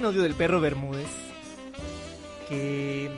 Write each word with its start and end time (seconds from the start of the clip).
Un 0.00 0.06
audio 0.06 0.22
del 0.22 0.34
perro 0.34 0.62
Bermúdez 0.62 1.06
que 2.48 3.10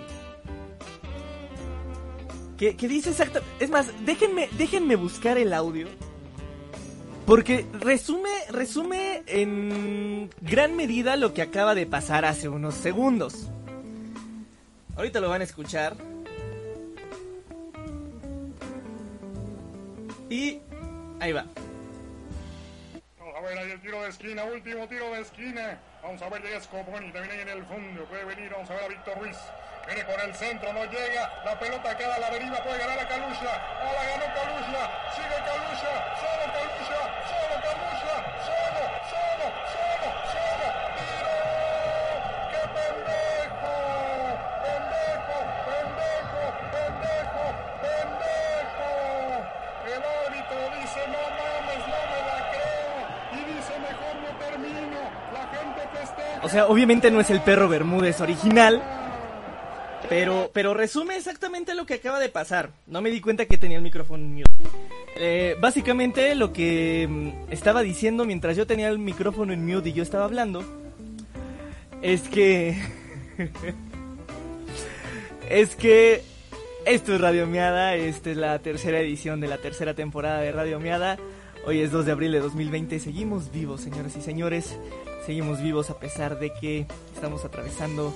que, 2.58 2.88
dice 2.88 3.10
exactamente... 3.10 3.64
Es 3.64 3.70
más, 3.70 3.92
déjenme, 4.04 4.48
déjenme 4.58 4.96
buscar 4.96 5.38
el 5.38 5.52
audio. 5.52 5.86
Porque 7.24 7.66
resume, 7.72 8.30
resume 8.50 9.22
en 9.26 10.28
gran 10.40 10.74
medida 10.76 11.16
lo 11.16 11.32
que 11.34 11.42
acaba 11.42 11.76
de 11.76 11.86
pasar 11.86 12.24
hace 12.24 12.48
unos 12.48 12.74
segundos. 12.74 13.48
Ahorita 14.96 15.20
lo 15.20 15.28
van 15.28 15.40
a 15.40 15.44
escuchar. 15.44 15.96
Y 20.28 20.58
ahí 21.20 21.32
va. 21.32 21.46
A 23.36 23.40
ver 23.40 23.58
ahí 23.58 23.70
el 23.70 23.80
tiro 23.80 24.02
de 24.02 24.08
esquina, 24.08 24.44
último 24.44 24.88
tiro 24.88 25.12
de 25.12 25.20
esquina. 25.20 25.80
Vamos 26.02 26.20
a 26.20 26.28
ver, 26.28 26.42
llega 26.42 26.60
Scoponi, 26.60 27.12
también 27.12 27.30
ahí 27.30 27.40
en 27.42 27.48
el 27.48 27.64
fondo. 27.64 28.04
Puede 28.06 28.24
venir, 28.24 28.50
vamos 28.50 28.68
a 28.70 28.74
ver 28.74 28.84
a 28.84 28.88
Víctor 28.88 29.18
Ruiz. 29.18 29.38
Viene 29.86 30.04
con 30.04 30.20
el 30.20 30.34
centro, 30.34 30.72
no 30.72 30.84
llega. 30.86 31.30
La 31.44 31.56
pelota 31.56 31.96
queda 31.96 32.16
a 32.16 32.18
la 32.18 32.30
deriva, 32.30 32.58
puede 32.58 32.78
ganar 32.78 32.98
a 32.98 33.06
Calucha. 33.06 33.54
Ah, 33.80 33.92
la 33.94 34.04
ganó 34.10 34.24
Calucha. 34.34 34.90
Sigue 35.14 35.38
Calucha. 35.46 35.92
Solo 36.18 36.52
Calucha. 36.58 37.00
Solo 37.30 37.54
Calucha. 37.62 38.14
Solo, 38.42 38.82
solo, 39.14 39.46
solo, 39.70 40.06
solo. 40.26 40.66
¡Tiro! 40.98 41.38
¡Qué 42.50 42.62
pendejo! 42.74 43.74
¡Pendejo! 44.62 45.38
¡Pendejo! 45.70 46.42
¡Pendejo! 46.74 47.44
¡Pendejo! 47.78 48.90
El 49.86 50.02
árbitro 50.02 50.60
dice, 50.82 51.00
no 51.14 51.22
mames, 51.38 51.82
no 51.86 52.00
me 52.10 52.20
la 52.26 52.38
creo. 52.50 52.98
Y 53.32 53.40
dice, 53.54 53.72
mejor 53.78 54.14
no 54.18 54.30
termino. 54.38 55.00
La 55.32 55.44
gente 55.48 55.80
festeja. 55.96 56.40
O 56.41 56.41
sea, 56.52 56.66
obviamente 56.66 57.10
no 57.10 57.20
es 57.20 57.30
el 57.30 57.40
perro 57.40 57.68
Bermúdez 57.68 58.20
original. 58.20 58.82
Pero, 60.08 60.50
pero 60.52 60.74
resume 60.74 61.16
exactamente 61.16 61.74
lo 61.74 61.86
que 61.86 61.94
acaba 61.94 62.20
de 62.20 62.28
pasar. 62.28 62.70
No 62.86 63.00
me 63.00 63.10
di 63.10 63.20
cuenta 63.20 63.46
que 63.46 63.56
tenía 63.56 63.78
el 63.78 63.82
micrófono 63.82 64.24
mute. 64.24 64.50
Eh, 65.16 65.56
básicamente 65.60 66.34
lo 66.34 66.52
que 66.52 67.06
mm, 67.08 67.52
estaba 67.52 67.82
diciendo 67.82 68.24
mientras 68.24 68.56
yo 68.56 68.66
tenía 68.66 68.88
el 68.88 68.98
micrófono 68.98 69.52
en 69.52 69.64
mute 69.64 69.90
y 69.90 69.92
yo 69.92 70.02
estaba 70.02 70.24
hablando 70.24 70.64
es 72.02 72.22
que 72.22 72.76
es 75.50 75.76
que 75.76 76.22
esto 76.84 77.14
es 77.14 77.20
Radio 77.20 77.46
Miada, 77.46 77.94
esta 77.94 78.30
es 78.30 78.36
la 78.36 78.58
tercera 78.58 79.00
edición 79.00 79.40
de 79.40 79.48
la 79.48 79.58
tercera 79.58 79.94
temporada 79.94 80.40
de 80.40 80.52
Radio 80.52 80.80
Miada. 80.80 81.16
Hoy 81.64 81.80
es 81.80 81.92
2 81.92 82.06
de 82.06 82.12
abril 82.12 82.32
de 82.32 82.40
2020, 82.40 82.98
seguimos 82.98 83.52
vivos, 83.52 83.82
señoras 83.82 84.16
y 84.16 84.20
señores. 84.20 84.76
Seguimos 85.24 85.62
vivos 85.62 85.90
a 85.90 86.00
pesar 86.00 86.40
de 86.40 86.52
que 86.52 86.86
estamos 87.14 87.44
atravesando 87.44 88.12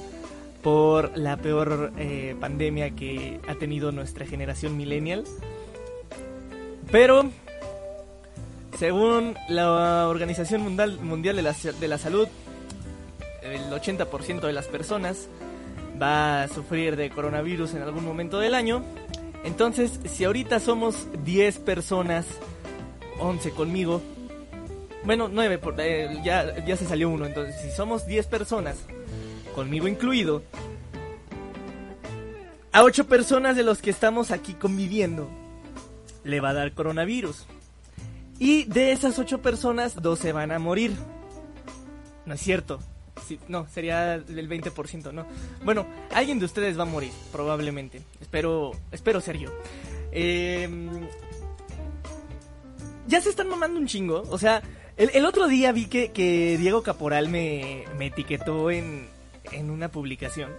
por 0.65 1.17
la 1.17 1.37
peor 1.37 1.93
eh, 1.97 2.35
pandemia 2.41 2.91
que 2.97 3.39
ha 3.47 3.55
tenido 3.55 3.93
nuestra 3.93 4.27
generación 4.27 4.77
millennial. 4.77 5.23
Pero, 6.91 7.31
según 8.77 9.37
la 9.49 10.09
Organización 10.09 10.63
Mundial, 10.63 10.99
Mundial 11.01 11.37
de, 11.37 11.43
la, 11.43 11.55
de 11.79 11.87
la 11.89 11.99
Salud, 11.99 12.27
el 13.43 13.71
80% 13.71 14.41
de 14.41 14.53
las 14.53 14.67
personas 14.67 15.29
va 16.03 16.43
a 16.43 16.49
sufrir 16.49 16.97
de 16.97 17.11
coronavirus 17.11 17.75
en 17.75 17.83
algún 17.83 18.05
momento 18.05 18.41
del 18.41 18.57
año. 18.57 18.83
Entonces, 19.45 20.01
si 20.07 20.25
ahorita 20.25 20.59
somos 20.59 21.07
10 21.25 21.61
personas, 21.61 22.27
11 23.19 23.51
conmigo, 23.53 24.03
bueno, 25.05 25.29
9, 25.29 25.59
por- 25.59 25.75
eh, 25.79 26.21
ya, 26.25 26.65
ya 26.65 26.77
se 26.77 26.87
salió 26.87 27.09
uno, 27.11 27.27
entonces 27.27 27.55
si 27.63 27.71
somos 27.71 28.07
10 28.07 28.27
personas, 28.27 28.77
conmigo 29.55 29.87
incluido, 29.89 30.43
a 32.73 32.83
8 32.83 33.07
personas 33.07 33.57
de 33.57 33.63
los 33.63 33.81
que 33.81 33.91
estamos 33.91 34.31
aquí 34.31 34.53
conviviendo 34.55 35.29
le 36.25 36.41
va 36.41 36.51
a 36.51 36.55
dar 36.55 36.73
coronavirus. 36.73 37.47
Y 38.39 38.65
de 38.65 38.93
esas 38.93 39.19
8 39.19 39.41
personas, 39.41 39.95
2 40.03 40.19
se 40.19 40.33
van 40.33 40.53
a 40.53 40.59
morir. 40.59 40.93
No 42.27 42.35
es 42.35 42.41
cierto. 42.41 42.81
No, 43.49 43.67
sería 43.69 44.15
el 44.17 44.49
20%, 44.49 45.11
no. 45.13 45.25
Bueno, 45.65 45.87
alguien 46.13 46.39
de 46.39 46.45
ustedes 46.45 46.79
va 46.79 46.83
a 46.83 46.87
morir, 46.87 47.13
probablemente. 47.33 48.03
Espero, 48.21 48.73
espero 48.93 49.21
ser 49.23 49.39
yo. 49.39 49.51
Eh, 50.13 50.69
ya 53.07 53.21
se 53.21 53.31
están 53.31 53.49
mamando 53.49 53.79
un 53.79 53.87
chingo. 53.87 54.23
O 54.31 54.39
sea, 54.39 54.63
el, 54.97 55.25
otro 55.27 55.49
día 55.49 55.73
vi 55.73 55.87
que, 55.87 56.11
que 56.13 56.57
Diego 56.59 56.83
Caporal 56.83 57.29
me, 57.29 57.85
me 57.99 58.07
etiquetó 58.07 58.71
en, 58.71 59.09
en 59.53 59.71
una 59.71 59.89
publicación. 59.89 60.51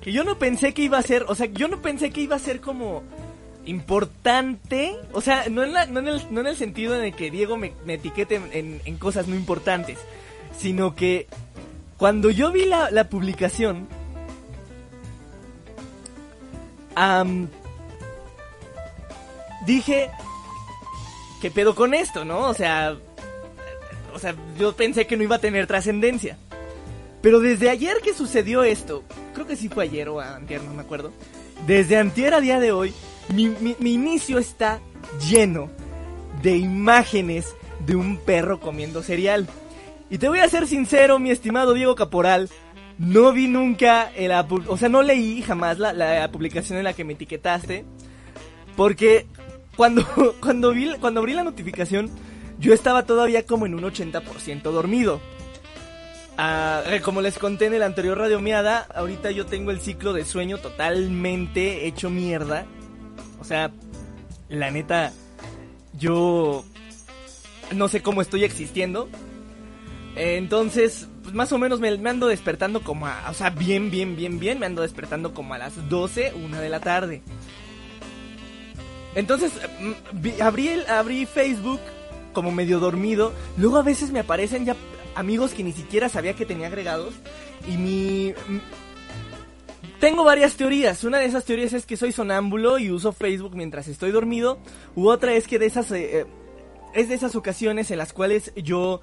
Que 0.00 0.12
yo 0.12 0.24
no 0.24 0.38
pensé 0.38 0.72
que 0.72 0.82
iba 0.82 0.98
a 0.98 1.02
ser, 1.02 1.24
o 1.28 1.34
sea, 1.34 1.46
yo 1.46 1.68
no 1.68 1.82
pensé 1.82 2.10
que 2.10 2.22
iba 2.22 2.36
a 2.36 2.38
ser 2.38 2.60
como 2.60 3.02
importante. 3.66 4.96
O 5.12 5.20
sea, 5.20 5.44
no 5.50 5.62
en, 5.62 5.72
la- 5.74 5.86
no 5.86 6.00
en, 6.00 6.08
el, 6.08 6.22
no 6.30 6.40
en 6.40 6.46
el 6.46 6.56
sentido 6.56 6.96
en 6.96 7.04
el 7.04 7.14
que 7.14 7.30
Diego 7.30 7.56
me, 7.56 7.72
me 7.84 7.94
etiquete 7.94 8.36
en, 8.52 8.80
en- 8.84 8.96
cosas 8.98 9.28
no 9.28 9.34
importantes. 9.36 9.98
Sino 10.58 10.94
que 10.94 11.26
cuando 11.98 12.30
yo 12.30 12.50
vi 12.52 12.64
la, 12.64 12.90
la 12.90 13.08
publicación... 13.08 13.86
am, 16.94 17.48
dije, 19.66 20.10
¿qué 21.40 21.50
pedo 21.50 21.74
con 21.74 21.94
esto, 21.94 22.24
no? 22.24 22.48
O 22.48 22.54
sea, 22.54 22.96
o 24.14 24.18
sea, 24.18 24.34
yo 24.58 24.74
pensé 24.74 25.06
que 25.06 25.16
no 25.16 25.22
iba 25.22 25.36
a 25.36 25.40
tener 25.40 25.66
trascendencia. 25.66 26.36
Pero 27.22 27.40
desde 27.40 27.68
ayer 27.68 27.98
que 28.02 28.14
sucedió 28.14 28.62
esto, 28.62 29.04
creo 29.34 29.46
que 29.46 29.56
sí 29.56 29.68
fue 29.68 29.84
ayer 29.84 30.08
o 30.08 30.20
antier, 30.20 30.62
no 30.62 30.72
me 30.72 30.82
acuerdo. 30.82 31.12
Desde 31.66 31.98
antier 31.98 32.32
a 32.34 32.40
día 32.40 32.60
de 32.60 32.72
hoy, 32.72 32.94
mi, 33.34 33.52
inicio 33.80 34.38
está 34.38 34.80
lleno 35.28 35.70
de 36.42 36.56
imágenes 36.56 37.54
de 37.86 37.96
un 37.96 38.16
perro 38.16 38.60
comiendo 38.60 39.02
cereal. 39.02 39.46
Y 40.08 40.18
te 40.18 40.28
voy 40.28 40.40
a 40.40 40.48
ser 40.48 40.66
sincero, 40.66 41.18
mi 41.18 41.30
estimado 41.30 41.74
Diego 41.74 41.94
Caporal, 41.94 42.48
no 42.98 43.32
vi 43.32 43.46
nunca, 43.46 44.10
el, 44.16 44.32
o 44.66 44.76
sea, 44.76 44.88
no 44.88 45.02
leí 45.02 45.42
jamás 45.42 45.78
la 45.78 46.28
publicación 46.32 46.78
en 46.78 46.84
la 46.84 46.94
que 46.94 47.04
me 47.04 47.12
etiquetaste. 47.12 47.84
Porque 48.76 49.26
cuando, 49.80 50.04
cuando, 50.40 50.72
vi, 50.72 50.90
cuando 51.00 51.20
abrí 51.20 51.32
la 51.32 51.42
notificación, 51.42 52.10
yo 52.58 52.74
estaba 52.74 53.06
todavía 53.06 53.46
como 53.46 53.64
en 53.64 53.74
un 53.74 53.80
80% 53.80 54.60
dormido. 54.60 55.22
Ah, 56.36 56.82
eh, 56.84 57.00
como 57.00 57.22
les 57.22 57.38
conté 57.38 57.64
en 57.64 57.72
el 57.72 57.82
anterior 57.82 58.18
Radio 58.18 58.42
Miada, 58.42 58.86
ahorita 58.94 59.30
yo 59.30 59.46
tengo 59.46 59.70
el 59.70 59.80
ciclo 59.80 60.12
de 60.12 60.26
sueño 60.26 60.58
totalmente 60.58 61.86
hecho 61.86 62.10
mierda. 62.10 62.66
O 63.40 63.44
sea, 63.44 63.70
la 64.50 64.70
neta, 64.70 65.14
yo 65.98 66.62
no 67.74 67.88
sé 67.88 68.02
cómo 68.02 68.20
estoy 68.20 68.44
existiendo. 68.44 69.08
Entonces, 70.14 71.08
pues 71.22 71.34
más 71.34 71.52
o 71.52 71.58
menos 71.58 71.80
me, 71.80 71.96
me 71.96 72.10
ando 72.10 72.26
despertando 72.26 72.82
como 72.82 73.06
a... 73.06 73.30
O 73.30 73.32
sea, 73.32 73.48
bien, 73.48 73.90
bien, 73.90 74.14
bien, 74.14 74.38
bien. 74.38 74.58
Me 74.58 74.66
ando 74.66 74.82
despertando 74.82 75.32
como 75.32 75.54
a 75.54 75.58
las 75.58 75.88
12, 75.88 76.34
una 76.34 76.60
de 76.60 76.68
la 76.68 76.80
tarde. 76.80 77.22
Entonces, 79.14 79.52
mm, 79.80 80.20
vi- 80.20 80.40
abrí, 80.40 80.68
el- 80.68 80.86
abrí 80.86 81.26
Facebook 81.26 81.80
como 82.32 82.52
medio 82.52 82.78
dormido. 82.78 83.32
Luego 83.56 83.78
a 83.78 83.82
veces 83.82 84.10
me 84.12 84.20
aparecen 84.20 84.64
ya 84.64 84.76
amigos 85.14 85.52
que 85.52 85.64
ni 85.64 85.72
siquiera 85.72 86.08
sabía 86.08 86.34
que 86.34 86.46
tenía 86.46 86.68
agregados. 86.68 87.14
Y 87.68 87.76
mi... 87.76 88.28
m- 88.48 88.60
Tengo 89.98 90.24
varias 90.24 90.54
teorías. 90.56 91.04
Una 91.04 91.18
de 91.18 91.26
esas 91.26 91.44
teorías 91.44 91.72
es 91.72 91.84
que 91.86 91.96
soy 91.96 92.12
sonámbulo 92.12 92.78
y 92.78 92.90
uso 92.90 93.12
Facebook 93.12 93.54
mientras 93.54 93.86
estoy 93.88 94.12
dormido. 94.12 94.58
U 94.94 95.08
otra 95.08 95.34
es 95.34 95.46
que 95.46 95.58
de 95.58 95.66
esas... 95.66 95.90
eh, 95.92 96.20
eh, 96.20 96.26
es 96.94 97.08
de 97.08 97.14
esas 97.14 97.36
ocasiones 97.36 97.90
en 97.90 97.98
las 97.98 98.12
cuales 98.12 98.52
yo 98.56 99.00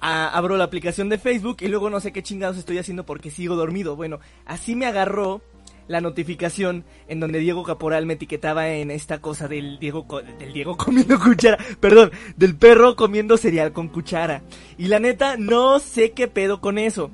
abro 0.00 0.56
la 0.58 0.64
aplicación 0.64 1.08
de 1.08 1.16
Facebook 1.18 1.56
y 1.60 1.68
luego 1.68 1.88
no 1.88 1.98
sé 2.00 2.12
qué 2.12 2.22
chingados 2.22 2.58
estoy 2.58 2.76
haciendo 2.78 3.06
porque 3.06 3.30
sigo 3.30 3.54
dormido. 3.56 3.96
Bueno, 3.96 4.20
así 4.44 4.74
me 4.76 4.84
agarró 4.86 5.40
la 5.88 6.00
notificación 6.00 6.84
en 7.08 7.20
donde 7.20 7.38
Diego 7.38 7.62
Caporal 7.62 8.06
me 8.06 8.14
etiquetaba 8.14 8.68
en 8.68 8.90
esta 8.90 9.20
cosa 9.20 9.48
del 9.48 9.78
Diego 9.78 10.06
del 10.38 10.52
Diego 10.52 10.76
comiendo 10.78 11.18
cuchara, 11.18 11.58
perdón, 11.80 12.10
del 12.36 12.56
perro 12.56 12.96
comiendo 12.96 13.36
cereal 13.36 13.72
con 13.72 13.88
cuchara. 13.88 14.42
Y 14.78 14.88
la 14.88 14.98
neta 14.98 15.36
no 15.36 15.78
sé 15.78 16.12
qué 16.12 16.28
pedo 16.28 16.60
con 16.60 16.78
eso. 16.78 17.10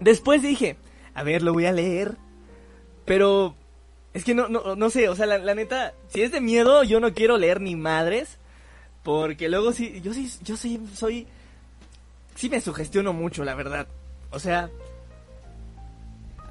Después 0.00 0.42
dije, 0.42 0.76
a 1.14 1.22
ver, 1.22 1.42
lo 1.42 1.52
voy 1.52 1.66
a 1.66 1.72
leer. 1.72 2.16
Pero 3.04 3.54
es 4.14 4.24
que 4.24 4.34
no, 4.34 4.48
no, 4.48 4.76
no 4.76 4.90
sé, 4.90 5.08
o 5.08 5.16
sea, 5.16 5.26
la, 5.26 5.54
neta, 5.54 5.94
si 6.08 6.22
es 6.22 6.32
de 6.32 6.40
miedo, 6.40 6.84
yo 6.84 7.00
no 7.00 7.12
quiero 7.14 7.38
leer 7.38 7.60
ni 7.60 7.76
madres. 7.76 8.38
Porque 9.02 9.48
luego 9.48 9.72
sí, 9.72 10.00
yo 10.02 10.14
sí, 10.14 10.30
yo 10.42 10.56
sí 10.56 10.80
soy... 10.94 11.26
Sí 12.34 12.48
me 12.48 12.60
sugestiono 12.60 13.12
mucho, 13.12 13.44
la 13.44 13.54
verdad. 13.54 13.88
O 14.30 14.38
sea, 14.38 14.70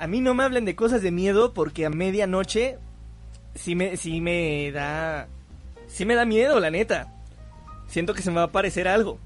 a 0.02 0.08
mí 0.08 0.20
no 0.20 0.34
me 0.34 0.44
hablen 0.44 0.66
de 0.66 0.76
cosas 0.76 1.04
de 1.04 1.12
miedo 1.12 1.54
porque 1.54 1.86
a 1.86 1.92
medianoche 1.92 2.80
sí 3.54 3.76
me, 3.76 3.98
sí 3.98 4.20
me 4.20 4.72
da... 4.72 5.28
Sí 5.86 6.06
me 6.06 6.16
da 6.16 6.26
miedo, 6.26 6.60
la 6.60 6.72
neta. 6.72 7.14
Siento 7.86 8.16
que 8.16 8.24
se 8.24 8.32
me 8.32 8.38
va 8.38 8.42
a 8.42 8.46
aparecer 8.46 8.88
algo. 8.88 9.20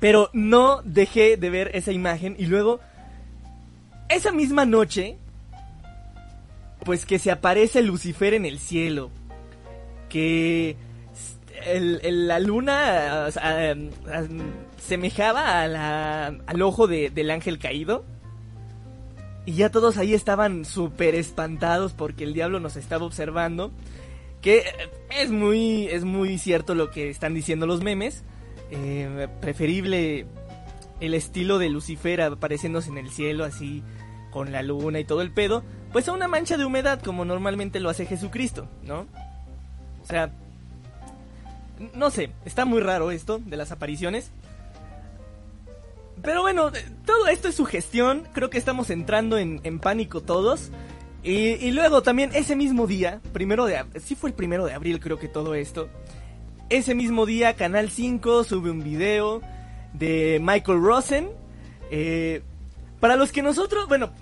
Pero 0.00 0.28
no 0.34 0.82
dejé 0.84 1.38
de 1.38 1.48
ver 1.48 1.70
esa 1.74 1.92
imagen 1.92 2.36
y 2.38 2.44
luego, 2.44 2.80
esa 4.10 4.32
misma 4.32 4.66
noche, 4.66 5.16
pues 6.84 7.06
que 7.06 7.18
se 7.18 7.30
aparece 7.30 7.80
Lucifer 7.80 8.34
en 8.34 8.44
el 8.44 8.58
cielo. 8.58 9.10
Que 10.10 10.76
la 12.04 12.38
luna 12.38 13.28
semejaba 14.78 15.62
al 15.62 16.60
ojo 16.60 16.86
del 16.86 17.30
ángel 17.30 17.58
caído. 17.58 18.04
Y 19.44 19.54
ya 19.54 19.70
todos 19.70 19.96
ahí 19.96 20.14
estaban 20.14 20.64
súper 20.64 21.14
espantados 21.14 21.92
porque 21.92 22.24
el 22.24 22.34
diablo 22.34 22.60
nos 22.60 22.76
estaba 22.76 23.04
observando. 23.04 23.72
Que 24.40 24.64
es 25.10 25.30
muy, 25.30 25.86
es 25.86 26.04
muy 26.04 26.38
cierto 26.38 26.74
lo 26.74 26.90
que 26.90 27.10
están 27.10 27.34
diciendo 27.34 27.66
los 27.66 27.82
memes. 27.82 28.24
Eh, 28.70 29.28
preferible 29.40 30.26
el 31.00 31.14
estilo 31.14 31.58
de 31.58 31.68
Lucifer 31.68 32.22
apareciéndose 32.22 32.88
en 32.90 32.98
el 32.98 33.10
cielo 33.10 33.44
así 33.44 33.82
con 34.30 34.50
la 34.52 34.62
luna 34.62 34.98
y 34.98 35.04
todo 35.04 35.20
el 35.20 35.30
pedo, 35.30 35.62
pues 35.92 36.08
a 36.08 36.12
una 36.12 36.26
mancha 36.26 36.56
de 36.56 36.64
humedad 36.64 37.02
como 37.02 37.24
normalmente 37.24 37.80
lo 37.80 37.90
hace 37.90 38.06
Jesucristo, 38.06 38.66
¿no? 38.82 39.06
O 40.02 40.06
sea, 40.06 40.32
no 41.94 42.10
sé, 42.10 42.30
está 42.44 42.64
muy 42.64 42.80
raro 42.80 43.10
esto 43.10 43.40
de 43.44 43.56
las 43.56 43.72
apariciones. 43.72 44.30
Pero 46.22 46.42
bueno, 46.42 46.70
todo 47.04 47.26
esto 47.28 47.48
es 47.48 47.56
su 47.56 47.64
gestión, 47.64 48.28
creo 48.32 48.48
que 48.48 48.58
estamos 48.58 48.90
entrando 48.90 49.38
en, 49.38 49.78
pánico 49.80 50.20
todos. 50.20 50.70
Y, 51.24 51.70
luego 51.70 52.02
también 52.02 52.30
ese 52.34 52.56
mismo 52.56 52.86
día, 52.86 53.20
primero 53.32 53.64
de 53.64 53.84
sí 54.00 54.14
fue 54.14 54.30
el 54.30 54.34
primero 54.34 54.64
de 54.66 54.72
abril 54.72 54.98
creo 55.00 55.18
que 55.18 55.28
todo 55.28 55.54
esto, 55.54 55.88
ese 56.68 56.94
mismo 56.94 57.26
día, 57.26 57.54
Canal 57.54 57.90
5 57.90 58.44
sube 58.44 58.70
un 58.70 58.82
video 58.82 59.42
de 59.92 60.40
Michael 60.40 60.80
Rosen. 60.80 61.28
Eh, 61.90 62.42
para 62.98 63.16
los 63.16 63.32
que 63.32 63.42
nosotros, 63.42 63.88
bueno, 63.88 64.12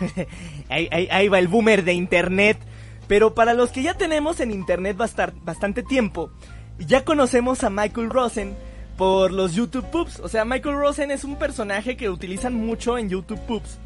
ahí, 0.68 1.28
va 1.28 1.38
el 1.38 1.48
boomer 1.48 1.84
de 1.84 1.92
Internet. 1.92 2.58
Pero 3.06 3.34
para 3.34 3.54
los 3.54 3.70
que 3.70 3.82
ya 3.82 3.94
tenemos 3.94 4.40
en 4.40 4.50
Internet 4.50 4.96
bastante 4.96 5.84
tiempo, 5.84 6.30
ya 6.78 7.04
conocemos 7.04 7.62
a 7.62 7.70
Michael 7.70 8.10
Rosen 8.10 8.56
por 8.96 9.32
los 9.32 9.54
YouTube 9.54 9.90
Poops. 9.90 10.20
O 10.20 10.28
sea, 10.28 10.44
Michael 10.44 10.76
Rosen 10.76 11.10
es 11.10 11.24
un 11.24 11.36
personaje 11.36 11.96
que 11.96 12.10
utilizan 12.10 12.54
mucho 12.54 12.98
en 12.98 13.08
YouTube 13.08 13.40
Poops. 13.46 13.78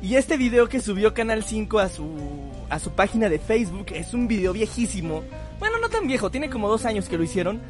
Y 0.00 0.14
este 0.14 0.36
video 0.36 0.68
que 0.68 0.80
subió 0.80 1.12
Canal 1.12 1.42
5 1.42 1.78
a 1.78 1.88
su, 1.88 2.08
a 2.70 2.78
su 2.78 2.92
página 2.92 3.28
de 3.28 3.38
Facebook 3.38 3.86
es 3.92 4.14
un 4.14 4.28
video 4.28 4.52
viejísimo 4.52 5.22
bueno, 5.58 5.78
no 5.78 5.88
tan 5.88 6.06
viejo, 6.06 6.30
tiene 6.30 6.50
como 6.50 6.68
dos 6.68 6.84
años 6.84 7.08
que 7.08 7.18
lo 7.18 7.24
hicieron. 7.24 7.60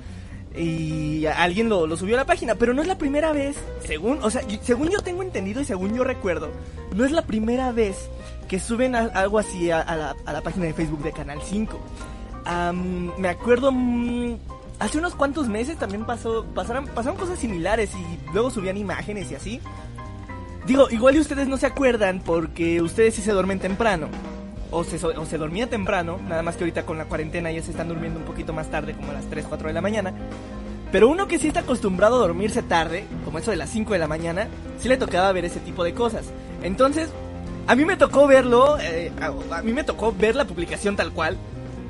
Y 0.56 1.26
alguien 1.26 1.68
lo, 1.68 1.94
subió 1.96 2.16
a 2.16 2.18
la 2.18 2.24
página, 2.24 2.54
pero 2.54 2.74
no 2.74 2.82
es 2.82 2.88
la 2.88 2.98
primera 2.98 3.32
vez, 3.32 3.56
según, 3.84 4.18
o 4.22 4.30
sea, 4.30 4.42
según 4.62 4.88
yo 4.88 5.00
tengo 5.02 5.22
entendido 5.22 5.60
y 5.60 5.64
según 5.64 5.94
yo 5.94 6.04
recuerdo, 6.04 6.50
no 6.96 7.04
es 7.04 7.12
la 7.12 7.22
primera 7.22 7.70
vez 7.70 8.08
que 8.48 8.58
suben 8.58 8.96
algo 8.96 9.38
así 9.38 9.70
a, 9.70 9.84
la, 10.26 10.40
página 10.42 10.64
de 10.64 10.72
Facebook 10.72 11.02
de 11.02 11.12
Canal 11.12 11.38
5. 11.44 11.78
me 13.18 13.28
acuerdo, 13.28 13.70
mm, 13.70 14.36
hace 14.78 14.98
unos 14.98 15.14
cuantos 15.14 15.48
meses 15.48 15.76
también 15.76 16.04
pasó, 16.04 16.44
pasaron, 16.54 16.86
pasaron 16.86 17.18
cosas 17.18 17.38
similares 17.38 17.90
y 17.94 18.32
luego 18.32 18.50
subían 18.50 18.76
imágenes 18.76 19.30
y 19.30 19.34
así. 19.34 19.60
Digo, 20.66 20.88
igual 20.90 21.16
y 21.16 21.20
ustedes 21.20 21.48
no 21.48 21.56
se 21.56 21.66
acuerdan 21.66 22.20
porque 22.24 22.82
ustedes 22.82 23.14
sí 23.14 23.22
se 23.22 23.32
duermen 23.32 23.58
temprano 23.58 24.08
o 24.70 24.84
se, 24.84 25.04
o 25.04 25.24
se 25.24 25.38
dormía 25.38 25.68
temprano, 25.68 26.18
nada 26.28 26.42
más 26.42 26.56
que 26.56 26.64
ahorita 26.64 26.84
con 26.84 26.98
la 26.98 27.06
cuarentena 27.06 27.50
ya 27.50 27.62
se 27.62 27.70
están 27.70 27.88
durmiendo 27.88 28.18
un 28.20 28.26
poquito 28.26 28.52
más 28.52 28.70
tarde, 28.70 28.94
como 28.94 29.10
a 29.10 29.14
las 29.14 29.24
3, 29.26 29.46
4 29.48 29.68
de 29.68 29.74
la 29.74 29.80
mañana. 29.80 30.12
Pero 30.92 31.08
uno 31.08 31.28
que 31.28 31.38
sí 31.38 31.48
está 31.48 31.60
acostumbrado 31.60 32.16
a 32.16 32.18
dormirse 32.20 32.62
tarde, 32.62 33.04
como 33.24 33.38
eso 33.38 33.50
de 33.50 33.56
las 33.56 33.70
5 33.70 33.92
de 33.92 33.98
la 33.98 34.08
mañana, 34.08 34.48
sí 34.78 34.88
le 34.88 34.96
tocaba 34.96 35.32
ver 35.32 35.44
ese 35.44 35.60
tipo 35.60 35.84
de 35.84 35.94
cosas. 35.94 36.26
Entonces, 36.62 37.10
a 37.66 37.74
mí 37.74 37.84
me 37.84 37.96
tocó 37.96 38.26
verlo, 38.26 38.78
eh, 38.80 39.12
a, 39.20 39.62
mí 39.62 39.72
me 39.72 39.84
tocó 39.84 40.12
ver 40.12 40.34
la 40.34 40.46
publicación 40.46 40.96
tal 40.96 41.12
cual, 41.12 41.36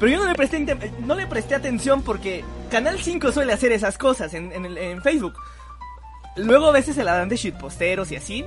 pero 0.01 0.13
yo 0.13 0.19
no 0.19 0.27
le 0.27 0.35
presté, 0.35 0.65
no 1.05 1.15
le 1.15 1.27
presté 1.27 1.55
atención 1.55 2.03
porque 2.03 2.45
Canal 2.71 2.99
5 3.01 3.33
suele 3.33 3.53
hacer 3.53 3.73
esas 3.73 3.97
cosas 3.97 4.35
en, 4.35 5.03
Facebook. 5.03 5.35
Luego 6.37 6.67
a 6.67 6.73
veces 6.73 6.95
se 6.95 7.05
la 7.05 7.15
dan 7.15 7.29
de 7.29 7.37
shitposteros 7.37 8.13
y 8.13 8.17
así. 8.17 8.45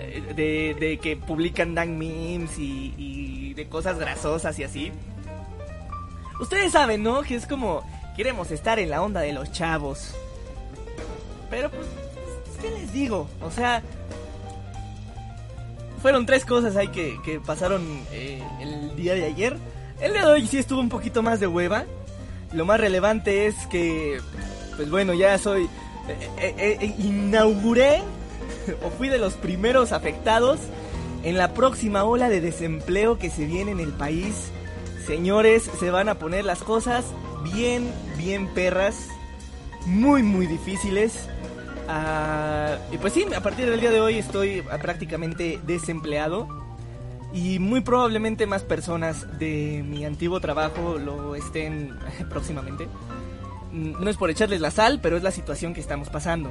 Eh, 0.00 0.76
de, 0.78 0.98
que 0.98 1.16
publican 1.16 1.74
dan 1.74 1.98
memes 1.98 2.58
y, 2.58 3.54
de 3.54 3.68
cosas 3.68 3.98
grasosas 3.98 4.58
y 4.58 4.64
así. 4.64 4.92
Ustedes 6.40 6.72
saben, 6.72 7.02
¿no? 7.02 7.22
Que 7.22 7.36
es 7.36 7.46
como 7.46 7.84
queremos 8.16 8.50
estar 8.50 8.78
en 8.78 8.90
la 8.90 9.02
onda 9.02 9.20
de 9.20 9.32
los 9.32 9.52
chavos. 9.52 10.14
Pero 11.50 11.70
pues, 11.70 11.86
¿qué 12.60 12.70
les 12.70 12.92
digo? 12.92 13.28
O 13.40 13.50
sea, 13.50 13.82
fueron 16.02 16.26
tres 16.26 16.44
cosas 16.44 16.76
ahí 16.76 16.88
que, 16.88 17.18
que 17.24 17.40
pasaron 17.40 17.82
eh, 18.12 18.42
el 18.60 18.96
día 18.96 19.14
de 19.14 19.24
ayer. 19.24 19.56
El 20.00 20.12
día 20.12 20.24
de 20.24 20.32
hoy 20.32 20.46
sí 20.46 20.58
estuvo 20.58 20.80
un 20.80 20.88
poquito 20.88 21.22
más 21.22 21.40
de 21.40 21.46
hueva. 21.46 21.84
Lo 22.52 22.64
más 22.64 22.80
relevante 22.80 23.46
es 23.46 23.54
que, 23.66 24.20
pues 24.76 24.90
bueno, 24.90 25.14
ya 25.14 25.38
soy... 25.38 25.68
Eh, 26.38 26.94
inauguré 26.98 28.00
o 28.82 28.90
fui 28.90 29.08
de 29.08 29.18
los 29.18 29.34
primeros 29.34 29.92
afectados 29.92 30.58
en 31.22 31.36
la 31.36 31.52
próxima 31.54 32.04
ola 32.04 32.28
de 32.28 32.40
desempleo 32.40 33.18
que 33.18 33.30
se 33.30 33.44
viene 33.44 33.72
en 33.72 33.80
el 33.80 33.92
país. 33.92 34.50
Señores, 35.06 35.70
se 35.78 35.90
van 35.90 36.08
a 36.08 36.14
poner 36.16 36.44
las 36.44 36.60
cosas 36.60 37.04
bien, 37.52 37.90
bien 38.16 38.46
perras, 38.48 38.96
muy, 39.86 40.22
muy 40.22 40.46
difíciles. 40.46 41.28
Ah, 41.88 42.76
y 42.92 42.98
pues 42.98 43.14
sí, 43.14 43.26
a 43.34 43.42
partir 43.42 43.68
del 43.68 43.80
día 43.80 43.90
de 43.90 44.00
hoy 44.00 44.18
estoy 44.18 44.62
prácticamente 44.82 45.58
desempleado. 45.66 46.57
Y 47.32 47.58
muy 47.58 47.82
probablemente 47.82 48.46
más 48.46 48.62
personas 48.62 49.38
de 49.38 49.84
mi 49.86 50.04
antiguo 50.04 50.40
trabajo 50.40 50.98
lo 50.98 51.34
estén 51.34 51.94
próximamente. 52.30 52.88
Mm, 53.72 54.02
no 54.02 54.10
es 54.10 54.16
por 54.16 54.30
echarles 54.30 54.60
la 54.60 54.70
sal, 54.70 55.00
pero 55.02 55.16
es 55.16 55.22
la 55.22 55.30
situación 55.30 55.74
que 55.74 55.80
estamos 55.80 56.08
pasando. 56.08 56.50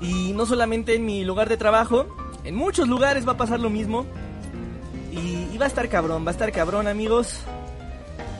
Y 0.00 0.32
no 0.32 0.46
solamente 0.46 0.94
en 0.94 1.04
mi 1.04 1.24
lugar 1.24 1.48
de 1.48 1.56
trabajo, 1.56 2.06
en 2.44 2.54
muchos 2.54 2.88
lugares 2.88 3.26
va 3.26 3.32
a 3.32 3.36
pasar 3.36 3.60
lo 3.60 3.70
mismo. 3.70 4.06
Y, 5.12 5.58
va 5.58 5.64
a 5.64 5.68
estar 5.68 5.88
cabrón, 5.88 6.24
va 6.24 6.28
a 6.28 6.32
estar 6.32 6.52
cabrón 6.52 6.86
amigos. 6.86 7.40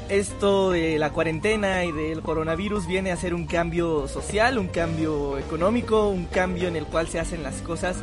Esto 0.08 0.70
de 0.70 0.98
la 0.98 1.10
cuarentena 1.10 1.84
y 1.84 1.90
del 1.90 2.22
coronavirus 2.22 2.87
viene 2.87 3.10
a 3.10 3.16
ser 3.16 3.34
un 3.34 3.46
cambio 3.46 4.06
social, 4.06 4.56
un 4.56 4.68
cambio 4.68 5.37
económico, 5.37 6.08
un 6.08 6.26
cambio 6.26 6.68
en 6.68 6.76
el 6.76 6.87
cual 6.87 7.08
se 7.08 7.18
hacen 7.18 7.42
las 7.42 7.60
cosas 7.60 7.96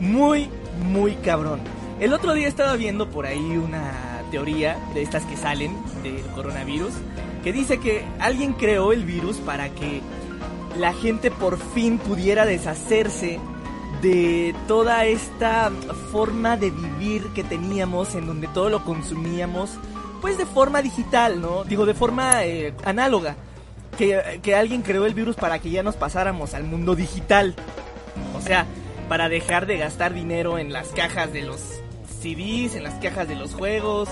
muy, 0.00 0.50
muy 0.82 1.14
cabrón. 1.14 1.60
El 2.00 2.12
otro 2.12 2.32
día 2.32 2.46
estaba 2.46 2.76
viendo 2.76 3.08
por 3.10 3.26
ahí 3.26 3.56
una 3.56 4.22
teoría 4.30 4.78
de 4.94 5.02
estas 5.02 5.24
que 5.24 5.36
salen 5.36 5.76
del 6.04 6.22
coronavirus 6.34 6.92
que 7.42 7.52
dice 7.52 7.80
que 7.80 8.04
alguien 8.20 8.52
creó 8.52 8.92
el 8.92 9.04
virus 9.04 9.38
para 9.38 9.68
que 9.70 10.00
la 10.76 10.92
gente 10.92 11.32
por 11.32 11.58
fin 11.58 11.98
pudiera 11.98 12.46
deshacerse 12.46 13.40
de 14.00 14.54
toda 14.68 15.06
esta 15.06 15.72
forma 16.12 16.56
de 16.56 16.70
vivir 16.70 17.26
que 17.34 17.42
teníamos 17.42 18.14
en 18.14 18.26
donde 18.26 18.46
todo 18.46 18.68
lo 18.68 18.84
consumíamos 18.84 19.70
pues 20.20 20.38
de 20.38 20.46
forma 20.46 20.82
digital, 20.82 21.40
¿no? 21.40 21.64
Digo, 21.64 21.84
de 21.84 21.94
forma 21.94 22.44
eh, 22.44 22.74
análoga. 22.84 23.36
Que, 23.96 24.38
que, 24.42 24.54
alguien 24.54 24.82
creó 24.82 25.06
el 25.06 25.14
virus 25.14 25.34
para 25.34 25.58
que 25.58 25.70
ya 25.70 25.82
nos 25.82 25.96
pasáramos 25.96 26.54
al 26.54 26.62
mundo 26.62 26.94
digital. 26.94 27.56
O 28.36 28.40
sea, 28.40 28.66
para 29.08 29.28
dejar 29.28 29.66
de 29.66 29.78
gastar 29.78 30.14
dinero 30.14 30.58
en 30.58 30.72
las 30.72 30.88
cajas 30.88 31.32
de 31.32 31.42
los 31.42 31.80
CDs, 32.20 32.74
en 32.74 32.82
las 32.82 32.94
cajas 32.94 33.28
de 33.28 33.36
los 33.36 33.54
juegos, 33.54 34.08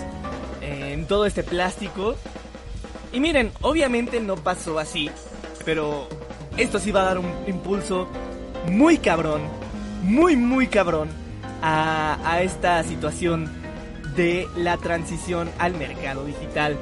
en 0.61 1.07
todo 1.07 1.27
este 1.27 1.43
plástico. 1.43 2.17
Y 3.13 3.21
miren, 3.21 3.53
obviamente 3.63 4.21
no 4.21 4.37
pasó 4.37 4.79
así, 4.79 5.11
pero 5.65 6.09
esto 6.57 6.79
sí 6.79 6.91
va 6.91 7.03
a 7.03 7.05
dar 7.05 7.19
un 7.19 7.31
impulso 7.47 8.09
muy 8.71 8.99
cabrón, 8.99 9.43
muy, 10.03 10.37
muy 10.37 10.67
cabrón 10.67 11.09
a, 11.63 12.41
esta 12.43 12.83
situación 12.83 13.51
de 14.15 14.47
la 14.57 14.77
transición 14.77 15.51
al 15.59 15.75
mercado 15.75 16.25
digital. 16.25 16.77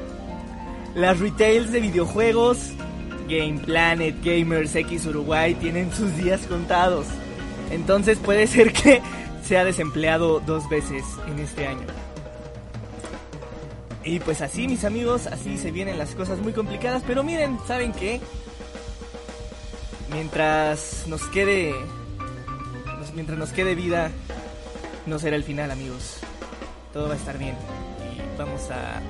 Las 0.94 1.18
retails 1.18 1.72
de 1.72 1.80
videojuegos, 1.80 2.72
Game 3.28 3.60
Planet, 3.64 4.14
Gamers 4.22 4.74
X 4.76 5.06
Uruguay 5.06 5.54
tienen 5.54 5.92
sus 5.92 6.16
días 6.16 6.42
contados. 6.46 7.06
Entonces 7.70 8.18
puede 8.18 8.46
ser 8.46 8.72
que 8.72 9.00
sea 9.44 9.64
desempleado 9.64 10.40
dos 10.40 10.68
veces 10.68 11.04
en 11.26 11.38
este 11.38 11.66
año. 11.66 11.86
Y 14.04 14.20
pues 14.20 14.42
así, 14.42 14.68
mis 14.68 14.84
amigos, 14.84 15.26
así 15.26 15.56
se 15.56 15.70
vienen 15.70 15.96
las 15.98 16.14
cosas 16.14 16.38
muy 16.38 16.52
complicadas. 16.52 17.02
Pero 17.06 17.22
miren, 17.22 17.58
¿saben 17.66 17.92
qué? 17.92 18.20
Mientras 20.12 21.04
nos 21.06 21.22
quede. 21.28 21.74
mientras 23.14 23.38
nos 23.38 23.50
quede 23.52 23.74
vida, 23.74 24.10
no 25.06 25.18
será 25.18 25.36
el 25.36 25.44
final, 25.44 25.70
amigos. 25.70 26.18
Todo 26.92 27.08
va 27.08 27.14
a 27.14 27.16
estar 27.16 27.38
bien. 27.38 27.56
Y 28.12 28.38
vamos 28.38 28.70
a. 28.70 29.00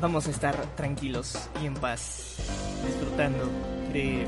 Vamos 0.00 0.26
a 0.28 0.30
estar 0.30 0.54
tranquilos 0.76 1.48
y 1.62 1.66
en 1.66 1.74
paz. 1.74 2.36
Disfrutando 2.86 3.44
de 3.92 4.26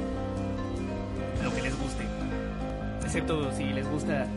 lo 1.44 1.54
que 1.54 1.62
les. 1.62 1.69
Excepto 3.10 3.52
si 3.56 3.64
les 3.64 3.88
gusta 3.90 4.28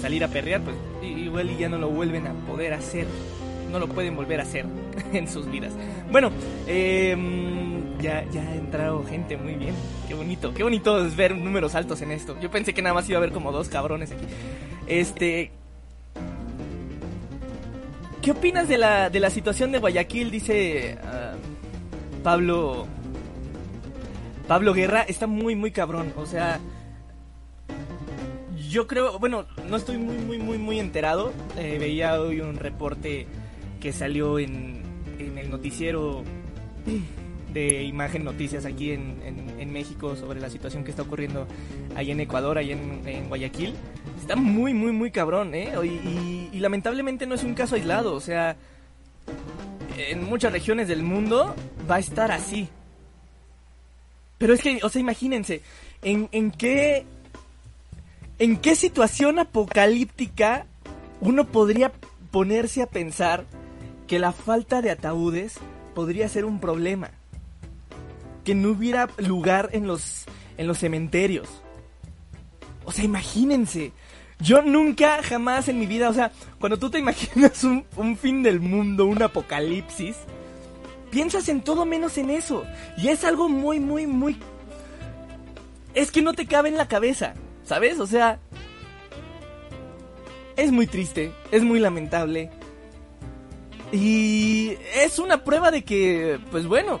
salir 0.00 0.24
a 0.24 0.28
perrear, 0.28 0.62
pues 0.62 0.76
igual 1.02 1.50
y 1.50 1.58
ya 1.58 1.68
no 1.68 1.76
lo 1.76 1.90
vuelven 1.90 2.26
a 2.26 2.32
poder 2.46 2.72
hacer 2.72 3.06
no 3.70 3.78
lo 3.78 3.88
pueden 3.88 4.16
volver 4.16 4.40
a 4.40 4.44
hacer 4.44 4.64
en 5.12 5.28
sus 5.28 5.50
vidas. 5.50 5.72
Bueno, 6.10 6.30
em, 6.66 7.98
ya, 7.98 8.24
ya 8.30 8.42
ha 8.42 8.54
entrado 8.54 9.04
gente 9.04 9.36
muy 9.36 9.54
bien. 9.54 9.74
Qué 10.08 10.14
bonito, 10.14 10.54
qué 10.54 10.62
bonito 10.62 11.04
es 11.04 11.16
ver 11.16 11.36
números 11.36 11.74
altos 11.74 12.00
en 12.02 12.12
esto. 12.12 12.38
Yo 12.40 12.50
pensé 12.50 12.74
que 12.74 12.82
nada 12.82 12.94
más 12.94 13.08
iba 13.08 13.18
a 13.18 13.20
haber 13.20 13.32
como 13.32 13.52
dos 13.52 13.68
cabrones 13.68 14.12
aquí. 14.12 14.24
Este. 14.86 15.50
¿Qué 18.22 18.30
opinas 18.32 18.68
de 18.68 18.78
la, 18.78 19.08
de 19.10 19.20
la 19.20 19.30
situación 19.30 19.72
de 19.72 19.78
Guayaquil? 19.78 20.30
Dice 20.30 20.98
ah, 21.04 21.34
Pablo. 22.22 22.86
Pablo 24.48 24.74
Guerra 24.74 25.02
está 25.02 25.26
muy, 25.26 25.56
muy 25.56 25.70
cabrón. 25.72 26.12
O 26.16 26.26
sea, 26.26 26.60
yo 28.70 28.86
creo, 28.86 29.18
bueno, 29.18 29.46
no 29.68 29.76
estoy 29.76 29.98
muy, 29.98 30.16
muy, 30.16 30.38
muy, 30.38 30.58
muy 30.58 30.80
enterado. 30.80 31.32
Eh, 31.56 31.76
veía 31.78 32.20
hoy 32.20 32.40
un 32.40 32.56
reporte 32.56 33.26
que 33.80 33.92
salió 33.92 34.38
en, 34.38 34.82
el 35.18 35.50
noticiero 35.50 36.22
de 37.52 37.84
Imagen 37.84 38.24
Noticias 38.24 38.64
aquí 38.64 38.92
en, 38.92 39.16
México 39.72 40.16
sobre 40.16 40.40
la 40.40 40.48
situación 40.48 40.84
que 40.84 40.90
está 40.90 41.02
ocurriendo 41.02 41.46
ahí 41.96 42.10
en 42.10 42.20
Ecuador, 42.20 42.56
ahí 42.56 42.72
en, 42.72 43.28
Guayaquil. 43.28 43.74
Está 44.18 44.34
muy, 44.34 44.72
muy, 44.72 44.92
muy 44.92 45.10
cabrón, 45.10 45.54
¿eh? 45.54 45.72
Y, 46.52 46.58
lamentablemente 46.60 47.26
no 47.26 47.34
es 47.34 47.44
un 47.44 47.52
caso 47.52 47.74
aislado, 47.74 48.14
o 48.14 48.20
sea, 48.20 48.56
en 49.98 50.24
muchas 50.24 50.50
regiones 50.50 50.88
del 50.88 51.02
mundo 51.02 51.54
va 51.90 51.96
a 51.96 51.98
estar 51.98 52.32
así. 52.32 52.70
Pero 54.38 54.54
es 54.54 54.62
que, 54.62 54.80
o 54.82 54.88
sea, 54.88 55.00
imagínense, 55.00 55.60
¿en, 56.02 56.28
en 56.32 56.50
qué... 56.50 57.04
¿En 58.38 58.58
qué 58.58 58.74
situación 58.76 59.38
apocalíptica 59.38 60.66
uno 61.20 61.46
podría 61.46 61.92
ponerse 62.30 62.82
a 62.82 62.86
pensar 62.86 63.46
que 64.06 64.18
la 64.18 64.32
falta 64.32 64.82
de 64.82 64.90
ataúdes 64.90 65.58
podría 65.94 66.28
ser 66.28 66.44
un 66.44 66.60
problema. 66.60 67.10
Que 68.44 68.54
no 68.54 68.70
hubiera 68.70 69.08
lugar 69.16 69.70
en 69.72 69.86
los, 69.86 70.24
en 70.56 70.66
los 70.66 70.78
cementerios. 70.78 71.48
O 72.84 72.92
sea, 72.92 73.04
imagínense. 73.04 73.92
Yo 74.38 74.60
nunca, 74.62 75.22
jamás 75.22 75.68
en 75.68 75.78
mi 75.78 75.86
vida, 75.86 76.10
o 76.10 76.12
sea, 76.12 76.30
cuando 76.60 76.78
tú 76.78 76.90
te 76.90 76.98
imaginas 77.04 77.64
un, 77.64 77.84
un 77.96 78.16
fin 78.16 78.42
del 78.42 78.60
mundo, 78.60 79.06
un 79.06 79.22
apocalipsis, 79.22 80.16
piensas 81.10 81.48
en 81.48 81.62
todo 81.62 81.86
menos 81.86 82.18
en 82.18 82.30
eso. 82.30 82.64
Y 82.98 83.08
es 83.08 83.24
algo 83.24 83.48
muy, 83.48 83.80
muy, 83.80 84.06
muy... 84.06 84.36
Es 85.94 86.10
que 86.10 86.20
no 86.20 86.34
te 86.34 86.46
cabe 86.46 86.68
en 86.68 86.76
la 86.76 86.88
cabeza, 86.88 87.32
¿sabes? 87.66 88.00
O 88.00 88.06
sea... 88.06 88.38
Es 90.56 90.72
muy 90.72 90.86
triste, 90.86 91.32
es 91.50 91.62
muy 91.62 91.78
lamentable. 91.78 92.50
Y 93.92 94.78
es 94.94 95.18
una 95.18 95.44
prueba 95.44 95.70
de 95.70 95.84
que, 95.84 96.40
pues 96.50 96.66
bueno, 96.66 96.98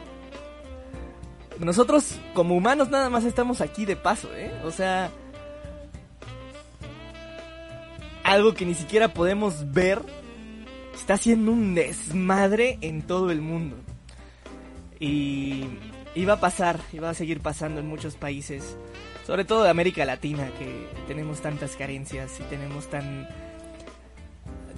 nosotros 1.58 2.16
como 2.34 2.54
humanos 2.54 2.90
nada 2.90 3.08
más 3.08 3.24
estamos 3.24 3.62
aquí 3.62 3.86
de 3.86 3.96
paso, 3.96 4.28
¿eh? 4.36 4.52
O 4.62 4.70
sea, 4.70 5.10
algo 8.24 8.52
que 8.52 8.66
ni 8.66 8.74
siquiera 8.74 9.14
podemos 9.14 9.72
ver 9.72 10.02
está 10.94 11.14
haciendo 11.14 11.52
un 11.52 11.74
desmadre 11.74 12.76
en 12.82 13.00
todo 13.00 13.30
el 13.30 13.40
mundo. 13.40 13.76
Y, 15.00 15.64
iba 16.16 16.34
a 16.34 16.40
pasar, 16.40 16.80
va 17.02 17.10
a 17.10 17.14
seguir 17.14 17.40
pasando 17.40 17.80
en 17.80 17.86
muchos 17.86 18.16
países, 18.16 18.76
sobre 19.26 19.44
todo 19.44 19.64
de 19.64 19.70
América 19.70 20.04
Latina, 20.04 20.48
que 20.58 20.88
tenemos 21.08 21.40
tantas 21.40 21.76
carencias 21.76 22.38
y 22.40 22.44
tenemos 22.44 22.88
tan, 22.88 23.28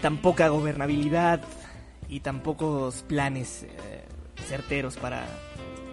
tan 0.01 0.17
poca 0.17 0.49
gobernabilidad, 0.49 1.41
y 2.09 2.21
tan 2.21 2.41
pocos 2.41 3.03
planes 3.03 3.65
eh, 3.65 3.69
certeros 4.47 4.97
para, 4.97 5.27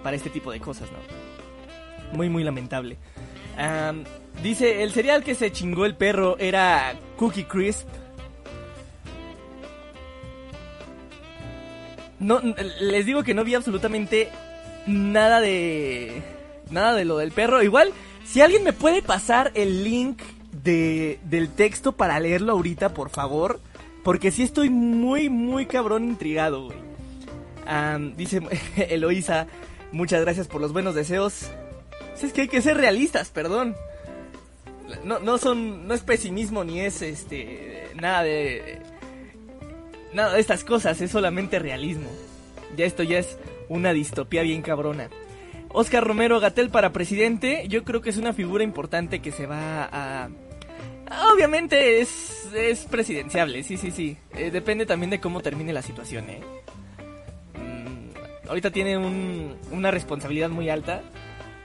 para 0.04 0.16
este 0.16 0.30
tipo 0.30 0.52
de 0.52 0.60
cosas, 0.60 0.90
¿no? 0.92 2.18
Muy, 2.18 2.30
muy 2.30 2.44
lamentable. 2.44 2.98
dice, 4.42 4.84
el 4.84 4.92
cereal 4.92 5.24
que 5.24 5.36
se 5.36 5.52
chingó 5.52 5.86
el 5.86 5.96
perro 5.96 6.38
era 6.38 6.96
Cookie 7.18 7.44
Crisp. 7.44 7.88
No, 12.20 12.40
les 12.80 13.06
digo 13.06 13.24
que 13.24 13.34
no 13.34 13.44
vi 13.44 13.56
absolutamente 13.56 14.30
nada 14.88 15.42
de... 15.42 16.24
Nada 16.72 16.94
de 16.94 17.06
lo 17.06 17.18
del 17.18 17.32
perro. 17.32 17.62
Igual, 17.62 17.92
si 18.26 18.42
alguien 18.42 18.64
me 18.64 18.74
puede 18.74 19.02
pasar 19.02 19.52
el 19.56 19.84
link 19.84 20.22
de, 20.52 21.20
del 21.24 21.50
texto 21.50 21.94
para 21.94 22.20
leerlo 22.20 22.54
ahorita, 22.54 22.94
por 22.94 23.10
favor. 23.10 23.60
Porque 24.04 24.30
sí 24.30 24.44
estoy 24.44 24.70
muy, 24.70 25.30
muy 25.30 25.66
cabrón 25.66 26.04
intrigado, 26.04 26.66
güey. 26.66 26.78
dice 28.16 28.42
Eloisa, 28.90 29.48
muchas 29.92 30.22
gracias 30.22 30.48
por 30.48 30.62
los 30.62 30.74
buenos 30.74 30.94
deseos. 30.94 31.50
Es 32.22 32.32
que 32.32 32.42
hay 32.42 32.48
que 32.48 32.62
ser 32.62 32.78
realistas, 32.78 33.30
perdón. 33.30 33.76
No, 35.04 35.20
no 35.20 35.40
son, 35.40 35.88
no 35.88 35.94
es 35.96 36.02
pesimismo 36.02 36.64
ni 36.64 36.82
es 36.82 37.02
este, 37.02 37.90
nada 37.96 38.22
de, 38.22 38.80
nada 40.14 40.34
de 40.34 40.40
estas 40.40 40.64
cosas, 40.64 41.02
es 41.02 41.10
solamente 41.10 41.58
realismo. 41.58 42.10
Ya 42.78 42.86
esto 42.86 43.02
ya 43.02 43.18
es 43.18 43.38
una 43.70 43.94
distopía 43.94 44.44
bien 44.44 44.62
cabrona. 44.62 45.10
Oscar 45.76 46.06
Romero 46.06 46.40
Gatel 46.40 46.70
para 46.70 46.94
presidente, 46.94 47.66
yo 47.68 47.84
creo 47.84 48.00
que 48.00 48.10
es 48.10 48.18
una 48.18 48.32
figura 48.32 48.64
importante 48.64 49.22
que 49.22 49.32
se 49.32 49.46
va 49.46 49.90
a 49.92 50.30
Obviamente 51.34 52.00
es, 52.00 52.50
es 52.56 52.86
presidenciable, 52.86 53.62
sí, 53.62 53.78
sí, 53.78 53.92
sí. 53.92 54.18
Eh, 54.34 54.52
depende 54.52 54.86
también 54.86 55.10
de 55.10 55.20
cómo 55.20 55.42
termine 55.42 55.74
la 55.74 55.82
situación, 55.82 56.30
¿eh? 56.30 56.40
Mm, 57.56 58.48
ahorita 58.50 58.72
tiene 58.72 58.98
un, 58.98 59.56
una 59.72 59.92
responsabilidad 59.92 60.50
muy 60.50 60.70
alta 60.70 61.02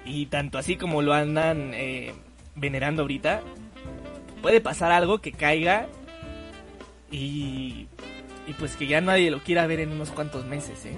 y 0.05 0.27
tanto 0.27 0.59
así 0.59 0.77
como 0.77 1.03
lo 1.03 1.15
andan 1.15 1.73
eh, 1.73 2.13
venerando 2.57 3.03
ahorita, 3.03 3.43
puede 4.43 4.61
pasar 4.61 4.91
algo 4.93 5.21
que 5.21 5.33
caiga 5.33 5.87
y, 7.13 7.87
y 8.47 8.53
pues 8.59 8.77
que 8.77 8.89
ya 8.89 9.01
nadie 9.01 9.31
lo 9.31 9.39
quiera 9.39 9.67
ver 9.69 9.81
en 9.81 9.93
unos 9.93 10.11
cuantos 10.11 10.45
meses, 10.47 10.85
¿eh? 10.85 10.97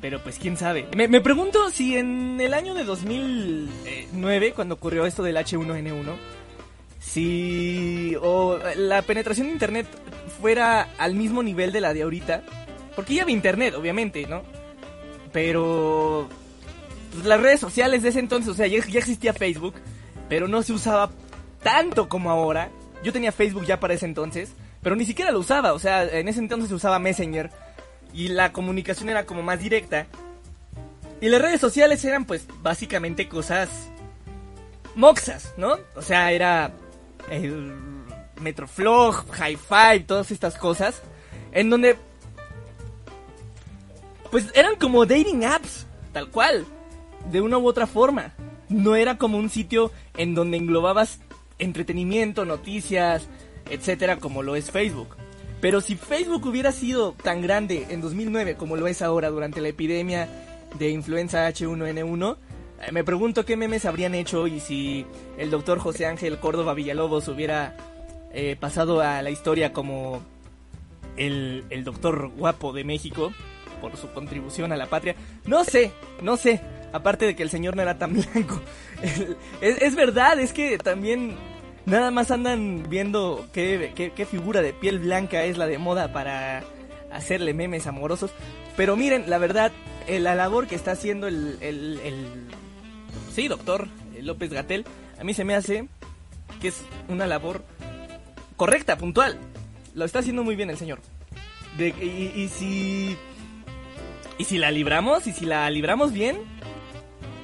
Pero 0.00 0.22
pues 0.22 0.38
quién 0.38 0.56
sabe. 0.56 0.86
Me, 0.96 1.20
pregunto 1.20 1.70
si 1.70 1.96
en 1.96 2.40
el 2.40 2.54
año 2.54 2.74
de 2.74 2.84
2009, 2.84 4.52
cuando 4.52 4.76
ocurrió 4.76 5.06
esto 5.06 5.22
del 5.22 5.36
H1N1, 5.36 6.16
si 7.00 8.14
o 8.20 8.58
la 8.76 9.02
penetración 9.02 9.48
de 9.48 9.52
Internet 9.54 9.86
fuera 10.40 10.88
al 10.98 11.14
mismo 11.14 11.42
nivel 11.42 11.72
de 11.72 11.80
la 11.80 11.94
de 11.94 12.02
ahorita. 12.02 12.42
Porque 12.94 13.14
ya 13.14 13.22
había 13.22 13.34
Internet, 13.34 13.74
obviamente, 13.74 14.26
¿no? 14.26 14.42
Pero 15.32 16.28
pues, 17.12 17.24
las 17.24 17.40
redes 17.40 17.60
sociales 17.60 18.02
de 18.02 18.10
ese 18.10 18.20
entonces, 18.20 18.50
o 18.50 18.54
sea, 18.54 18.66
ya, 18.66 18.84
ya 18.86 18.98
existía 18.98 19.32
Facebook, 19.32 19.74
pero 20.28 20.48
no 20.48 20.62
se 20.62 20.72
usaba 20.72 21.10
tanto 21.62 22.08
como 22.08 22.30
ahora. 22.30 22.70
Yo 23.02 23.12
tenía 23.12 23.32
Facebook 23.32 23.66
ya 23.66 23.80
para 23.80 23.94
ese 23.94 24.06
entonces, 24.06 24.52
pero 24.82 24.96
ni 24.96 25.04
siquiera 25.04 25.32
lo 25.32 25.40
usaba. 25.40 25.72
O 25.72 25.78
sea, 25.78 26.04
en 26.04 26.28
ese 26.28 26.40
entonces 26.40 26.68
se 26.68 26.74
usaba 26.74 26.98
Messenger 26.98 27.50
y 28.12 28.28
la 28.28 28.52
comunicación 28.52 29.08
era 29.08 29.26
como 29.26 29.42
más 29.42 29.60
directa. 29.60 30.06
Y 31.20 31.28
las 31.28 31.42
redes 31.42 31.60
sociales 31.60 32.04
eran 32.04 32.24
pues 32.24 32.46
básicamente 32.62 33.28
cosas 33.28 33.68
moxas, 34.94 35.54
¿no? 35.56 35.76
O 35.96 36.02
sea, 36.02 36.32
era 36.32 36.72
el 37.30 37.72
Metroflog, 38.40 39.30
High 39.30 39.56
Five, 39.56 40.00
todas 40.00 40.30
estas 40.30 40.56
cosas. 40.56 41.02
En 41.52 41.70
donde 41.70 41.96
pues 44.30 44.46
eran 44.54 44.76
como 44.76 45.06
dating 45.06 45.44
apps, 45.44 45.86
tal 46.12 46.28
cual, 46.30 46.66
de 47.30 47.40
una 47.40 47.58
u 47.58 47.66
otra 47.66 47.86
forma. 47.86 48.34
No 48.68 48.96
era 48.96 49.16
como 49.16 49.38
un 49.38 49.48
sitio 49.50 49.90
en 50.16 50.34
donde 50.34 50.58
englobabas 50.58 51.20
entretenimiento, 51.58 52.44
noticias, 52.44 53.26
etcétera, 53.70 54.18
como 54.18 54.42
lo 54.42 54.56
es 54.56 54.70
Facebook. 54.70 55.16
Pero 55.60 55.80
si 55.80 55.96
Facebook 55.96 56.46
hubiera 56.46 56.70
sido 56.72 57.12
tan 57.12 57.42
grande 57.42 57.86
en 57.90 58.00
2009 58.00 58.54
como 58.56 58.76
lo 58.76 58.86
es 58.86 59.02
ahora 59.02 59.28
durante 59.30 59.60
la 59.60 59.68
epidemia 59.68 60.28
de 60.78 60.90
influenza 60.90 61.48
H1N1, 61.48 62.36
Eh, 62.86 62.92
Me 62.92 63.02
pregunto 63.02 63.44
qué 63.44 63.56
memes 63.56 63.84
habrían 63.84 64.14
hecho 64.14 64.46
y 64.46 64.60
si 64.60 65.04
el 65.36 65.50
doctor 65.50 65.78
José 65.80 66.06
Ángel 66.06 66.38
Córdoba 66.38 66.74
Villalobos 66.74 67.26
hubiera 67.26 67.76
eh, 68.32 68.56
pasado 68.60 69.00
a 69.00 69.20
la 69.22 69.30
historia 69.30 69.72
como 69.72 70.22
el, 71.16 71.64
el 71.70 71.82
doctor 71.82 72.28
guapo 72.36 72.72
de 72.72 72.84
México 72.84 73.32
por 73.80 73.96
su 73.96 74.08
contribución 74.12 74.70
a 74.72 74.76
la 74.76 74.86
patria. 74.86 75.16
No 75.44 75.64
sé, 75.64 75.90
no 76.22 76.36
sé. 76.36 76.60
Aparte 76.92 77.26
de 77.26 77.34
que 77.36 77.42
el 77.42 77.50
señor 77.50 77.74
no 77.76 77.82
era 77.82 77.98
tan 77.98 78.12
blanco. 78.32 78.60
Es 79.60 79.94
verdad, 79.96 80.38
es 80.38 80.52
que 80.52 80.78
también 80.78 81.36
nada 81.88 82.10
más 82.10 82.30
andan 82.30 82.84
viendo 82.88 83.46
qué, 83.52 83.92
qué- 84.14 84.26
figura 84.26 84.62
de 84.62 84.72
piel 84.72 84.98
blanca 84.98 85.44
es 85.44 85.56
la 85.58 85.66
de 85.66 85.78
moda 85.78 86.12
para 86.12 86.62
hacerle 87.12 87.54
memes 87.54 87.86
amorosos. 87.86 88.30
Pero 88.76 88.96
miren, 88.96 89.28
la 89.28 89.38
verdad, 89.38 89.72
eh, 90.06 90.20
la 90.20 90.34
labor 90.34 90.66
que 90.66 90.74
está 90.76 90.92
haciendo 90.92 91.26
el, 91.26 91.58
el, 91.60 92.00
sí, 93.34 93.48
doctor 93.48 93.88
eh, 94.14 94.22
López 94.22 94.52
Gatel, 94.52 94.84
a 95.18 95.24
mí 95.24 95.34
se 95.34 95.44
me 95.44 95.54
hace 95.54 95.88
que 96.60 96.68
es 96.68 96.82
una 97.08 97.26
labor 97.26 97.62
correcta, 98.56 98.96
puntual. 98.96 99.38
Lo 99.94 100.04
está 100.04 100.20
haciendo 100.20 100.44
muy 100.44 100.54
bien 100.56 100.70
el 100.70 100.76
señor. 100.76 101.00
De- 101.76 101.88
y, 102.00 102.40
y 102.40 102.48
si 102.48 103.16
y 104.38 104.44
si 104.44 104.58
la 104.58 104.70
libramos, 104.70 105.26
y 105.26 105.32
si 105.32 105.44
la 105.46 105.68
libramos 105.70 106.12
bien, 106.12 106.36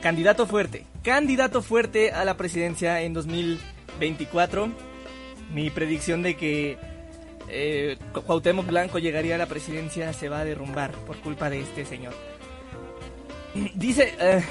candidato 0.03 0.47
fuerte. 0.47 0.87
Candidato 1.03 1.63
fuerte 1.63 2.13
a 2.13 2.25
la 2.25 2.37
presidencia 2.37 3.01
en 3.03 3.15
2024. 3.99 4.71
Mi 5.53 5.71
predicción 5.71 6.23
de 6.23 6.37
que 6.37 6.79
eh, 7.49 7.97
Cu- 8.13 8.23
Cuauhtémoc 8.23 8.67
Blanco 8.67 8.99
llegaría 8.99 9.35
a 9.35 9.39
la 9.39 9.47
presidencia 9.47 10.13
se 10.13 10.29
va 10.29 10.41
a 10.41 10.45
derrumbar 10.45 10.93
por 11.07 11.17
culpa 11.19 11.51
de 11.51 11.61
este 11.61 11.85
señor. 11.85 12.15
Dice... 13.75 14.15
eh, 14.19 14.43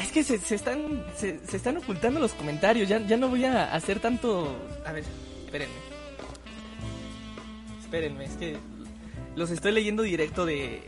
es 0.00 0.10
que 0.12 0.24
se, 0.24 0.38
se 0.38 0.56
están 0.56 1.04
se, 1.16 1.38
se 1.46 1.56
están 1.56 1.76
ocultando 1.78 2.20
los 2.20 2.32
comentarios. 2.32 2.88
Ya, 2.88 2.98
ya 3.06 3.16
no 3.16 3.28
voy 3.28 3.44
a 3.44 3.72
hacer 3.72 3.98
tanto... 4.00 4.54
A 4.84 4.92
ver, 4.92 5.04
espérenme. 5.44 5.74
Espérenme, 7.80 8.24
es 8.24 8.36
que 8.36 8.56
los 9.36 9.50
estoy 9.50 9.72
leyendo 9.72 10.02
directo 10.02 10.44
de, 10.46 10.82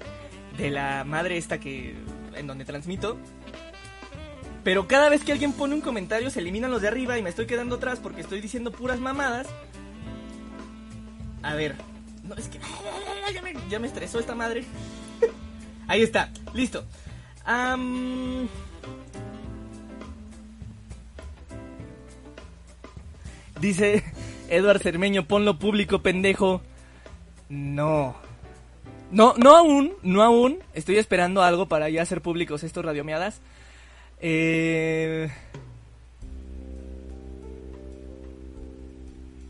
de 0.59 0.71
la 0.71 1.05
madre 1.05 1.37
esta 1.37 1.59
que 1.59 1.95
en 2.35 2.47
donde 2.47 2.65
transmito. 2.65 3.19
Pero 4.65 4.89
cada 4.89 5.11
vez 5.11 5.23
que 5.23 5.33
alguien 5.33 5.53
pone 5.53 5.75
un 5.75 5.83
comentario 5.83 6.31
se 6.31 6.41
eliminan 6.41 6.71
los 6.71 6.81
de 6.81 6.89
arriba 6.89 7.19
y 7.19 7.23
me 7.23 7.29
estoy 7.29 7.47
quedando 7.47 7.77
atrás 7.77 8.01
porque 8.03 8.23
estoy 8.23 8.41
diciendo 8.41 8.73
puras 8.73 8.99
mamadas. 8.99 9.47
A 11.43 11.55
ver, 11.55 11.77
no 12.23 12.35
es 12.35 12.49
que 12.49 12.59
ya 13.69 13.79
me, 13.79 13.87
estresó 13.87 14.19
esta 14.19 14.35
madre. 14.35 14.65
Ahí 15.87 16.03
está, 16.03 16.31
listo. 16.55 16.83
Dice 23.61 24.03
Eduard 24.49 24.81
Cermeño, 24.81 25.27
ponlo 25.27 25.59
público, 25.59 26.01
pendejo. 26.01 26.63
No. 27.51 28.17
No, 29.11 29.35
no 29.37 29.57
aún, 29.57 29.93
no 30.03 30.23
aún. 30.23 30.61
Estoy 30.73 30.97
esperando 30.97 31.43
algo 31.43 31.69
para 31.69 31.91
ya 31.91 32.01
hacer 32.01 32.23
públicos 32.23 32.65
estos 32.65 32.83
radiomeadas. 32.83 33.43
Eh... 34.21 35.31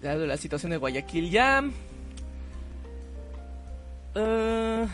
Dado 0.02 0.26
la 0.26 0.37
situación 0.37 0.71
de 0.71 0.76
Guayaquil 0.76 1.30
ya. 1.30 1.64
Eh, 4.14 4.87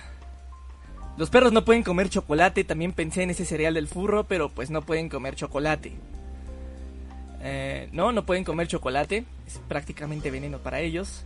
Los 1.17 1.31
perros 1.31 1.53
no 1.53 1.65
pueden 1.65 1.83
comer 1.83 2.09
chocolate. 2.09 2.65
También 2.65 2.93
pensé 2.93 3.23
en 3.25 3.31
ese 3.31 3.45
cereal 3.45 3.75
del 3.75 3.89
furro, 3.89 4.25
pero 4.25 4.51
pues 4.51 4.71
no 4.71 4.83
pueden 4.83 5.09
comer 5.09 5.35
chocolate. 5.35 5.93
Eh, 7.43 7.89
no, 7.93 8.13
no 8.13 8.25
pueden 8.25 8.45
comer 8.45 8.69
chocolate. 8.69 9.25
Es 9.47 9.59
prácticamente 9.69 10.31
veneno 10.31 10.59
para 10.59 10.81
ellos. 10.81 11.25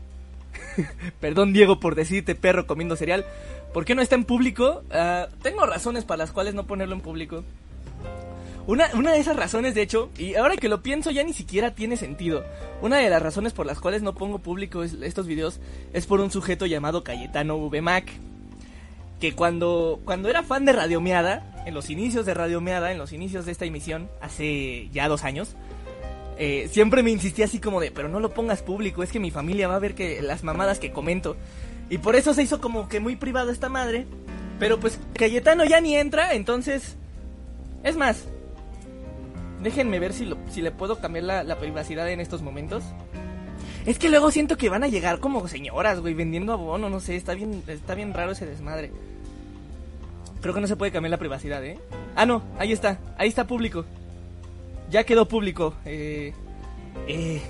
Perdón, 1.20 1.52
Diego, 1.52 1.80
por 1.80 1.94
decirte 1.94 2.35
perro 2.35 2.66
comiendo 2.66 2.96
cereal. 2.96 3.26
¿Por 3.72 3.85
qué 3.85 3.94
no 3.94 4.02
está 4.02 4.14
en 4.14 4.24
público? 4.24 4.83
Ah, 4.90 5.28
tengo 5.42 5.66
razones 5.66 6.04
para 6.04 6.18
las 6.18 6.33
cuales 6.33 6.54
no 6.54 6.66
ponerlo 6.66 6.94
en 6.94 7.00
público. 7.00 7.44
Una, 8.66 8.88
una 8.94 9.12
de 9.12 9.18
esas 9.18 9.37
razones, 9.37 9.74
de 9.74 9.83
hecho, 9.83 10.11
y 10.16 10.37
ahora 10.37 10.57
que 10.57 10.70
lo 10.70 10.83
pienso 10.83 11.11
ya 11.11 11.22
ni 11.22 11.35
siquiera 11.35 11.74
tiene 11.74 11.98
sentido. 11.98 12.44
Una 12.81 12.96
de 12.98 13.11
las 13.11 13.20
razones 13.22 13.53
por 13.53 13.66
las 13.66 13.79
cuales 13.79 14.03
no 14.03 14.14
pongo 14.14 14.38
público 14.38 14.83
es- 14.83 14.94
estos 15.03 15.27
videos 15.27 15.61
es 15.92 16.07
por 16.07 16.20
un 16.20 16.31
sujeto 16.31 16.64
llamado 16.64 17.05
Cayetano 17.05 17.59
VMAC. 17.59 18.07
Que 19.20 19.35
cuando, 19.35 20.00
cuando 20.05 20.29
era 20.29 20.42
fan 20.42 20.64
de 20.64 20.72
Radiomeada, 20.72 21.62
en 21.66 21.74
los 21.74 21.90
inicios 21.90 22.24
de 22.27 22.35
Radiomeada, 22.35 22.90
en 22.90 22.98
los 22.98 23.12
inicios 23.12 23.44
de 23.46 23.53
esta 23.53 23.64
emisión, 23.66 24.09
hace 24.22 24.88
ya 24.92 25.09
dos 25.09 25.24
años, 25.24 25.57
eh, 26.38 26.68
siempre 26.72 27.03
me 27.03 27.11
insistía 27.11 27.44
así 27.44 27.59
como 27.61 27.81
de, 27.81 27.90
pero 27.90 28.09
no 28.09 28.18
lo 28.18 28.31
pongas 28.35 28.62
público, 28.62 29.03
es 29.03 29.12
que 29.12 29.20
mi 29.20 29.31
familia 29.31 29.68
va 29.68 29.77
a 29.77 29.79
ver 29.79 29.94
que 29.94 30.20
las 30.22 30.42
mamadas 30.42 30.79
que 30.79 30.90
comento. 30.90 31.37
Y 31.90 31.98
por 31.98 32.16
eso 32.16 32.33
se 32.35 32.42
hizo 32.42 32.61
como 32.62 32.88
que 32.88 32.98
muy 32.98 33.14
privado 33.16 33.50
esta 33.50 33.68
madre. 33.68 34.07
Pero 34.59 34.81
pues 34.81 34.98
Cayetano 35.14 35.64
ya 35.66 35.81
ni 35.83 35.96
entra, 35.96 36.33
entonces... 36.35 36.96
Es 37.83 37.96
más, 37.96 38.24
déjenme 39.64 39.98
ver 39.98 40.12
si, 40.12 40.24
lo- 40.27 40.38
si 40.50 40.62
le 40.62 40.70
puedo 40.70 41.00
cambiar 41.00 41.24
la, 41.44 41.59
privacidad 41.59 42.09
en 42.09 42.20
estos 42.20 42.42
momentos. 42.42 42.85
Es 43.87 43.98
que 43.98 44.09
luego 44.09 44.31
siento 44.31 44.57
que 44.57 44.68
van 44.68 44.85
a 44.85 44.88
llegar 44.88 45.18
como 45.18 45.46
señoras, 45.48 46.00
güey, 46.00 46.14
vendiendo 46.14 46.53
abono, 46.53 46.88
no 46.88 47.00
sé, 47.00 47.16
está 47.16 47.35
bien, 47.35 47.62
está 47.66 47.94
bien 47.94 48.14
raro 48.14 48.33
ese 48.33 48.46
desmadre. 48.46 48.92
Creo 50.40 50.55
que 50.55 50.61
no 50.61 50.66
se 50.66 50.77
puede 50.77 50.92
cambiar 50.92 51.11
la 51.11 51.18
privacidad, 51.18 51.64
¿eh? 51.64 51.79
Ah, 52.14 52.27
no, 52.27 52.42
ahí 52.59 52.72
está, 52.72 52.98
ahí 53.18 53.29
está 53.29 53.46
público. 53.46 53.85
Ya 54.90 55.05
quedó 55.05 55.27
público. 55.27 55.74
Eh, 55.85 56.33
eh. 57.09 57.42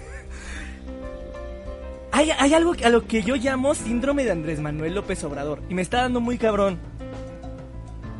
Hay, 2.12 2.30
hay 2.30 2.54
algo 2.54 2.74
a 2.84 2.88
lo 2.90 3.06
que 3.06 3.22
yo 3.22 3.34
llamo 3.36 3.74
síndrome 3.74 4.24
de 4.24 4.30
Andrés 4.30 4.60
Manuel 4.60 4.94
López 4.94 5.22
Obrador. 5.24 5.60
Y 5.68 5.74
me 5.74 5.82
está 5.82 6.02
dando 6.02 6.20
muy 6.20 6.38
cabrón. 6.38 6.78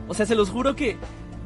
O 0.09 0.15
sea, 0.15 0.27
se 0.27 0.35
los 0.35 0.51
juro 0.51 0.75
que 0.75 0.97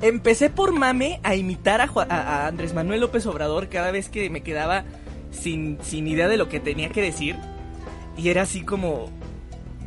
empecé 0.02 0.50
por 0.50 0.72
mame 0.72 1.20
a 1.22 1.34
imitar 1.34 1.80
a, 1.80 2.46
Andrés 2.46 2.74
Manuel 2.74 3.00
López 3.00 3.26
Obrador 3.26 3.68
cada 3.68 3.90
vez 3.90 4.08
que 4.08 4.30
me 4.30 4.42
quedaba 4.42 4.84
sin, 5.30 5.78
sin 5.82 6.06
idea 6.06 6.28
de 6.28 6.36
lo 6.36 6.48
que 6.48 6.60
tenía 6.60 6.90
que 6.90 7.02
decir. 7.02 7.36
Y 8.16 8.28
era 8.28 8.42
así 8.42 8.62
como... 8.62 9.10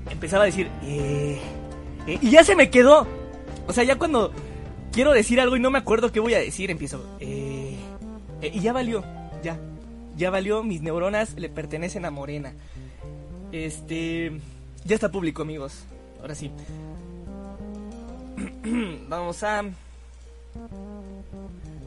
Empezaba 0.10 0.44
a 0.44 0.48
decir... 0.48 0.70
"Eh, 0.84 1.40
eh", 2.08 2.20
y 2.22 2.30
ya 2.30 2.44
se 2.44 2.56
me 2.56 2.70
quedó. 2.70 3.08
O 3.68 3.74
sea, 3.74 3.84
ya 3.84 3.98
cuando 3.98 4.32
quiero 4.92 5.12
decir 5.12 5.40
algo 5.40 5.56
y 5.56 5.60
no 5.60 5.72
me 5.72 5.80
acuerdo 5.80 6.12
qué 6.12 6.20
voy 6.20 6.34
a 6.34 6.40
decir, 6.40 6.72
empiezo... 6.72 7.18
"Eh, 7.20 7.76
eh", 8.42 8.52
y 8.54 8.60
ya 8.60 8.74
valió. 8.74 9.04
Ya. 9.44 9.60
Ya 10.18 10.30
valió. 10.30 10.64
Mis 10.64 10.82
neuronas 10.82 11.36
le 11.36 11.50
pertenecen 11.50 12.06
a 12.06 12.12
Morena. 12.12 12.54
Este... 13.52 14.32
Ya 14.86 14.96
está 14.96 15.12
público, 15.12 15.44
amigos. 15.44 15.84
Ahora 16.22 16.36
sí. 16.36 16.52
Vamos 19.10 19.44
a 19.44 19.64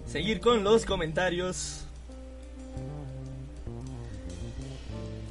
seguir 0.07 0.41
con 0.41 0.63
los 0.63 0.85
comentarios. 0.85 1.85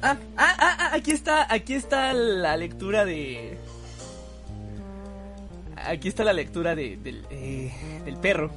Ah, 0.02 0.18
ah, 0.36 0.56
ah, 0.58 0.76
ah, 0.78 0.90
aquí 0.92 1.12
está, 1.12 1.52
aquí 1.52 1.72
está 1.72 2.12
la 2.12 2.56
lectura 2.58 3.06
de... 3.06 3.56
Aquí 5.76 6.08
está 6.08 6.24
la 6.24 6.34
lectura 6.34 6.74
de, 6.74 6.98
del, 6.98 7.24
eh, 7.30 7.72
del 8.04 8.16
perro. 8.18 8.50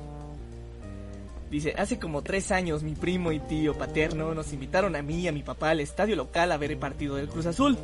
Dice, 1.49 1.73
hace 1.77 1.97
como 1.97 2.21
tres 2.21 2.51
años 2.51 2.83
mi 2.83 2.93
primo 2.93 3.31
y 3.31 3.39
tío 3.39 3.77
paterno 3.77 4.33
nos 4.33 4.51
invitaron 4.51 4.97
a 4.97 5.01
mí 5.01 5.21
y 5.21 5.27
a 5.29 5.31
mi 5.31 5.43
papá 5.43 5.69
al 5.69 5.79
estadio 5.79 6.17
local 6.17 6.51
a 6.51 6.57
ver 6.57 6.71
el 6.71 6.77
partido 6.77 7.15
del 7.15 7.29
Cruz 7.29 7.45
Azul. 7.45 7.77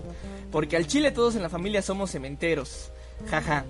Porque 0.52 0.76
al 0.76 0.88
Chile 0.88 1.12
todos 1.12 1.36
en 1.36 1.42
la 1.42 1.50
familia 1.50 1.82
somos 1.82 2.12
cementeros. 2.12 2.92
Jaja. 3.30 3.64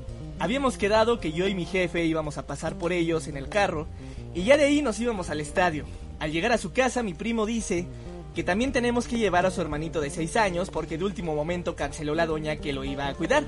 Habíamos 0.44 0.78
quedado 0.78 1.22
que 1.22 1.32
yo 1.32 1.48
y 1.48 1.56
mi 1.56 1.64
jefe 1.64 2.04
íbamos 2.04 2.38
a 2.38 2.46
pasar 2.46 2.78
por 2.78 2.92
ellos 2.92 3.30
en 3.30 3.38
el 3.38 3.48
carro 3.48 3.88
y 4.36 4.44
ya 4.44 4.58
de 4.58 4.66
ahí 4.66 4.82
nos 4.82 5.00
íbamos 5.00 5.30
al 5.30 5.40
estadio. 5.40 5.86
Al 6.20 6.34
llegar 6.34 6.52
a 6.52 6.58
su 6.58 6.74
casa 6.74 7.02
mi 7.02 7.14
primo 7.14 7.46
dice 7.46 7.88
que 8.36 8.44
también 8.44 8.74
tenemos 8.74 9.08
que 9.08 9.18
llevar 9.18 9.46
a 9.46 9.52
su 9.52 9.62
hermanito 9.62 10.02
de 10.02 10.10
6 10.10 10.36
años 10.36 10.70
porque 10.70 10.98
de 10.98 11.06
último 11.06 11.34
momento 11.34 11.78
canceló 11.78 12.14
la 12.14 12.26
doña 12.26 12.58
que 12.58 12.74
lo 12.74 12.84
iba 12.84 13.08
a 13.08 13.14
cuidar. 13.14 13.46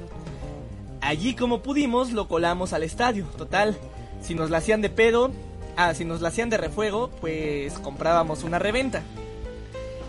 Allí 1.01 1.35
como 1.35 1.61
pudimos 1.61 2.13
lo 2.13 2.29
colamos 2.29 2.71
al 2.71 2.83
estadio. 2.83 3.25
Total, 3.37 3.77
si 4.21 4.33
nos 4.33 4.49
la 4.49 4.59
hacían 4.59 4.81
de 4.81 4.89
pedo, 4.89 5.31
ah, 5.75 5.93
si 5.93 6.05
nos 6.05 6.21
la 6.21 6.29
hacían 6.29 6.49
de 6.49 6.55
refuego, 6.55 7.09
pues 7.19 7.73
comprábamos 7.79 8.45
una 8.45 8.57
reventa. 8.57 9.03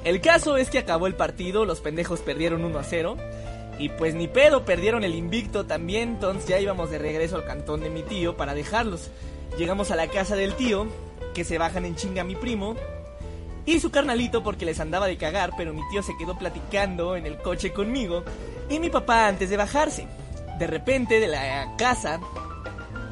El 0.04 0.20
caso 0.20 0.56
es 0.56 0.70
que 0.70 0.78
acabó 0.78 1.08
el 1.08 1.16
partido, 1.16 1.64
los 1.64 1.80
pendejos 1.80 2.20
perdieron 2.20 2.64
1 2.64 2.78
a 2.78 2.84
0. 2.84 3.16
Y 3.78 3.90
pues 3.90 4.14
ni 4.14 4.26
pedo, 4.26 4.64
perdieron 4.64 5.04
el 5.04 5.14
invicto 5.14 5.66
también, 5.66 6.10
entonces 6.10 6.48
ya 6.48 6.58
íbamos 6.58 6.90
de 6.90 6.98
regreso 6.98 7.36
al 7.36 7.44
cantón 7.44 7.80
de 7.80 7.90
mi 7.90 8.02
tío 8.02 8.36
para 8.36 8.54
dejarlos. 8.54 9.10
Llegamos 9.58 9.90
a 9.90 9.96
la 9.96 10.08
casa 10.08 10.34
del 10.34 10.54
tío, 10.54 10.86
que 11.34 11.44
se 11.44 11.58
bajan 11.58 11.84
en 11.84 11.96
chinga 11.96 12.24
mi 12.24 12.36
primo, 12.36 12.74
y 13.66 13.80
su 13.80 13.90
carnalito 13.90 14.42
porque 14.42 14.64
les 14.64 14.80
andaba 14.80 15.06
de 15.06 15.18
cagar, 15.18 15.52
pero 15.56 15.74
mi 15.74 15.82
tío 15.90 16.02
se 16.02 16.16
quedó 16.16 16.38
platicando 16.38 17.16
en 17.16 17.26
el 17.26 17.36
coche 17.36 17.72
conmigo, 17.72 18.24
y 18.70 18.78
mi 18.78 18.88
papá 18.88 19.26
antes 19.26 19.50
de 19.50 19.56
bajarse. 19.56 20.06
De 20.58 20.66
repente 20.66 21.20
de 21.20 21.28
la 21.28 21.74
casa 21.76 22.18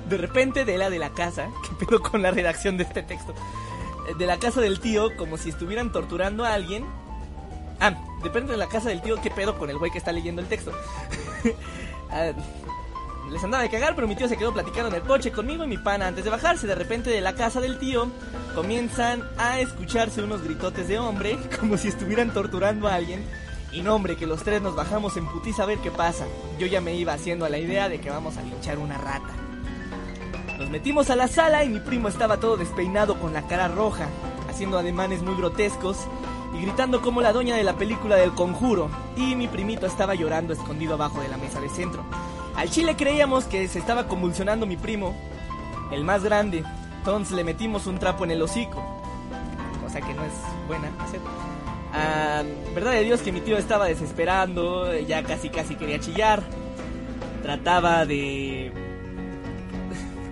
De 0.08 0.16
repente 0.16 0.64
de 0.64 0.78
la 0.78 0.88
de 0.88 0.98
la 0.98 1.10
casa, 1.10 1.50
¿qué 1.78 1.84
pedo 1.84 2.00
con 2.00 2.22
la 2.22 2.30
redacción 2.30 2.78
de 2.78 2.84
este 2.84 3.02
texto? 3.02 3.34
De 4.18 4.26
la 4.26 4.38
casa 4.38 4.60
del 4.60 4.80
tío, 4.80 5.14
como 5.16 5.36
si 5.36 5.50
estuvieran 5.50 5.92
torturando 5.92 6.44
a 6.44 6.54
alguien. 6.54 6.84
Ah, 7.80 7.94
depende 8.22 8.52
de 8.52 8.58
la 8.58 8.68
casa 8.68 8.88
del 8.88 9.02
tío, 9.02 9.20
¿qué 9.20 9.30
pedo 9.30 9.58
con 9.58 9.70
el 9.70 9.78
güey 9.78 9.90
que 9.90 9.98
está 9.98 10.12
leyendo 10.12 10.40
el 10.40 10.48
texto? 10.48 10.72
Ah, 12.16 12.30
les 13.28 13.42
andaba 13.42 13.64
de 13.64 13.70
cagar, 13.70 13.96
pero 13.96 14.06
mi 14.06 14.14
tío 14.14 14.28
se 14.28 14.36
quedó 14.36 14.52
platicando 14.52 14.88
en 14.90 14.94
el 14.94 15.02
coche 15.02 15.32
conmigo 15.32 15.64
y 15.64 15.66
mi 15.66 15.78
pana 15.78 16.06
antes 16.06 16.22
de 16.22 16.30
bajarse. 16.30 16.66
De 16.68 16.76
repente 16.76 17.10
de 17.10 17.20
la 17.20 17.34
casa 17.34 17.60
del 17.60 17.78
tío 17.78 18.08
comienzan 18.54 19.24
a 19.36 19.58
escucharse 19.58 20.22
unos 20.22 20.42
gritotes 20.42 20.86
de 20.86 20.98
hombre, 20.98 21.38
como 21.60 21.76
si 21.76 21.88
estuvieran 21.88 22.32
torturando 22.32 22.86
a 22.86 22.94
alguien. 22.94 23.24
Y 23.72 23.82
no, 23.82 23.96
hombre, 23.96 24.16
que 24.16 24.26
los 24.26 24.44
tres 24.44 24.62
nos 24.62 24.76
bajamos 24.76 25.16
en 25.16 25.26
putiza 25.26 25.64
a 25.64 25.66
ver 25.66 25.78
qué 25.78 25.90
pasa. 25.90 26.26
Yo 26.58 26.66
ya 26.68 26.80
me 26.80 26.94
iba 26.94 27.14
haciendo 27.14 27.44
a 27.44 27.48
la 27.48 27.58
idea 27.58 27.88
de 27.88 28.00
que 28.00 28.10
vamos 28.10 28.36
a 28.36 28.42
linchar 28.42 28.78
una 28.78 28.98
rata. 28.98 29.34
Nos 30.58 30.70
metimos 30.70 31.10
a 31.10 31.16
la 31.16 31.26
sala 31.26 31.64
y 31.64 31.68
mi 31.68 31.80
primo 31.80 32.06
estaba 32.06 32.38
todo 32.38 32.56
despeinado 32.56 33.18
con 33.18 33.32
la 33.32 33.48
cara 33.48 33.66
roja, 33.66 34.06
haciendo 34.48 34.78
ademanes 34.78 35.22
muy 35.22 35.34
grotescos 35.34 36.06
y 36.54 36.62
gritando 36.62 37.02
como 37.02 37.20
la 37.20 37.32
doña 37.32 37.56
de 37.56 37.64
la 37.64 37.74
película 37.74 38.16
del 38.16 38.32
conjuro. 38.32 38.88
Y 39.16 39.34
mi 39.34 39.48
primito 39.48 39.86
estaba 39.86 40.14
llorando 40.14 40.52
escondido 40.52 40.94
abajo 40.94 41.20
de 41.20 41.28
la 41.28 41.36
mesa 41.36 41.60
de 41.60 41.68
centro. 41.68 42.04
Al 42.56 42.70
chile 42.70 42.94
creíamos 42.96 43.44
que 43.44 43.66
se 43.68 43.80
estaba 43.80 44.06
convulsionando 44.06 44.64
mi 44.64 44.76
primo, 44.76 45.14
el 45.90 46.04
más 46.04 46.22
grande. 46.22 46.64
Entonces 46.98 47.34
le 47.34 47.44
metimos 47.44 47.86
un 47.86 47.98
trapo 47.98 48.24
en 48.24 48.30
el 48.30 48.42
hocico. 48.42 48.82
Cosa 49.82 50.00
que 50.00 50.14
no 50.14 50.22
es 50.24 50.32
buena 50.68 50.90
hacer. 51.00 51.20
Ah, 51.92 52.42
verdad 52.74 52.92
de 52.92 53.02
Dios 53.02 53.20
que 53.20 53.32
mi 53.32 53.40
tío 53.40 53.56
estaba 53.56 53.86
desesperando, 53.86 54.96
ya 55.00 55.22
casi 55.22 55.48
casi 55.48 55.74
quería 55.76 56.00
chillar. 56.00 56.42
Trataba 57.42 58.06
de... 58.06 58.72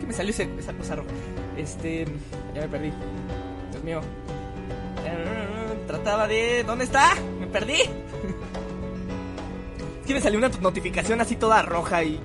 ¿Qué 0.01 0.07
me 0.07 0.13
salió 0.13 0.33
esa 0.33 0.73
cosa 0.73 0.97
roja? 0.97 1.11
Este... 1.57 2.07
Ya 2.55 2.63
me 2.63 2.69
perdí. 2.69 2.93
Dios 3.71 3.85
mío. 3.85 4.01
Trataba 6.03 6.27
de... 6.27 6.65
¿Dónde 6.65 6.85
está? 6.85 7.15
Me 7.39 7.47
perdí. 7.47 7.75
Es 7.75 7.89
que 10.07 10.15
me 10.15 10.21
salió 10.21 10.39
una 10.39 10.49
notificación 10.49 11.21
así 11.21 11.37
toda 11.37 11.63
roja 11.63 12.03
y... 12.03 12.19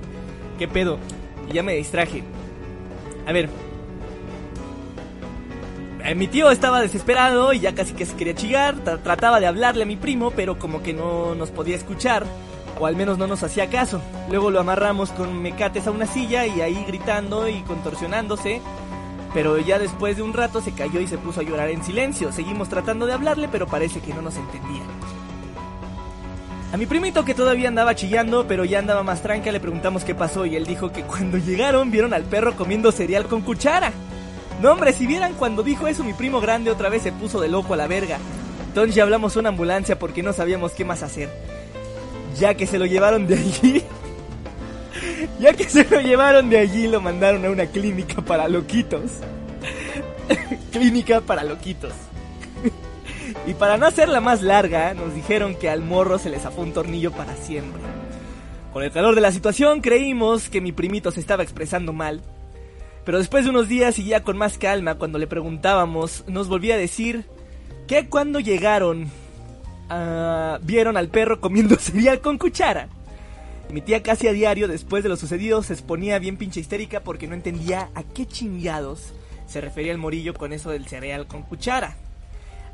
¿Qué 0.57 0.67
pedo? 0.67 0.97
Y 1.47 1.53
ya 1.53 1.61
me 1.61 1.73
distraje. 1.75 2.23
A 3.27 3.31
ver. 3.31 3.49
Eh, 6.03 6.15
mi 6.15 6.27
tío 6.27 6.49
estaba 6.49 6.81
desesperado 6.81 7.53
y 7.53 7.59
ya 7.59 7.75
casi 7.75 7.93
que 7.93 8.07
se 8.07 8.15
quería 8.15 8.33
chillar. 8.33 8.77
Tra- 8.83 9.03
trataba 9.03 9.39
de 9.39 9.45
hablarle 9.45 9.83
a 9.83 9.85
mi 9.85 9.95
primo, 9.95 10.31
pero 10.31 10.57
como 10.57 10.81
que 10.81 10.93
no 10.93 11.35
nos 11.35 11.51
podía 11.51 11.75
escuchar. 11.75 12.25
O 12.79 12.87
al 12.87 12.95
menos 12.95 13.19
no 13.19 13.27
nos 13.27 13.43
hacía 13.43 13.69
caso. 13.69 14.01
Luego 14.27 14.49
lo 14.49 14.59
amarramos 14.59 15.11
con 15.11 15.39
mecates 15.39 15.85
a 15.85 15.91
una 15.91 16.07
silla 16.07 16.47
y 16.47 16.61
ahí 16.61 16.83
gritando 16.87 17.47
y 17.47 17.61
contorsionándose. 17.61 18.59
Pero 19.33 19.57
ya 19.59 19.79
después 19.79 20.17
de 20.17 20.23
un 20.23 20.33
rato 20.33 20.61
se 20.61 20.71
cayó 20.71 20.99
y 20.99 21.07
se 21.07 21.17
puso 21.17 21.41
a 21.41 21.43
llorar 21.43 21.69
en 21.69 21.83
silencio. 21.83 22.31
Seguimos 22.31 22.69
tratando 22.69 23.05
de 23.05 23.13
hablarle, 23.13 23.47
pero 23.47 23.67
parece 23.67 23.99
que 23.99 24.13
no 24.13 24.21
nos 24.21 24.35
entendía. 24.35 24.83
A 26.73 26.77
mi 26.77 26.85
primito 26.85 27.23
que 27.23 27.33
todavía 27.33 27.69
andaba 27.69 27.95
chillando, 27.95 28.45
pero 28.45 28.65
ya 28.65 28.79
andaba 28.79 29.01
más 29.01 29.21
tranca, 29.21 29.51
le 29.51 29.59
preguntamos 29.61 30.03
qué 30.03 30.13
pasó 30.13 30.45
y 30.45 30.57
él 30.57 30.65
dijo 30.65 30.91
que 30.91 31.03
cuando 31.03 31.37
llegaron 31.37 31.91
vieron 31.91 32.13
al 32.13 32.23
perro 32.23 32.55
comiendo 32.55 32.91
cereal 32.91 33.25
con 33.25 33.41
cuchara. 33.41 33.93
No 34.61 34.71
hombre, 34.71 34.91
si 34.91 35.07
vieran 35.07 35.33
cuando 35.33 35.63
dijo 35.63 35.87
eso 35.87 36.03
mi 36.03 36.13
primo 36.13 36.41
grande 36.41 36.71
otra 36.71 36.89
vez 36.89 37.03
se 37.03 37.13
puso 37.13 37.39
de 37.39 37.47
loco 37.47 37.73
a 37.73 37.77
la 37.77 37.87
verga. 37.87 38.17
Entonces 38.67 38.95
ya 38.95 39.03
hablamos 39.03 39.37
una 39.37 39.49
ambulancia 39.49 39.97
porque 39.97 40.23
no 40.23 40.33
sabíamos 40.33 40.73
qué 40.73 40.83
más 40.83 41.03
hacer. 41.03 41.29
Ya 42.37 42.55
que 42.55 42.67
se 42.67 42.77
lo 42.77 42.85
llevaron 42.85 43.27
de 43.27 43.35
allí. 43.35 43.83
ya 45.39 45.53
que 45.53 45.69
se 45.69 45.85
lo 45.85 46.01
llevaron 46.01 46.49
de 46.49 46.59
allí 46.59 46.87
lo 46.87 47.01
mandaron 47.01 47.45
a 47.45 47.49
una 47.49 47.67
clínica 47.67 48.21
para 48.21 48.47
loquitos. 48.47 49.11
clínica 50.71 51.21
para 51.21 51.43
loquitos. 51.43 51.93
Y 53.45 53.53
para 53.53 53.77
no 53.77 53.85
hacerla 53.85 54.19
más 54.19 54.41
larga, 54.41 54.93
nos 54.93 55.13
dijeron 55.13 55.55
que 55.55 55.69
al 55.69 55.81
morro 55.81 56.17
se 56.17 56.29
le 56.29 56.39
zafó 56.39 56.61
un 56.61 56.73
tornillo 56.73 57.11
para 57.11 57.35
siempre. 57.35 57.81
Con 58.73 58.83
el 58.83 58.91
calor 58.91 59.15
de 59.15 59.21
la 59.21 59.31
situación 59.31 59.81
creímos 59.81 60.49
que 60.49 60.61
mi 60.61 60.71
primito 60.71 61.11
se 61.11 61.19
estaba 61.19 61.43
expresando 61.43 61.93
mal. 61.93 62.21
Pero 63.05 63.19
después 63.19 63.45
de 63.45 63.51
unos 63.51 63.69
días 63.69 63.99
y 63.99 64.03
ya 64.03 64.21
con 64.21 64.37
más 64.37 64.57
calma, 64.57 64.95
cuando 64.95 65.17
le 65.17 65.27
preguntábamos, 65.27 66.25
nos 66.27 66.49
volvía 66.49 66.75
a 66.75 66.77
decir 66.77 67.25
que 67.87 68.09
cuando 68.09 68.41
llegaron 68.41 69.09
ah, 69.89 70.59
vieron 70.61 70.97
al 70.97 71.07
perro 71.07 71.39
comiendo 71.39 71.75
cereal 71.77 72.19
con 72.19 72.37
cuchara. 72.37 72.89
Mi 73.71 73.81
tía 73.81 74.01
casi 74.01 74.27
a 74.27 74.33
diario, 74.33 74.67
después 74.67 75.03
de 75.03 75.09
lo 75.09 75.17
sucedido, 75.17 75.61
se 75.61 75.73
exponía 75.73 76.19
bien 76.19 76.37
pinche 76.37 76.59
histérica 76.59 77.01
porque 77.01 77.27
no 77.27 77.35
entendía 77.35 77.89
a 77.95 78.03
qué 78.03 78.25
chingados 78.25 79.13
se 79.45 79.61
refería 79.61 79.91
el 79.91 79.97
morillo 79.97 80.33
con 80.33 80.53
eso 80.53 80.71
del 80.71 80.87
cereal 80.87 81.27
con 81.27 81.43
cuchara 81.43 81.97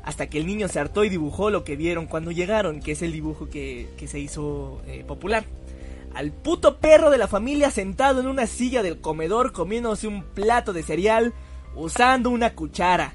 hasta 0.04 0.28
que 0.28 0.38
el 0.38 0.46
niño 0.46 0.68
se 0.68 0.78
hartó 0.78 1.04
y 1.04 1.08
dibujó 1.08 1.50
lo 1.50 1.64
que 1.64 1.76
vieron 1.76 2.06
cuando 2.06 2.30
llegaron, 2.30 2.80
que 2.80 2.92
es 2.92 3.02
el 3.02 3.12
dibujo 3.12 3.48
que, 3.48 3.88
que 3.96 4.06
se 4.06 4.18
hizo 4.18 4.82
eh, 4.86 5.02
popular. 5.06 5.44
Al 6.14 6.30
puto 6.30 6.78
perro 6.78 7.10
de 7.10 7.18
la 7.18 7.26
familia 7.26 7.70
sentado 7.70 8.20
en 8.20 8.28
una 8.28 8.46
silla 8.46 8.82
del 8.82 9.00
comedor 9.00 9.52
comiéndose 9.52 10.06
un 10.06 10.22
plato 10.22 10.72
de 10.72 10.82
cereal 10.82 11.32
usando 11.74 12.30
una 12.30 12.54
cuchara. 12.54 13.14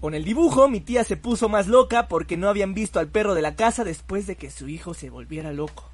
Con 0.00 0.14
el 0.14 0.24
dibujo 0.24 0.68
mi 0.68 0.80
tía 0.80 1.04
se 1.04 1.16
puso 1.16 1.48
más 1.48 1.68
loca 1.68 2.08
porque 2.08 2.36
no 2.36 2.48
habían 2.48 2.74
visto 2.74 2.98
al 2.98 3.08
perro 3.08 3.34
de 3.34 3.42
la 3.42 3.54
casa 3.54 3.84
después 3.84 4.26
de 4.26 4.36
que 4.36 4.50
su 4.50 4.68
hijo 4.68 4.94
se 4.94 5.10
volviera 5.10 5.52
loco. 5.52 5.91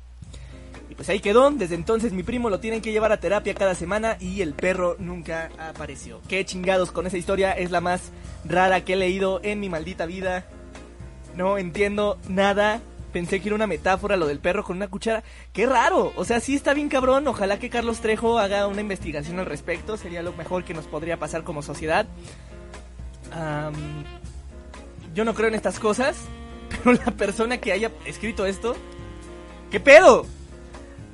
Pues 0.99 1.09
ahí 1.11 1.21
quedó, 1.21 1.49
desde 1.53 1.77
entonces 1.77 2.13
mi 2.13 2.25
primo 2.25 2.51
lo 2.51 2.59
tienen 2.59 2.83
que 2.83 2.91
llevar 2.91 3.13
a 3.13 3.21
terapia 3.21 3.55
cada 3.55 3.77
semana 3.77 4.17
y 4.19 4.43
el 4.43 4.53
perro 4.53 4.97
nunca 4.99 5.49
apareció. 5.57 6.21
Qué 6.29 6.45
chingados 6.45 6.91
con 6.91 7.07
esa 7.07 7.17
historia, 7.17 7.53
es 7.53 7.71
la 7.71 7.81
más 7.81 8.11
rara 8.45 8.85
que 8.85 8.95
he 8.95 8.97
leído 8.97 9.39
en 9.45 9.61
mi 9.61 9.69
maldita 9.69 10.07
vida. 10.07 10.45
No 11.37 11.57
entiendo 11.57 12.19
nada. 12.29 12.81
Pensé 13.13 13.39
que 13.41 13.47
era 13.47 13.55
una 13.55 13.69
metáfora 13.69 14.17
lo 14.17 14.27
del 14.27 14.41
perro 14.41 14.65
con 14.65 14.77
una 14.77 14.89
cuchara. 14.89 15.23
Qué 15.53 15.67
raro, 15.67 16.13
o 16.17 16.25
sea, 16.25 16.41
sí 16.41 16.57
está 16.57 16.75
bien 16.75 16.89
cabrón. 16.89 17.29
Ojalá 17.29 17.61
que 17.61 17.71
Carlos 17.71 18.01
Trejo 18.01 18.41
haga 18.41 18.67
una 18.67 18.81
investigación 18.81 19.39
al 19.39 19.47
respecto. 19.47 19.97
Sería 19.97 20.23
lo 20.23 20.33
mejor 20.33 20.65
que 20.65 20.75
nos 20.75 20.87
podría 20.87 21.17
pasar 21.17 21.45
como 21.45 21.63
sociedad. 21.63 22.09
Yo 25.15 25.25
no 25.25 25.33
creo 25.33 25.47
en 25.47 25.55
estas 25.55 25.79
cosas, 25.79 26.17
pero 26.71 26.95
la 26.95 27.13
persona 27.13 27.59
que 27.59 27.71
haya 27.71 27.93
escrito 28.05 28.47
esto, 28.47 28.75
¿qué 29.71 29.79
pedo? 29.79 30.27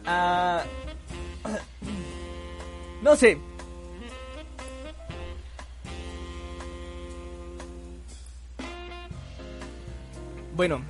Ah, 0.07 0.63
no 3.03 3.17
sé. 3.17 3.39
Bueno, 10.57 10.81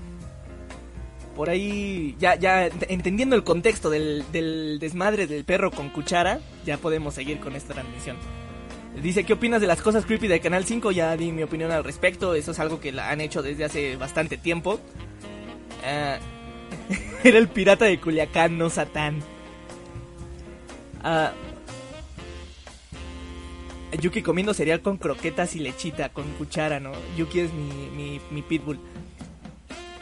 por 1.35 1.48
ahí, 1.48 2.14
ya, 2.18 2.35
ya 2.37 2.68
ent- 2.68 2.87
entendiendo 2.88 3.35
el 3.35 3.44
contexto 3.44 3.88
del, 3.90 4.24
desmadre 4.81 5.27
del 5.27 5.44
perro 5.44 5.70
con 5.70 5.88
cuchara, 5.88 6.40
ya 6.66 6.77
podemos 6.77 7.14
seguir 7.14 7.40
con 7.40 7.57
esta 7.57 7.72
transmisión. 7.74 8.16
Dice, 9.03 9.24
¿qué 9.24 9.33
opinas 9.33 9.61
de 9.61 9.66
las 9.66 9.83
cosas 9.83 10.07
creepy 10.07 10.29
de 10.29 10.38
Canal 10.40 10.64
5? 10.64 10.92
Ya 10.92 11.16
di 11.16 11.33
mi 11.33 11.42
opinión 11.42 11.72
al 11.72 11.83
respecto, 11.83 12.35
eso 12.35 12.53
es 12.53 12.61
algo 12.61 12.79
que 12.79 12.92
la 12.92 13.11
han 13.11 13.20
hecho 13.20 13.42
desde 13.42 13.64
hace 13.64 13.96
bastante 13.96 14.37
tiempo. 14.37 14.79
Ah, 15.85 16.18
era 17.25 17.38
el 17.38 17.49
pirata 17.49 17.85
de 17.85 18.01
Culiacán, 18.01 18.59
no 18.59 18.70
Satán. 18.70 19.23
Ah, 21.03 21.33
Yuki 24.01 24.23
comiendo 24.23 24.55
cereal 24.55 24.81
con 24.81 24.97
croquetas 24.97 25.55
y 25.55 25.61
lechita, 25.61 26.09
con 26.09 26.25
cuchara, 26.33 26.81
¿no? 26.81 26.92
Yuki 27.16 27.40
es 27.40 27.53
mi, 27.53 27.90
mi, 27.90 28.20
mi 28.31 28.42
pitbull. 28.42 28.79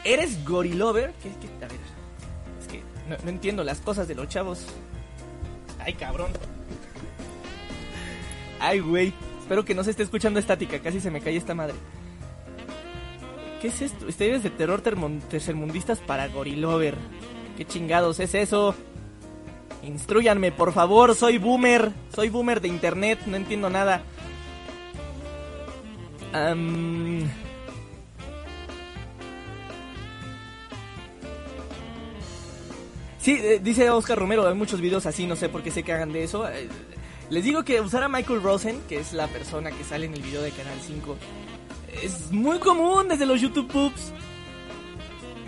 ¿Eres 0.03 0.43
gorilover? 0.43 1.13
¿Qué, 1.21 1.29
qué? 1.29 1.65
A 1.65 1.67
ver, 1.67 1.79
es 2.61 2.67
que 2.67 2.81
no, 3.09 3.15
no 3.23 3.29
entiendo 3.29 3.63
las 3.63 3.79
cosas 3.79 4.07
de 4.07 4.15
los 4.15 4.27
chavos. 4.27 4.65
Ay, 5.79 5.93
cabrón. 5.93 6.31
Ay, 8.59 8.79
güey. 8.79 9.13
Espero 9.39 9.65
que 9.65 9.75
no 9.75 9.83
se 9.83 9.91
esté 9.91 10.03
escuchando 10.03 10.39
estática, 10.39 10.79
casi 10.79 11.01
se 11.01 11.11
me 11.11 11.19
cae 11.19 11.35
esta 11.35 11.53
madre. 11.53 11.75
¿Qué 13.63 13.69
es 13.69 13.81
esto? 13.81 14.09
Historias 14.09 14.43
de 14.43 14.49
terror 14.49 14.81
tercermundistas 14.81 15.99
para 15.99 16.27
gorilover. 16.27 16.95
¿Qué 17.55 17.63
chingados 17.63 18.19
es 18.19 18.35
eso? 18.35 18.75
Instruyanme, 19.83 20.51
por 20.51 20.73
favor, 20.73 21.15
soy 21.15 21.37
boomer. 21.37 21.93
Soy 22.13 22.27
boomer 22.27 22.59
de 22.59 22.67
internet, 22.67 23.19
no 23.25 23.37
entiendo 23.37 23.69
nada. 23.69 24.03
Am, 26.33 27.21
Sí, 33.17 33.39
eh, 33.41 33.61
dice 33.63 33.89
Oscar 33.89 34.19
Romero, 34.19 34.45
hay 34.45 34.55
muchos 34.55 34.81
videos 34.81 35.05
así, 35.05 35.25
no 35.25 35.37
sé 35.37 35.47
por 35.47 35.63
qué 35.63 35.71
se 35.71 35.83
cagan 35.83 36.11
de 36.11 36.25
eso. 36.25 36.49
Eh, 36.49 36.67
les 37.29 37.45
digo 37.45 37.63
que 37.63 37.79
usar 37.79 38.03
a 38.03 38.09
Michael 38.09 38.43
Rosen, 38.43 38.81
que 38.89 38.99
es 38.99 39.13
la 39.13 39.27
persona 39.27 39.71
que 39.71 39.85
sale 39.85 40.07
en 40.07 40.13
el 40.15 40.21
video 40.21 40.41
de 40.41 40.51
Canal 40.51 40.77
5, 40.85 41.15
es 42.01 42.31
muy 42.31 42.59
común 42.59 43.07
desde 43.07 43.25
los 43.25 43.41
YouTube 43.41 43.67
Poops. 43.67 44.11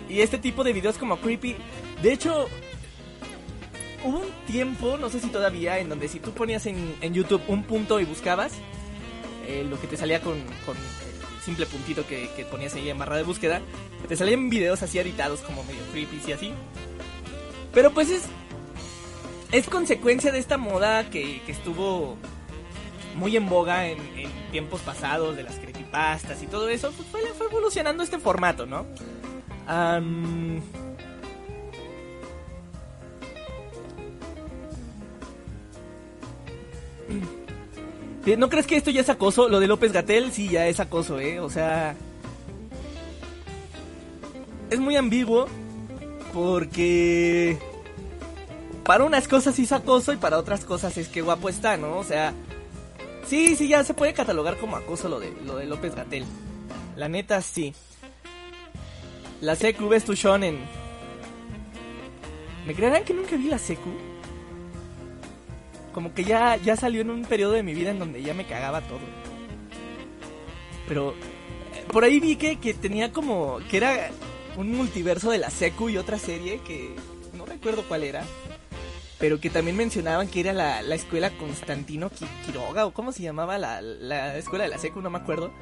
Y 0.08 0.20
este 0.20 0.38
tipo 0.38 0.62
de 0.62 0.72
videos 0.72 0.98
como 0.98 1.18
creepy. 1.18 1.56
De 2.02 2.12
hecho, 2.12 2.46
hubo 4.04 4.18
un 4.18 4.30
tiempo, 4.46 4.96
no 4.98 5.08
sé 5.08 5.20
si 5.20 5.28
todavía, 5.28 5.78
en 5.78 5.88
donde 5.88 6.08
si 6.08 6.20
tú 6.20 6.32
ponías 6.32 6.66
en, 6.66 6.94
en 7.00 7.14
YouTube 7.14 7.42
un 7.48 7.64
punto 7.64 7.98
y 7.98 8.04
buscabas, 8.04 8.52
eh, 9.48 9.66
lo 9.68 9.80
que 9.80 9.86
te 9.86 9.96
salía 9.96 10.20
con, 10.20 10.34
con 10.64 10.76
el 10.76 11.42
simple 11.44 11.66
puntito 11.66 12.06
que, 12.06 12.28
que 12.36 12.44
ponías 12.44 12.74
ahí 12.74 12.88
en 12.88 12.98
barra 12.98 13.16
de 13.16 13.22
búsqueda, 13.24 13.60
te 14.08 14.16
salían 14.16 14.50
videos 14.50 14.82
así 14.82 14.98
editados 14.98 15.40
como 15.40 15.64
medio 15.64 15.82
creepy 15.92 16.20
y 16.28 16.32
así. 16.32 16.52
Pero 17.72 17.92
pues 17.92 18.10
es, 18.10 18.22
es 19.52 19.68
consecuencia 19.68 20.32
de 20.32 20.38
esta 20.38 20.56
moda 20.56 21.10
que, 21.10 21.42
que 21.44 21.52
estuvo 21.52 22.16
muy 23.16 23.36
en 23.36 23.48
boga 23.48 23.86
en, 23.88 23.98
tiempos 24.52 24.80
pasados, 24.82 25.36
de 25.36 25.42
las 25.42 25.56
creepypastas 25.56 26.42
y 26.42 26.46
todo 26.46 26.68
eso, 26.68 26.92
pues 26.92 27.08
fue, 27.08 27.20
fue 27.36 27.46
evolucionando 27.48 28.02
este 28.02 28.18
formato, 28.18 28.64
¿no? 28.66 28.86
Am, 29.66 30.62
¿No 38.38 38.48
crees 38.48 38.66
que 38.66 38.76
esto 38.76 38.90
ya 38.90 39.02
es 39.02 39.08
acoso? 39.08 39.48
Lo 39.48 39.60
de 39.60 39.68
López 39.68 39.92
Gatel 39.92 40.32
sí 40.32 40.48
ya 40.48 40.66
es 40.66 40.80
acoso, 40.80 41.20
¿eh? 41.20 41.38
O 41.40 41.48
sea... 41.48 41.94
Es 44.68 44.80
muy 44.80 44.96
ambiguo 44.96 45.46
porque... 46.32 47.56
Para 48.84 49.04
unas 49.04 49.28
cosas 49.28 49.54
sí 49.54 49.62
es 49.62 49.72
acoso 49.72 50.12
y 50.12 50.16
para 50.16 50.38
otras 50.38 50.64
cosas 50.64 50.96
es 50.98 51.08
que 51.08 51.22
guapo 51.22 51.48
está, 51.48 51.76
¿no? 51.76 51.98
O 51.98 52.04
sea... 52.04 52.34
Sí, 53.26 53.56
sí, 53.56 53.66
ya 53.68 53.82
se 53.82 53.94
puede 53.94 54.14
catalogar 54.14 54.56
como 54.56 54.76
acoso 54.76 55.08
lo 55.08 55.18
de, 55.18 55.32
lo 55.44 55.56
de 55.56 55.66
López 55.66 55.94
Gatel. 55.94 56.24
La 56.96 57.08
neta, 57.08 57.42
sí. 57.42 57.74
La 59.40 59.56
secu 59.56 59.88
ves 59.88 60.04
tu 60.04 60.14
shonen. 60.14 60.58
¿Me 62.66 62.74
creerán 62.74 63.04
que 63.04 63.14
nunca 63.14 63.36
vi 63.36 63.48
la 63.48 63.58
secu? 63.58 63.90
Como 65.92 66.14
que 66.14 66.24
ya, 66.24 66.56
ya 66.56 66.76
salió 66.76 67.00
en 67.00 67.10
un 67.10 67.24
periodo 67.24 67.52
de 67.52 67.62
mi 67.62 67.74
vida 67.74 67.90
en 67.90 67.98
donde 67.98 68.22
ya 68.22 68.32
me 68.32 68.46
cagaba 68.46 68.80
todo. 68.82 69.00
Pero 70.88 71.12
eh, 71.12 71.84
por 71.92 72.04
ahí 72.04 72.20
vi 72.20 72.36
que, 72.36 72.56
que 72.60 72.74
tenía 72.74 73.12
como. 73.12 73.58
que 73.70 73.76
era 73.76 74.10
un 74.56 74.72
multiverso 74.72 75.30
de 75.30 75.38
la 75.38 75.50
secu 75.50 75.88
y 75.88 75.98
otra 75.98 76.18
serie 76.18 76.60
que 76.60 76.94
no 77.34 77.44
recuerdo 77.44 77.82
cuál 77.88 78.04
era. 78.04 78.24
Pero 79.18 79.40
que 79.40 79.48
también 79.48 79.76
mencionaban 79.76 80.28
que 80.28 80.40
era 80.40 80.52
la, 80.52 80.82
la 80.82 80.94
escuela 80.94 81.30
Constantino 81.30 82.10
Qui- 82.10 82.28
Quiroga 82.44 82.84
o 82.84 82.92
cómo 82.92 83.12
se 83.12 83.22
llamaba 83.22 83.56
la, 83.56 83.80
la 83.80 84.36
escuela 84.36 84.64
de 84.64 84.70
la 84.70 84.78
secu, 84.78 85.00
no 85.00 85.08
me 85.10 85.18
acuerdo. 85.18 85.52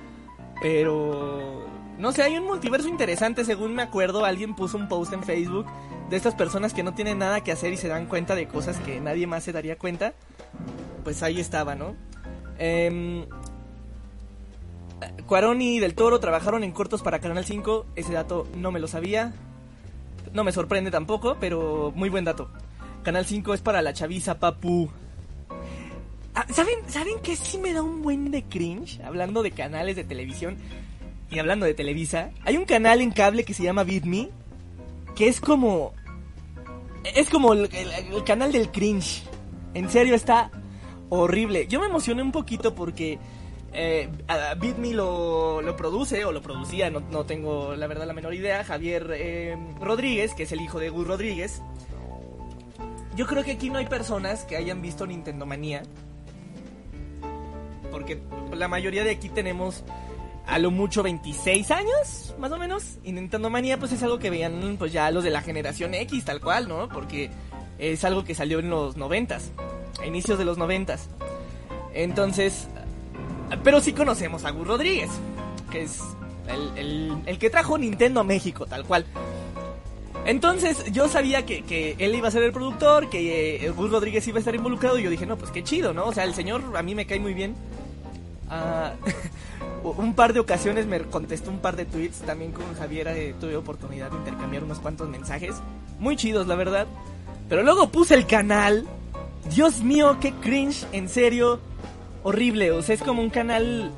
Pero 0.60 1.64
no 1.98 2.10
sé, 2.12 2.22
hay 2.22 2.36
un 2.36 2.44
multiverso 2.44 2.88
interesante, 2.88 3.44
según 3.44 3.74
me 3.74 3.82
acuerdo, 3.82 4.24
alguien 4.24 4.56
puso 4.56 4.76
un 4.76 4.88
post 4.88 5.12
en 5.12 5.22
Facebook 5.22 5.66
de 6.10 6.16
estas 6.16 6.34
personas 6.34 6.74
que 6.74 6.82
no 6.82 6.94
tienen 6.94 7.18
nada 7.18 7.42
que 7.42 7.52
hacer 7.52 7.72
y 7.72 7.76
se 7.76 7.88
dan 7.88 8.06
cuenta 8.06 8.34
de 8.34 8.48
cosas 8.48 8.78
que 8.80 9.00
nadie 9.00 9.26
más 9.28 9.44
se 9.44 9.52
daría 9.52 9.78
cuenta. 9.78 10.14
Pues 11.04 11.22
ahí 11.22 11.38
estaba, 11.38 11.74
¿no? 11.76 11.94
Em, 12.58 13.26
Cuarón 15.26 15.62
y 15.62 15.78
Del 15.80 15.94
Toro 15.94 16.18
trabajaron 16.18 16.64
en 16.64 16.72
cortos 16.72 17.02
para 17.02 17.20
Canal 17.20 17.44
5, 17.44 17.86
ese 17.94 18.12
dato 18.12 18.46
no 18.56 18.70
me 18.72 18.80
lo 18.80 18.88
sabía. 18.88 19.32
No 20.32 20.42
me 20.44 20.52
sorprende 20.52 20.90
tampoco, 20.90 21.36
pero 21.38 21.92
muy 21.94 22.08
buen 22.08 22.24
dato. 22.24 22.50
Canal 23.04 23.24
5 23.24 23.54
es 23.54 23.60
para 23.60 23.82
la 23.82 23.92
chaviza, 23.92 24.40
papu. 24.40 24.90
Ah, 26.34 26.46
¿Saben, 26.52 26.78
¿Saben 26.88 27.20
que 27.22 27.36
sí 27.36 27.58
me 27.58 27.72
da 27.72 27.82
un 27.82 28.02
buen 28.02 28.32
de 28.32 28.42
cringe? 28.42 29.00
Hablando 29.04 29.42
de 29.42 29.52
canales 29.52 29.94
de 29.94 30.02
televisión 30.02 30.56
y 31.30 31.38
hablando 31.38 31.66
de 31.66 31.74
Televisa. 31.74 32.30
Hay 32.44 32.56
un 32.56 32.64
canal 32.64 33.00
en 33.00 33.10
cable 33.10 33.44
que 33.44 33.54
se 33.54 33.62
llama 33.62 33.84
Beat 33.84 34.04
Me, 34.04 34.30
que 35.14 35.28
es 35.28 35.40
como... 35.40 35.92
Es 37.14 37.28
como 37.28 37.52
el, 37.52 37.68
canal 38.24 38.52
del 38.52 38.70
cringe. 38.70 39.24
En 39.74 39.90
serio, 39.90 40.14
está 40.14 40.50
horrible. 41.10 41.66
Yo 41.66 41.80
me 41.80 41.86
emocioné 41.86 42.22
un 42.22 42.32
poquito 42.32 42.74
porque 42.74 43.18
eh, 43.74 44.08
lo, 44.92 45.60
lo 45.60 45.76
produce 45.76 46.24
o 46.24 46.32
lo 46.32 46.40
producía, 46.40 46.88
no, 46.88 47.00
no 47.00 47.24
tengo 47.24 47.74
la 47.74 47.86
verdad 47.86 48.06
la 48.06 48.14
menor 48.14 48.32
idea. 48.32 48.64
Javier 48.64 49.10
eh, 49.14 49.56
Rodríguez, 49.80 50.34
que 50.34 50.44
es 50.44 50.52
el 50.52 50.62
hijo 50.62 50.78
de 50.78 50.88
Gus 50.88 51.06
Rodríguez. 51.06 51.60
Yo 53.16 53.26
creo 53.26 53.44
que 53.44 53.52
aquí 53.52 53.70
no 53.70 53.78
hay 53.78 53.86
personas 53.86 54.44
que 54.44 54.56
hayan 54.56 54.82
visto 54.82 55.06
Nintendo 55.06 55.46
Manía. 55.46 55.82
Porque 57.90 58.20
la 58.52 58.66
mayoría 58.68 59.04
de 59.04 59.10
aquí 59.10 59.28
tenemos 59.28 59.84
a 60.46 60.58
lo 60.58 60.70
mucho 60.70 61.02
26 61.02 61.70
años, 61.70 62.34
más 62.38 62.50
o 62.50 62.58
menos. 62.58 62.98
Y 63.04 63.12
Nintendo 63.12 63.50
Manía 63.50 63.78
pues 63.78 63.92
es 63.92 64.02
algo 64.02 64.18
que 64.18 64.30
veían 64.30 64.76
pues 64.78 64.92
ya 64.92 65.10
los 65.10 65.22
de 65.22 65.30
la 65.30 65.42
generación 65.42 65.94
X, 65.94 66.24
tal 66.24 66.40
cual, 66.40 66.68
¿no? 66.68 66.88
Porque 66.88 67.30
es 67.78 68.04
algo 68.04 68.24
que 68.24 68.34
salió 68.34 68.58
en 68.58 68.70
los 68.70 68.96
90s, 68.96 69.42
a 70.00 70.06
inicios 70.06 70.38
de 70.38 70.44
los 70.44 70.58
90s. 70.58 71.00
Entonces, 71.92 72.66
pero 73.62 73.80
sí 73.80 73.92
conocemos 73.92 74.44
a 74.44 74.50
Gus 74.50 74.66
Rodríguez, 74.66 75.10
que 75.70 75.82
es 75.82 76.00
el 76.48 77.38
que 77.38 77.48
trajo 77.48 77.78
Nintendo 77.78 78.20
a 78.20 78.24
México, 78.24 78.66
tal 78.66 78.84
cual. 78.84 79.06
Entonces 80.24 80.90
yo 80.90 81.08
sabía 81.08 81.44
que, 81.44 81.62
que 81.62 81.96
él 81.98 82.14
iba 82.14 82.28
a 82.28 82.30
ser 82.30 82.42
el 82.42 82.52
productor, 82.52 83.10
que 83.10 83.66
eh, 83.66 83.70
Gus 83.70 83.90
Rodríguez 83.90 84.26
iba 84.26 84.38
a 84.38 84.40
estar 84.40 84.54
involucrado 84.54 84.98
y 84.98 85.02
yo 85.02 85.10
dije, 85.10 85.26
no, 85.26 85.36
pues 85.36 85.50
qué 85.50 85.62
chido, 85.62 85.92
¿no? 85.92 86.06
O 86.06 86.12
sea, 86.12 86.24
el 86.24 86.34
señor 86.34 86.62
a 86.76 86.82
mí 86.82 86.94
me 86.94 87.06
cae 87.06 87.20
muy 87.20 87.34
bien. 87.34 87.54
Ah, 88.48 88.94
un 89.84 90.14
par 90.14 90.32
de 90.32 90.40
ocasiones 90.40 90.86
me 90.86 91.00
contestó 91.00 91.50
un 91.50 91.58
par 91.58 91.76
de 91.76 91.84
tweets, 91.84 92.20
también 92.20 92.52
con 92.52 92.74
Javier 92.74 93.08
eh, 93.08 93.34
tuve 93.38 93.56
oportunidad 93.56 94.10
de 94.10 94.16
intercambiar 94.16 94.64
unos 94.64 94.78
cuantos 94.78 95.08
mensajes, 95.08 95.56
muy 95.98 96.16
chidos 96.16 96.46
la 96.46 96.54
verdad. 96.54 96.86
Pero 97.48 97.62
luego 97.62 97.90
puse 97.90 98.14
el 98.14 98.26
canal, 98.26 98.86
Dios 99.54 99.82
mío, 99.82 100.16
qué 100.20 100.32
cringe, 100.32 100.86
en 100.92 101.10
serio, 101.10 101.60
horrible, 102.22 102.72
o 102.72 102.80
sea, 102.80 102.94
es 102.94 103.02
como 103.02 103.20
un 103.20 103.28
canal 103.28 103.92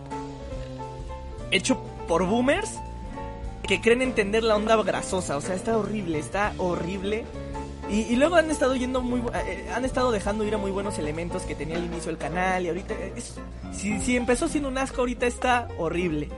hecho 1.52 1.80
por 2.08 2.26
boomers 2.26 2.70
que 3.66 3.80
creen 3.80 4.02
entender 4.02 4.42
la 4.42 4.56
onda 4.56 4.76
grasosa, 4.82 5.36
o 5.36 5.40
sea, 5.40 5.54
está 5.54 5.76
horrible, 5.76 6.18
está 6.18 6.52
horrible. 6.58 7.24
Y, 7.88 8.16
luego 8.16 8.34
han 8.34 8.50
estado 8.50 8.74
yendo 8.74 9.00
muy, 9.00 9.20
bu- 9.20 9.30
eh, 9.46 9.68
han 9.72 9.84
estado 9.84 10.10
dejando 10.10 10.42
ir 10.44 10.52
a 10.54 10.58
muy 10.58 10.72
buenos 10.72 10.98
elementos 10.98 11.42
que 11.42 11.54
tenía 11.54 11.76
al 11.76 11.84
inicio 11.84 12.10
el 12.10 12.18
canal 12.18 12.64
y 12.64 12.68
ahorita 12.68 12.94
es, 13.14 13.34
si, 13.72 14.00
si 14.00 14.16
empezó 14.16 14.48
siendo 14.48 14.68
un 14.68 14.76
asco 14.76 15.02
ahorita 15.02 15.26
está 15.26 15.68
horrible. 15.78 16.28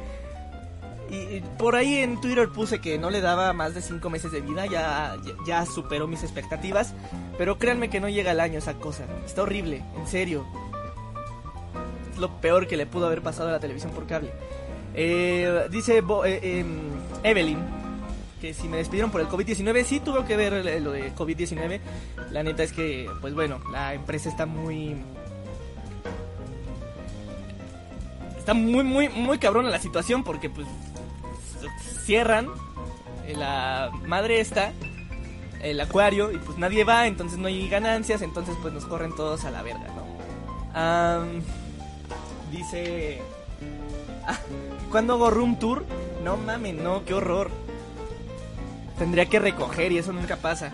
Y, 1.10 1.14
y 1.16 1.44
por 1.56 1.74
ahí 1.74 1.96
en 2.00 2.20
Twitter 2.20 2.50
puse 2.50 2.82
que 2.82 2.98
no 2.98 3.08
le 3.08 3.22
daba 3.22 3.54
más 3.54 3.74
de 3.74 3.80
5 3.80 4.10
meses 4.10 4.30
de 4.30 4.42
vida, 4.42 4.66
ya, 4.66 5.16
ya, 5.24 5.32
ya 5.46 5.64
superó 5.66 6.06
mis 6.06 6.22
expectativas, 6.22 6.92
pero 7.38 7.56
créanme 7.58 7.88
que 7.88 7.98
no 7.98 8.10
llega 8.10 8.32
al 8.32 8.40
año 8.40 8.58
esa 8.58 8.74
cosa, 8.74 9.04
está 9.24 9.40
horrible, 9.40 9.82
en 9.96 10.06
serio. 10.06 10.44
Es 12.12 12.18
lo 12.18 12.40
peor 12.42 12.66
que 12.66 12.76
le 12.76 12.84
pudo 12.84 13.06
haber 13.06 13.22
pasado 13.22 13.48
a 13.48 13.52
la 13.52 13.60
televisión 13.60 13.92
por 13.92 14.06
cable. 14.06 14.32
Eh, 15.00 15.68
dice 15.70 16.00
Bo- 16.00 16.24
eh, 16.24 16.40
em, 16.58 16.90
Evelyn 17.22 17.58
que 18.40 18.52
si 18.52 18.66
me 18.68 18.76
despidieron 18.78 19.10
por 19.12 19.20
el 19.20 19.28
COVID-19, 19.28 19.84
sí 19.84 20.00
tuvo 20.00 20.24
que 20.24 20.36
ver 20.36 20.52
eh, 20.54 20.80
lo 20.80 20.90
de 20.92 21.14
COVID-19. 21.14 21.80
La 22.32 22.42
neta 22.42 22.62
es 22.64 22.72
que, 22.72 23.08
pues 23.20 23.32
bueno, 23.34 23.60
la 23.72 23.94
empresa 23.94 24.28
está 24.28 24.44
muy... 24.46 24.96
Está 28.38 28.54
muy, 28.54 28.82
muy, 28.84 29.08
muy 29.08 29.38
cabrona 29.38 29.68
la 29.70 29.78
situación 29.80 30.24
porque 30.24 30.50
pues 30.50 30.66
cierran 32.04 32.48
eh, 33.26 33.34
la 33.36 33.90
madre 34.06 34.40
esta, 34.40 34.72
el 35.60 35.80
acuario, 35.80 36.32
y 36.32 36.38
pues 36.38 36.58
nadie 36.58 36.84
va, 36.84 37.06
entonces 37.06 37.38
no 37.38 37.48
hay 37.48 37.68
ganancias, 37.68 38.22
entonces 38.22 38.54
pues 38.62 38.72
nos 38.72 38.84
corren 38.86 39.14
todos 39.14 39.44
a 39.44 39.50
la 39.50 39.62
verga, 39.62 39.86
¿no? 39.88 41.42
Dice... 42.52 43.20
¿Cuándo 44.90 45.14
hago 45.14 45.30
room 45.30 45.58
tour? 45.58 45.84
No 46.24 46.36
mames, 46.36 46.74
no, 46.74 47.04
qué 47.04 47.14
horror. 47.14 47.50
Tendría 48.98 49.26
que 49.26 49.38
recoger 49.38 49.92
y 49.92 49.98
eso 49.98 50.12
nunca 50.12 50.36
pasa. 50.36 50.72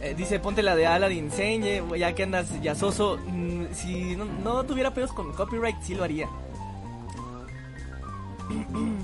Eh, 0.00 0.14
dice, 0.16 0.38
ponte 0.38 0.62
la 0.62 0.76
de 0.76 0.86
Aladdin 0.86 1.30
Sane, 1.30 1.82
ya 1.96 2.14
que 2.14 2.22
andas 2.22 2.60
ya 2.62 2.74
soso. 2.74 3.18
Mm, 3.26 3.66
si 3.72 4.16
no, 4.16 4.24
no 4.26 4.64
tuviera 4.64 4.92
pedos 4.92 5.12
con 5.12 5.32
copyright, 5.32 5.80
sí 5.82 5.94
lo 5.94 6.04
haría. 6.04 6.28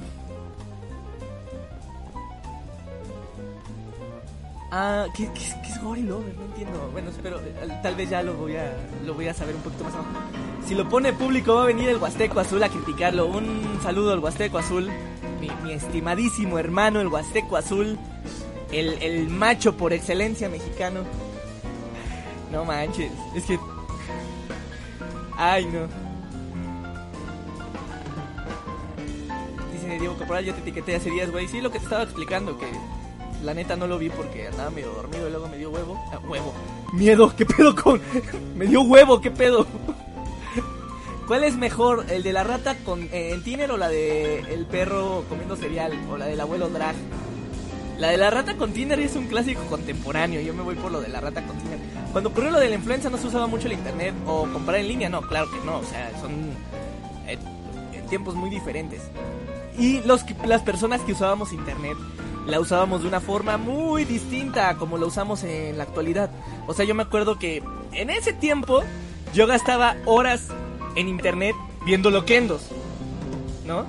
Ah, 4.71 5.07
¿qué, 5.15 5.25
es- 5.25 5.57
Gory 5.83 6.03
Lover? 6.03 6.35
No 6.37 6.45
entiendo. 6.45 6.91
Bueno, 6.93 7.11
espero, 7.11 7.41
eh, 7.41 7.55
tal 7.83 7.95
vez 7.95 8.11
ya 8.11 8.23
lo 8.23 8.35
voy 8.35 8.57
a 8.57 8.73
lo 9.05 9.15
voy 9.15 9.29
a 9.29 9.35
saber 9.35 9.57
un 9.57 9.63
poquito 9.63 9.85
más 9.85 9.95
abajo. 9.95 10.11
Si 10.67 10.75
lo 10.75 10.89
pone 10.89 11.13
público 11.13 11.55
va 11.55 11.63
a 11.63 11.67
venir 11.67 11.89
el 11.89 11.97
Huasteco 11.97 12.39
Azul 12.39 12.63
a 12.63 12.69
criticarlo. 12.69 13.27
Un 13.27 13.81
saludo 13.83 14.13
al 14.13 14.19
Huasteco 14.19 14.59
Azul, 14.59 14.91
mi, 15.41 15.73
estimadísimo 15.73 16.59
hermano 16.59 17.01
el 17.01 17.09
Huasteco 17.09 17.57
Azul, 17.57 17.99
el, 18.71 19.03
el 19.03 19.29
macho 19.31 19.77
por 19.77 19.93
excelencia 19.93 20.49
mexicano. 20.49 21.01
No 22.53 22.65
manches, 22.65 23.11
es 23.35 23.45
que... 23.45 23.59
Ay, 25.37 25.65
no. 25.65 25.87
Dice 29.73 29.99
Diego 29.99 30.15
Corporal, 30.17 30.45
yo 30.45 30.53
te 30.55 30.61
etiqueté 30.61 30.97
hace 30.97 31.11
días, 31.11 31.31
güey. 31.31 31.49
Sí, 31.49 31.61
lo 31.61 31.71
que 31.71 31.79
te 31.79 31.85
estaba 31.85 32.03
explicando, 32.03 32.59
que 32.59 32.67
La 33.43 33.55
neta 33.55 33.77
no 33.77 33.87
lo 33.87 33.99
vi 33.99 34.11
porque 34.11 34.49
andaba 34.49 34.71
medio 34.71 34.91
dormido 34.93 35.27
y 35.27 35.31
luego 35.31 35.49
me 35.49 35.57
dio 35.57 35.71
huevo. 35.71 35.99
Ah, 36.13 36.19
huevo. 36.29 36.53
Miedo, 36.93 37.35
¿qué 37.35 37.47
pedo 37.47 37.75
con...? 37.75 38.01
me 38.55 38.67
dio 38.67 38.83
huevo, 38.83 39.21
¿qué 39.21 39.31
pedo? 39.31 39.67
¿Cuál 41.27 41.45
es 41.45 41.57
mejor, 41.57 42.07
el 42.11 42.23
de 42.23 42.33
la 42.33 42.43
rata 42.43 42.77
con, 42.85 43.05
eh, 43.05 43.31
en 43.33 43.45
Tiner 43.45 43.71
o 43.71 43.77
la 43.77 43.89
de 43.89 44.41
el 44.41 44.67
perro 44.67 45.25
comiendo 45.29 45.57
cereal? 45.57 45.93
O 46.11 46.17
la 46.17 46.27
del 46.27 46.41
abuelo 46.41 46.69
drag. 46.69 46.97
La 47.99 48.09
de 48.09 48.17
la 48.17 48.31
rata 48.31 48.57
con 48.57 48.73
Tinder 48.73 48.99
es 48.99 49.15
un 49.15 49.27
clásico 49.27 49.63
contemporáneo. 49.69 50.41
Yo 50.41 50.55
me 50.55 50.63
voy 50.63 50.75
por 50.75 50.91
lo 50.91 51.01
de 51.01 51.09
la 51.09 51.21
rata 51.21 51.47
con 51.47 51.57
Tinder. 51.59 51.79
Cuando 52.13 52.31
ocurrió 52.31 52.51
lo 52.51 52.59
de 52.59 52.71
la 52.71 52.75
influenza 52.75 53.11
no 53.11 53.19
se 53.19 53.27
usaba 53.27 53.47
mucho 53.47 53.67
el 53.67 53.75
internet 53.75 54.15
o 54.27 54.49
comprar 54.53 54.81
en 54.81 54.89
línea. 54.89 55.09
No, 55.09 55.21
claro 55.21 55.51
que 55.51 55.65
no. 55.65 55.79
O 55.79 55.85
sea, 55.85 56.11
son 56.21 56.33
eh, 57.29 57.39
tiempos 58.09 58.35
muy 58.35 58.51
diferentes. 58.51 59.03
Y 59.79 60.01
los, 60.01 60.25
las 60.47 60.63
personas 60.63 61.01
que 61.03 61.13
usábamos 61.13 61.53
internet 61.53 61.97
la 62.51 62.61
usábamos 62.61 63.03
de 63.03 63.09
una 63.09 63.21
forma 63.21 63.57
muy 63.57 64.05
distinta 64.05 64.69
a 64.69 64.77
como 64.77 64.99
la 64.99 65.07
usamos 65.07 65.45
en 65.45 65.79
la 65.79 65.85
actualidad. 65.85 66.31
O 66.67 66.75
sea, 66.75 66.85
yo 66.85 66.95
me 66.95 67.03
acuerdo 67.03 67.39
que 67.39 67.63
en 67.93 68.11
ese 68.11 68.33
tiempo 68.33 68.83
yo 69.33 69.47
gastaba 69.47 69.97
horas 70.05 70.49
en 70.97 71.09
internet 71.09 71.55
viendo 71.85 72.11
loquendos. 72.11 72.69
¿No? 73.65 73.87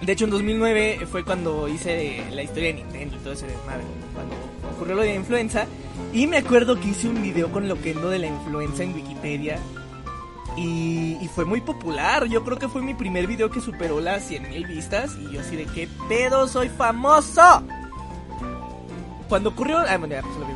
De 0.00 0.12
hecho, 0.12 0.24
en 0.24 0.30
2009 0.30 1.06
fue 1.10 1.24
cuando 1.24 1.68
hice 1.68 2.24
la 2.30 2.42
historia 2.42 2.68
de 2.68 2.74
Nintendo 2.74 3.16
y 3.16 3.18
todo 3.18 3.32
ese 3.32 3.46
desmadre. 3.46 3.84
Cuando 4.14 4.34
ocurrió 4.74 4.94
lo 4.94 5.02
de 5.02 5.08
la 5.08 5.14
influenza. 5.14 5.66
Y 6.12 6.26
me 6.26 6.38
acuerdo 6.38 6.80
que 6.80 6.88
hice 6.88 7.08
un 7.08 7.20
video 7.20 7.50
con 7.50 7.68
Loquendo 7.68 8.08
de 8.08 8.18
la 8.18 8.28
influenza 8.28 8.82
en 8.82 8.94
Wikipedia. 8.94 9.58
Y, 10.60 11.28
fue 11.34 11.44
muy 11.44 11.60
popular. 11.60 12.26
Yo 12.26 12.42
creo 12.44 12.58
que 12.58 12.68
fue 12.68 12.82
mi 12.82 12.94
primer 12.94 13.26
video 13.26 13.50
que 13.50 13.60
superó 13.60 14.00
las 14.00 14.28
100.000 14.30 14.66
vistas. 14.66 15.16
Y 15.16 15.32
yo 15.32 15.40
así 15.40 15.56
de 15.56 15.66
qué 15.66 15.88
pedo, 16.08 16.48
soy 16.48 16.68
famoso. 16.68 17.62
Cuando 19.28 19.50
ocurrió... 19.50 19.78
Ah, 19.78 19.96
bueno, 19.98 20.14
ya, 20.14 20.22
pues 20.22 20.36
lo 20.36 20.48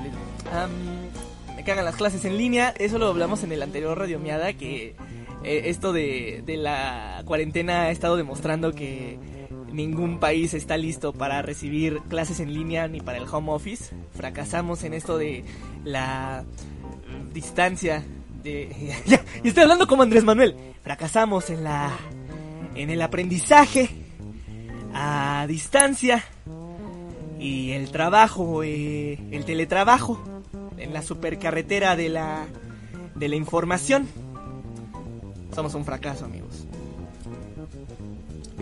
me 1.54 1.64
cagan 1.64 1.84
las 1.84 1.96
clases 1.96 2.24
en 2.24 2.36
línea. 2.36 2.74
Eso 2.78 2.98
lo 2.98 3.06
hablamos 3.06 3.44
en 3.44 3.52
el 3.52 3.62
anterior 3.62 3.96
Radio 3.96 4.18
Miada. 4.18 4.52
Que 4.54 4.96
eh, 5.44 5.62
esto 5.66 5.92
de, 5.92 6.42
de 6.44 6.56
la 6.56 7.22
cuarentena 7.24 7.82
ha 7.82 7.90
estado 7.90 8.16
demostrando 8.16 8.72
que 8.72 9.18
ningún 9.72 10.18
país 10.18 10.54
está 10.54 10.76
listo 10.76 11.12
para 11.12 11.42
recibir 11.42 12.00
clases 12.08 12.40
en 12.40 12.52
línea 12.52 12.88
ni 12.88 13.00
para 13.00 13.18
el 13.18 13.28
home 13.30 13.52
office. 13.52 13.94
Fracasamos 14.12 14.82
en 14.82 14.94
esto 14.94 15.16
de 15.16 15.44
la 15.84 16.44
distancia 17.32 18.04
de 18.42 18.94
y 19.42 19.48
estoy 19.48 19.62
hablando 19.62 19.86
como 19.86 20.02
Andrés 20.02 20.24
Manuel. 20.24 20.56
Fracasamos 20.82 21.50
en 21.50 21.64
la 21.64 21.90
en 22.74 22.90
el 22.90 23.02
aprendizaje 23.02 23.90
a 24.94 25.46
distancia 25.48 26.24
y 27.38 27.72
el 27.72 27.90
trabajo, 27.90 28.62
eh, 28.62 29.18
el 29.30 29.44
teletrabajo 29.44 30.22
en 30.78 30.92
la 30.92 31.02
supercarretera 31.02 31.96
de 31.96 32.08
la 32.08 32.46
de 33.14 33.28
la 33.28 33.36
información. 33.36 34.08
Somos 35.54 35.74
un 35.74 35.84
fracaso, 35.84 36.24
amigos. 36.24 36.66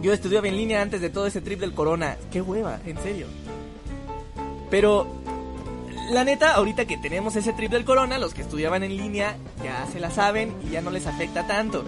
Yo 0.03 0.13
estudiaba 0.13 0.49
en 0.49 0.57
línea 0.57 0.81
antes 0.81 1.01
de 1.01 1.11
todo 1.11 1.27
ese 1.27 1.41
trip 1.41 1.61
del 1.61 1.75
corona. 1.75 2.17
Qué 2.33 2.41
hueva, 2.41 2.81
en 2.87 2.97
serio. 2.99 3.27
Pero, 4.71 5.07
la 6.11 6.25
neta, 6.25 6.55
ahorita 6.55 6.87
que 6.87 6.97
tenemos 6.97 7.37
ese 7.37 7.53
trip 7.53 7.71
del 7.71 7.85
corona, 7.85 8.19
los 8.19 8.35
que 8.35 8.43
estudiaban 8.43 8.83
en 8.83 8.97
línea 8.97 9.37
ya 9.63 9.87
se 9.93 10.01
la 10.01 10.11
saben 10.11 10.55
y 10.67 10.71
ya 10.71 10.81
no 10.81 10.91
les 10.91 11.07
afecta 11.07 11.47
tanto. 11.47 11.85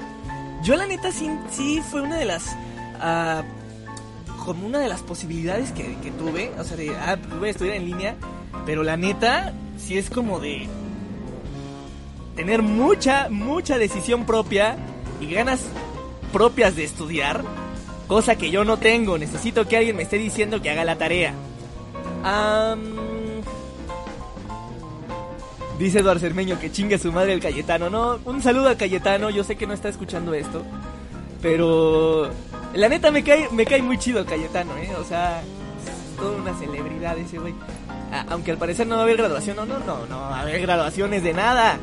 Yo, 0.62 0.76
la 0.76 0.86
neta, 0.86 1.12
sí, 1.12 1.30
sí 1.50 1.80
fue 1.80 2.02
una 2.02 2.16
de 2.16 2.24
las. 2.24 2.56
Uh, 2.98 4.42
como 4.44 4.66
una 4.66 4.80
de 4.80 4.88
las 4.88 5.02
posibilidades 5.02 5.72
que, 5.72 5.96
que 5.98 6.10
tuve. 6.12 6.50
O 6.58 6.64
sea, 6.64 6.76
de, 6.76 6.90
ah, 6.90 7.18
voy 7.38 7.48
a 7.48 7.50
estudiar 7.50 7.76
en 7.76 7.86
línea. 7.86 8.16
Pero 8.66 8.82
la 8.82 8.96
neta, 8.96 9.52
sí 9.76 9.98
es 9.98 10.10
como 10.10 10.40
de. 10.40 10.68
Tener 12.36 12.62
mucha, 12.62 13.28
mucha 13.28 13.76
decisión 13.76 14.24
propia 14.24 14.76
y 15.20 15.32
ganas 15.32 15.60
propias 16.32 16.76
de 16.76 16.84
estudiar 16.84 17.44
Cosa 18.12 18.36
que 18.36 18.50
yo 18.50 18.62
no 18.62 18.76
tengo. 18.76 19.16
Necesito 19.16 19.66
que 19.66 19.78
alguien 19.78 19.96
me 19.96 20.02
esté 20.02 20.18
diciendo 20.18 20.60
que 20.60 20.68
haga 20.68 20.84
la 20.84 20.96
tarea. 20.96 21.32
Dice 25.78 26.00
Eduardo 26.00 26.20
Cermeño 26.20 26.58
que 26.58 26.70
chingue 26.70 26.98
su 26.98 27.12
madre 27.12 27.32
el 27.32 27.40
Cayetano. 27.40 27.90
No, 27.90 28.18
un 28.24 28.42
saludo 28.42 28.68
al 28.68 28.76
Cayetano. 28.76 29.30
Yo 29.30 29.44
sé 29.44 29.56
que 29.56 29.66
no 29.66 29.74
está 29.74 29.88
escuchando 29.88 30.34
esto. 30.34 30.62
Pero 31.40 32.30
la 32.74 32.88
neta 32.88 33.10
me 33.10 33.24
cae, 33.24 33.48
me 33.50 33.64
cae 33.64 33.82
muy 33.82 33.98
chido 33.98 34.20
el 34.20 34.26
Cayetano, 34.26 34.76
¿eh? 34.76 34.92
O 34.98 35.04
sea, 35.04 35.40
es 35.40 36.16
toda 36.16 36.36
una 36.40 36.54
celebridad 36.54 37.18
ese 37.18 37.38
güey. 37.38 37.54
aunque 38.28 38.52
al 38.52 38.58
parecer 38.58 38.86
no 38.86 38.94
va 38.94 39.00
a 39.00 39.04
haber 39.04 39.16
graduación. 39.16 39.56
No, 39.56 39.66
no, 39.66 39.78
no, 39.80 40.06
no 40.06 40.20
va 40.20 40.38
a 40.38 40.42
haber 40.42 40.60
graduaciones 40.60 41.22
de 41.24 41.32
nada. 41.32 41.78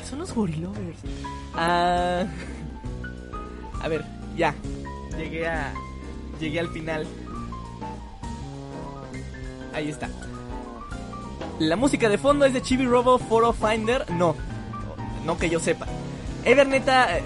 ¿Qué 0.00 0.08
son 0.08 0.18
los 0.18 0.34
gorilovers? 0.34 0.98
Ah... 1.54 2.24
A 3.84 3.88
ver, 3.88 4.02
ya. 4.34 4.54
Llegué 5.14 5.46
a. 5.46 5.74
Llegué 6.40 6.58
al 6.58 6.68
final. 6.70 7.06
Ahí 9.74 9.90
está. 9.90 10.08
La 11.60 11.76
música 11.76 12.08
de 12.08 12.18
fondo 12.18 12.44
es 12.44 12.52
de 12.52 12.62
Chibi 12.62 12.84
Robo 12.84 13.18
Foro 13.18 13.52
Finder. 13.52 14.10
No. 14.10 14.34
No 15.24 15.38
que 15.38 15.48
yo 15.48 15.60
sepa. 15.60 15.86
Everneta, 16.44 17.20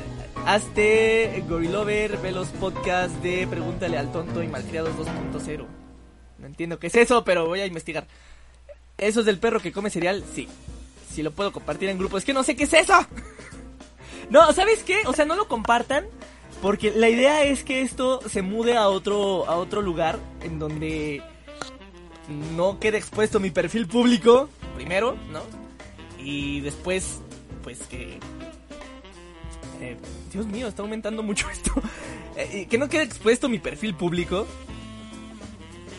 hazte 0.47 1.43
Gorilover, 1.49 2.19
ve 2.19 2.33
los 2.33 2.49
podcasts 2.49 3.23
de 3.23 3.47
Pregúntale 3.47 3.97
al 3.97 4.13
Tonto 4.13 4.43
y 4.43 4.49
Malcriados 4.49 4.95
2.0. 4.97 5.67
No 6.39 6.47
entiendo 6.47 6.79
qué 6.79 6.89
es 6.89 6.95
eso, 6.95 7.25
pero 7.25 7.47
voy 7.47 7.61
a 7.61 7.67
investigar. 7.67 8.07
¿Eso 8.99 9.21
es 9.21 9.27
del 9.27 9.39
perro 9.39 9.61
que 9.61 9.73
come 9.73 9.89
cereal? 9.89 10.23
Sí. 10.35 10.47
Si 11.11 11.23
lo 11.23 11.31
puedo 11.31 11.51
compartir 11.51 11.89
en 11.89 11.99
grupo. 11.99 12.19
Es 12.19 12.25
que 12.25 12.35
no 12.35 12.45
sé 12.45 12.55
qué 12.55 12.65
es 12.65 12.73
eso. 12.75 12.95
No, 14.31 14.53
¿sabes 14.53 14.83
qué? 14.83 15.05
O 15.07 15.15
sea, 15.15 15.25
no 15.25 15.37
lo 15.37 15.49
compartan 15.49 16.05
porque 16.61 16.91
la 16.91 17.09
idea 17.09 17.45
es 17.45 17.65
que 17.65 17.81
esto 17.81 18.21
se 18.29 18.43
mude 18.43 18.77
a 18.77 18.89
otro, 18.89 19.49
a 19.49 19.57
otro 19.57 19.81
lugar 19.81 20.19
en 20.43 20.59
donde 20.59 21.23
no 22.29 22.79
quede 22.79 22.99
expuesto 22.99 23.41
mi 23.41 23.51
perfil 23.51 23.87
público, 23.87 24.49
primero, 24.75 25.17
¿no? 25.33 25.43
Y 26.19 26.61
después, 26.61 27.21
pues 27.63 27.81
que... 27.89 28.19
Eh, 29.81 29.97
Dios 30.33 30.47
mío, 30.47 30.67
está 30.67 30.83
aumentando 30.83 31.23
mucho 31.23 31.49
esto. 31.53 31.73
Eh, 32.37 32.67
que 32.69 32.79
no 32.79 32.89
quede 32.89 33.03
expuesto 33.03 33.49
mi 33.49 33.59
perfil 33.59 33.95
público. 33.95 34.47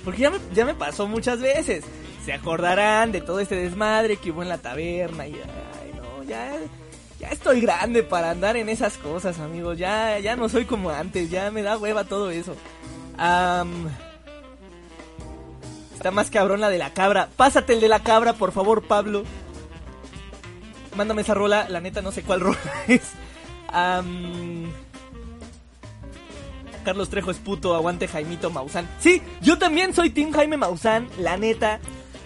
Porque 0.04 0.22
ya 0.22 0.30
me, 0.30 0.40
ya 0.54 0.66
me 0.66 0.76
pasó 0.76 1.08
muchas 1.08 1.40
veces. 1.40 1.84
Se 2.26 2.34
acordarán 2.34 3.12
de 3.12 3.22
todo 3.22 3.40
este 3.40 3.56
desmadre 3.56 4.18
que 4.18 4.32
hubo 4.32 4.44
en 4.44 4.50
la 4.50 4.58
taberna 4.58 5.28
y... 5.28 5.34
Ay, 5.34 5.94
no, 5.96 6.24
ya 6.24 6.60
ya 7.20 7.28
estoy 7.28 7.60
grande 7.60 8.02
para 8.02 8.32
andar 8.32 8.56
en 8.56 8.70
esas 8.70 8.98
cosas, 8.98 9.40
amigos. 9.40 9.78
Ya, 9.78 10.18
ya 10.20 10.36
no 10.36 10.48
soy 10.48 10.66
como 10.66 10.90
antes, 10.90 11.30
ya 11.30 11.52
me 11.52 11.62
da 11.62 11.78
hueva 11.78 12.06
todo 12.06 12.30
eso. 12.30 12.56
Está 16.00 16.12
más 16.12 16.30
cabrón 16.30 16.62
la 16.62 16.70
de 16.70 16.78
la 16.78 16.94
cabra. 16.94 17.28
Pásate 17.36 17.74
el 17.74 17.82
de 17.82 17.90
la 17.90 18.00
cabra, 18.00 18.32
por 18.32 18.54
favor, 18.54 18.84
Pablo. 18.84 19.24
Mándame 20.96 21.24
esa 21.24 21.34
rola, 21.34 21.68
la 21.68 21.82
neta 21.82 22.02
no 22.02 22.14
sé 22.14 22.24
cuál 22.24 22.40
rola 22.40 22.58
es. 22.88 23.02
Carlos 26.86 27.10
Trejo 27.10 27.32
es 27.32 27.38
puto, 27.38 27.76
aguante 27.76 28.08
Jaimito 28.08 28.50
Maussan. 28.50 28.90
Sí, 29.02 29.22
yo 29.42 29.58
también 29.58 29.94
soy 29.94 30.10
Team 30.10 30.32
Jaime 30.32 30.56
Maussan, 30.56 31.10
la 31.18 31.36
neta. 31.36 31.82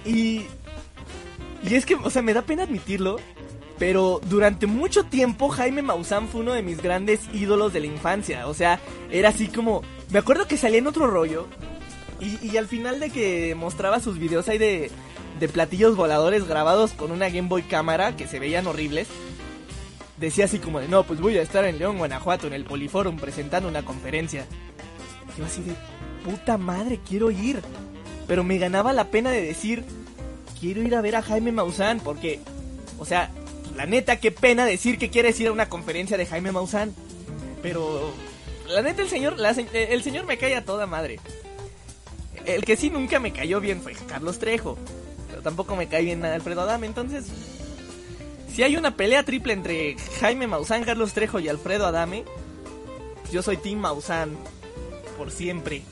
Y. 0.05 0.45
Y 1.63 1.73
es 1.73 1.88
que, 1.88 1.95
o 1.95 2.12
sea, 2.12 2.21
me 2.21 2.36
da 2.36 2.43
pena 2.43 2.63
admitirlo. 2.63 3.17
Pero 3.79 4.21
durante 4.29 4.67
mucho 4.67 5.05
tiempo 5.05 5.49
Jaime 5.49 5.81
Maussan 5.81 6.27
fue 6.27 6.41
uno 6.41 6.53
de 6.53 6.62
mis 6.62 6.79
grandes 6.79 7.21
ídolos 7.33 7.73
de 7.73 7.79
la 7.79 7.88
infancia. 7.88 8.47
O 8.47 8.53
sea, 8.53 8.79
era 9.09 9.29
así 9.29 9.47
como... 9.47 9.81
Me 10.12 10.19
acuerdo 10.19 10.47
que 10.47 10.57
salía 10.57 10.77
en 10.77 10.86
otro 10.86 11.07
rollo. 11.07 11.47
Y, 12.23 12.57
al 12.57 12.67
final 12.67 12.99
de 12.99 13.09
que 13.09 13.53
mostraba 13.55 13.99
sus 13.99 14.17
videos 14.17 14.45
de, 14.45 14.89
de 15.39 15.49
platillos 15.49 15.95
voladores 15.95 16.47
grabados 16.47 16.91
con 16.91 17.11
una 17.11 17.28
Game 17.28 17.49
Boy 17.49 17.63
cámara 17.63 18.15
que 18.15 18.28
se 18.28 18.39
veían 18.39 18.67
horribles. 18.67 19.07
Decía 20.17 20.45
así 20.45 20.59
como 20.59 20.80
de, 20.80 20.88
no, 20.88 21.03
pues 21.03 21.19
voy 21.19 21.38
a 21.38 21.41
estar 21.41 21.65
en 21.65 21.80
León, 21.80 21.97
Guanajuato, 21.97 22.47
en 22.47 22.53
el 22.53 22.63
Poliforum 22.63 23.17
presentando 23.17 23.67
una 23.67 23.84
conferencia. 23.84 24.45
Yo 25.38 25.45
así 25.45 25.61
de, 25.63 25.76
puta 26.24 26.57
madre, 26.57 26.99
quiero 27.05 27.30
ir. 27.32 27.61
Pero 28.28 28.43
me 28.43 28.57
ganaba 28.57 28.93
la 28.93 29.05
pena 29.05 29.32
de 29.32 29.41
decir, 29.41 29.84
quiero 30.59 30.82
ir 30.82 30.95
a 30.95 31.01
ver 31.01 31.17
a 31.17 31.21
Jaime 31.21 31.51
Maussan, 31.51 31.99
porque, 31.99 32.39
o 32.99 33.05
sea, 33.05 33.32
la 33.76 33.86
neta, 33.86 34.17
qué 34.17 34.32
pena 34.32 34.65
decir 34.65 34.97
que 34.97 35.09
quieres 35.09 35.38
ir 35.41 35.47
a 35.47 35.51
una 35.51 35.67
conferencia 35.67 36.17
de 36.17 36.26
Jaime 36.26 36.53
Maussan. 36.53 36.93
Pero 37.61 38.13
la 38.69 38.82
neta, 38.82 39.01
el 39.01 39.09
señor, 39.09 39.36
el 39.74 40.03
señor 40.03 40.26
me 40.26 40.38
cae 40.38 40.55
a 40.55 40.63
toda 40.63 40.86
madre. 40.86 41.19
El 42.46 42.66
que 42.66 42.76
sí 42.76 42.89
nunca 42.89 43.20
me 43.20 43.32
cayó 43.32 43.60
bien 43.60 43.82
fue 43.82 43.94
Carlos 43.94 44.39
Trejo. 44.39 44.78
Pero 45.30 45.41
tampoco 45.41 45.76
me 45.76 45.88
cae 45.88 46.04
bien 46.04 46.24
Alfredo 46.26 46.62
Adame. 46.62 46.88
Entonces, 46.88 47.26
si 48.54 48.64
hay 48.64 48.78
una 48.78 48.96
pelea 48.96 49.24
triple 49.24 49.54
entre 49.54 49.96
Jaime 50.20 50.48
Maussan, 50.48 50.84
Carlos 50.84 51.14
Trejo 51.14 51.39
y 51.39 51.50
Alfredo 51.50 51.86
Adame, 51.86 52.24
yo 53.32 53.41
soy 53.41 53.58
Team 53.58 53.80
Maussan. 53.80 54.38
Por 55.18 55.32
siempre. 55.32 55.84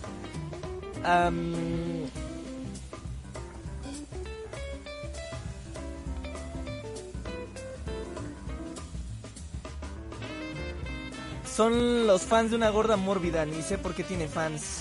son 11.56 12.08
los 12.08 12.24
fans 12.24 12.50
de 12.50 12.56
una 12.56 12.70
gorda 12.70 12.98
mórbida, 12.98 13.46
ni 13.46 13.62
sé 13.62 13.78
por 13.78 13.94
qué 13.94 14.04
tiene 14.04 14.28
fans. 14.28 14.81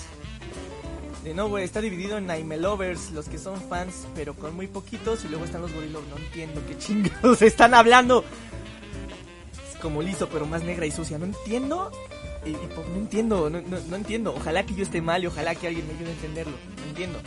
De 1.23 1.33
no, 1.35 1.47
güey, 1.49 1.63
está 1.63 1.81
dividido 1.81 2.17
en 2.17 2.29
anime 2.31 2.57
lovers, 2.57 3.11
los 3.11 3.27
que 3.29 3.37
son 3.37 3.61
fans, 3.61 4.07
pero 4.15 4.33
con 4.33 4.55
muy 4.55 4.67
poquitos, 4.67 5.23
y 5.23 5.27
luego 5.27 5.45
están 5.45 5.61
los 5.61 5.71
gorilos. 5.71 6.01
No 6.09 6.17
entiendo 6.17 6.61
qué 6.67 6.77
chingados 6.77 7.41
están 7.43 7.73
hablando. 7.75 8.23
Es 9.71 9.77
como 9.79 10.01
liso, 10.01 10.27
pero 10.29 10.45
más 10.47 10.63
negra 10.63 10.85
y 10.87 10.91
sucia. 10.91 11.17
No 11.19 11.25
entiendo. 11.25 11.91
Pues, 12.41 12.87
no 12.89 12.95
entiendo, 12.97 13.49
no, 13.51 13.95
entiendo. 13.95 14.33
Ojalá 14.35 14.65
que 14.65 14.73
yo 14.73 14.81
esté 14.83 14.99
mal 14.99 15.23
y 15.23 15.27
ojalá 15.27 15.53
que 15.53 15.67
alguien 15.67 15.85
me 15.87 15.93
ayude 15.93 16.09
a 16.09 16.13
entenderlo. 16.13 16.53
No 16.83 16.89
entiendo. 16.89 17.19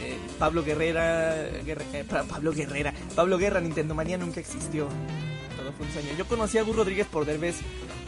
Eh, 0.00 0.16
Pablo 0.38 0.62
Guerrera, 0.64 1.34
Guerre- 1.64 1.84
eh, 1.92 2.04
Pa- 2.08 2.24
Pablo 2.24 2.52
Guerrera, 2.52 2.94
Pablo 3.14 3.36
Guerra, 3.36 3.60
Nintendo 3.60 3.94
Manía 3.94 4.16
nunca 4.16 4.40
existió. 4.40 4.88
Todo 5.56 5.72
fue 5.72 5.84
un 5.86 5.92
sueño. 5.92 6.08
Yo 6.16 6.26
conocí 6.26 6.56
a 6.56 6.62
Gus 6.62 6.76
Rodríguez 6.76 7.06
por 7.06 7.26
Derbez. 7.26 7.56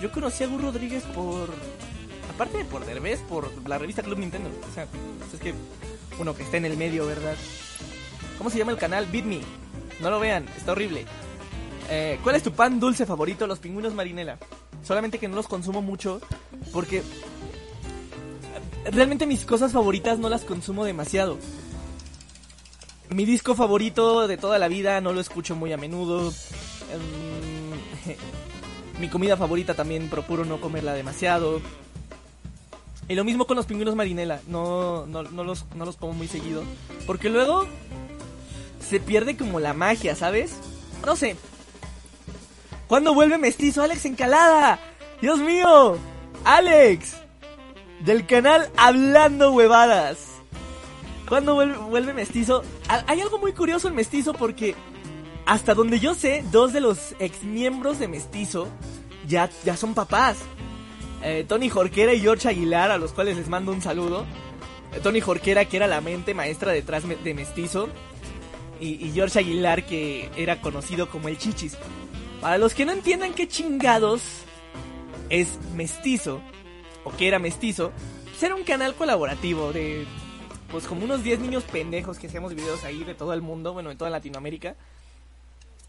Yo 0.00 0.10
conocí 0.12 0.44
a 0.44 0.46
Gus 0.46 0.62
Rodríguez 0.62 1.02
por 1.14 1.48
aparte 2.30 2.58
de 2.58 2.64
por 2.64 2.84
Derbez, 2.84 3.20
por 3.20 3.50
la 3.68 3.78
revista 3.78 4.02
Club 4.02 4.18
Nintendo. 4.18 4.50
O 4.70 4.74
sea, 4.74 4.86
es 5.32 5.40
que 5.40 5.54
uno 6.18 6.34
que 6.34 6.42
está 6.42 6.56
en 6.56 6.64
el 6.64 6.76
medio, 6.76 7.06
¿verdad? 7.06 7.34
¿Cómo 8.36 8.50
se 8.50 8.58
llama 8.58 8.72
el 8.72 8.78
canal? 8.78 9.06
Beat 9.06 9.24
Me. 9.24 9.40
No 10.00 10.10
lo 10.10 10.20
vean, 10.20 10.46
está 10.56 10.72
horrible. 10.72 11.04
Eh, 11.90 12.18
¿Cuál 12.22 12.36
es 12.36 12.42
tu 12.42 12.52
pan 12.52 12.78
dulce 12.78 13.06
favorito? 13.06 13.46
Los 13.46 13.58
pingüinos 13.58 13.94
marinela. 13.94 14.38
Solamente 14.84 15.18
que 15.18 15.28
no 15.28 15.36
los 15.36 15.48
consumo 15.48 15.82
mucho 15.82 16.20
porque 16.72 17.02
realmente 18.84 19.26
mis 19.26 19.44
cosas 19.44 19.72
favoritas 19.72 20.18
no 20.18 20.28
las 20.28 20.44
consumo 20.44 20.84
demasiado. 20.84 21.38
Mi 23.10 23.24
disco 23.24 23.54
favorito 23.54 24.28
de 24.28 24.36
toda 24.36 24.58
la 24.58 24.68
vida 24.68 25.00
no 25.00 25.12
lo 25.12 25.20
escucho 25.20 25.56
muy 25.56 25.72
a 25.72 25.76
menudo. 25.76 26.32
Em, 26.92 28.14
mi 29.00 29.08
comida 29.08 29.36
favorita 29.36 29.74
también 29.74 30.08
procuro 30.08 30.44
no 30.44 30.60
comerla 30.60 30.92
demasiado. 30.92 31.60
Y 33.08 33.14
lo 33.14 33.24
mismo 33.24 33.46
con 33.46 33.56
los 33.56 33.66
pingüinos 33.66 33.94
marinela. 33.94 34.40
No, 34.48 35.06
no, 35.06 35.22
no, 35.22 35.44
los, 35.44 35.64
no 35.74 35.84
los 35.86 35.96
como 35.96 36.12
muy 36.12 36.28
seguido. 36.28 36.62
Porque 37.06 37.30
luego 37.30 37.64
se 38.86 39.00
pierde 39.00 39.36
como 39.36 39.60
la 39.60 39.72
magia, 39.72 40.14
¿sabes? 40.14 40.52
No 41.06 41.16
sé. 41.16 41.36
¿Cuándo 42.86 43.14
vuelve 43.14 43.38
mestizo 43.38 43.82
Alex 43.82 44.04
Encalada? 44.04 44.78
Dios 45.20 45.38
mío. 45.38 45.96
Alex. 46.44 47.16
Del 48.04 48.26
canal 48.26 48.70
Hablando 48.76 49.52
Huevadas. 49.52 50.18
¿Cuándo 51.28 51.54
vuelve, 51.54 52.12
mestizo? 52.14 52.62
Ha- 52.88 53.04
Hay 53.06 53.20
algo 53.20 53.38
muy 53.38 53.52
curioso 53.52 53.88
en 53.88 53.94
mestizo 53.94 54.32
porque 54.32 54.74
hasta 55.44 55.74
donde 55.74 55.98
yo 55.98 56.14
sé, 56.14 56.44
dos 56.52 56.72
de 56.72 56.80
los 56.80 57.14
ex 57.18 57.42
miembros 57.42 57.98
de 57.98 58.08
mestizo 58.08 58.68
ya, 59.26 59.50
ya 59.64 59.76
son 59.76 59.94
papás. 59.94 60.36
Eh, 61.22 61.44
Tony 61.48 61.68
Jorquera 61.68 62.14
y 62.14 62.20
George 62.20 62.48
Aguilar, 62.48 62.90
a 62.90 62.98
los 62.98 63.12
cuales 63.12 63.36
les 63.36 63.48
mando 63.48 63.72
un 63.72 63.82
saludo. 63.82 64.24
Eh, 64.92 65.00
Tony 65.02 65.20
Jorquera, 65.20 65.64
que 65.64 65.76
era 65.76 65.86
la 65.86 66.00
mente 66.00 66.34
maestra 66.34 66.72
detrás 66.72 67.04
de 67.06 67.34
Mestizo. 67.34 67.88
Y, 68.80 69.04
y 69.04 69.12
George 69.12 69.38
Aguilar, 69.38 69.84
que 69.84 70.30
era 70.36 70.60
conocido 70.60 71.08
como 71.08 71.28
el 71.28 71.38
Chichis. 71.38 71.76
Para 72.40 72.58
los 72.58 72.74
que 72.74 72.84
no 72.84 72.92
entiendan 72.92 73.34
qué 73.34 73.48
chingados 73.48 74.22
es 75.30 75.58
Mestizo, 75.74 76.40
o 77.04 77.10
que 77.10 77.26
era 77.28 77.38
Mestizo, 77.38 77.92
pues 78.24 78.42
era 78.42 78.54
un 78.54 78.62
canal 78.62 78.94
colaborativo 78.94 79.72
de, 79.72 80.06
pues 80.70 80.86
como 80.86 81.04
unos 81.04 81.22
10 81.22 81.40
niños 81.40 81.64
pendejos 81.64 82.18
que 82.18 82.26
hacíamos 82.26 82.54
videos 82.54 82.84
ahí 82.84 83.04
de 83.04 83.14
todo 83.14 83.32
el 83.32 83.42
mundo, 83.42 83.72
bueno, 83.72 83.90
de 83.90 83.96
toda 83.96 84.10
Latinoamérica. 84.10 84.76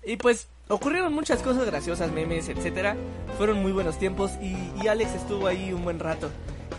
Y 0.04 0.18
pues 0.18 0.48
ocurrieron 0.68 1.14
muchas 1.14 1.42
cosas 1.42 1.66
graciosas, 1.66 2.12
memes, 2.12 2.50
etcétera. 2.50 2.96
Fueron 3.38 3.62
muy 3.62 3.72
buenos 3.72 3.98
tiempos 3.98 4.32
y, 4.42 4.88
Alex 4.88 5.14
estuvo 5.16 5.48
ahí 5.48 5.74
un 5.74 5.84
buen 5.84 6.00
rato. 6.00 6.30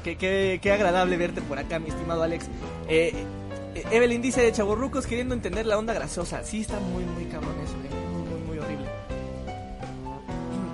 Qué, 0.04 0.16
qué, 0.16 0.58
qué 0.62 0.72
agradable 0.72 1.16
verte 1.16 1.42
por 1.42 1.58
acá, 1.58 1.78
mi 1.78 1.90
estimado 1.90 2.22
Alex. 2.22 2.46
Eh, 2.88 3.12
eh, 3.74 3.84
Evelyn 3.90 4.22
dice 4.22 4.42
de 4.42 4.52
chavorrucos 4.52 5.06
queriendo 5.06 5.34
entender 5.34 5.66
la 5.66 5.78
onda 5.78 5.92
graciosa. 5.92 6.42
Sí, 6.44 6.62
está 6.62 6.80
muy, 6.80 7.04
muy 7.04 7.24
cabrón 7.26 7.54
eso, 7.62 7.74
eh. 7.74 8.08
Muy, 8.12 8.22
muy, 8.22 8.40
muy 8.40 8.58
horrible. 8.58 8.86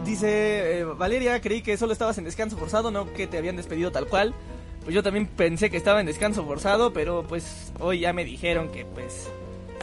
Dice 0.05 0.79
eh, 0.79 0.85
Valeria, 0.85 1.41
creí 1.41 1.63
que 1.63 1.77
solo 1.77 1.93
estabas 1.93 2.17
en 2.19 2.25
descanso 2.25 2.57
forzado, 2.57 2.91
no 2.91 3.13
que 3.13 3.27
te 3.27 3.39
habían 3.39 3.57
despedido 3.57 3.91
tal 3.91 4.07
cual. 4.07 4.35
Pues 4.85 4.95
yo 4.95 5.03
también 5.03 5.27
pensé 5.27 5.69
que 5.69 5.77
estaba 5.77 6.01
en 6.01 6.07
descanso 6.07 6.45
forzado, 6.45 6.93
pero 6.93 7.25
pues 7.29 7.73
hoy 7.81 8.01
ya 8.01 8.13
me 8.13 8.25
dijeron 8.25 8.69
que 8.69 8.85
pues... 8.85 9.29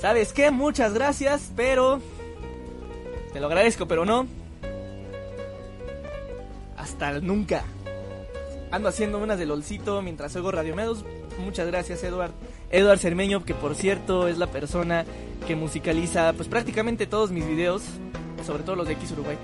¿Sabes 0.01 0.33
qué? 0.33 0.49
Muchas 0.51 0.93
gracias, 0.93 1.51
pero... 1.55 2.01
Te 3.33 3.39
lo 3.39 3.47
agradezco, 3.47 3.87
pero 3.87 4.05
no. 4.05 4.27
Hasta 6.77 7.19
nunca. 7.19 7.63
Ando 8.71 8.89
haciendo 8.89 9.17
unas 9.17 9.39
de 9.39 9.45
LOLcito 9.45 10.01
mientras 10.01 10.35
oigo 10.35 10.51
Radio 10.51 10.75
Medos. 10.75 11.03
Muchas 11.39 11.67
gracias, 11.67 12.03
Eduard. 12.03 12.31
Eduard 12.69 12.99
Cermeño, 12.99 13.43
que 13.43 13.53
por 13.53 13.75
cierto 13.75 14.27
es 14.27 14.37
la 14.37 14.47
persona 14.47 15.05
que 15.47 15.55
musicaliza 15.55 16.33
pues 16.33 16.47
prácticamente 16.47 17.07
todos 17.07 17.31
mis 17.31 17.45
videos, 17.45 17.83
sobre 18.45 18.63
todo 18.63 18.75
los 18.75 18.87
de 18.87 18.93
X 18.93 19.11
Uruguay. 19.11 19.37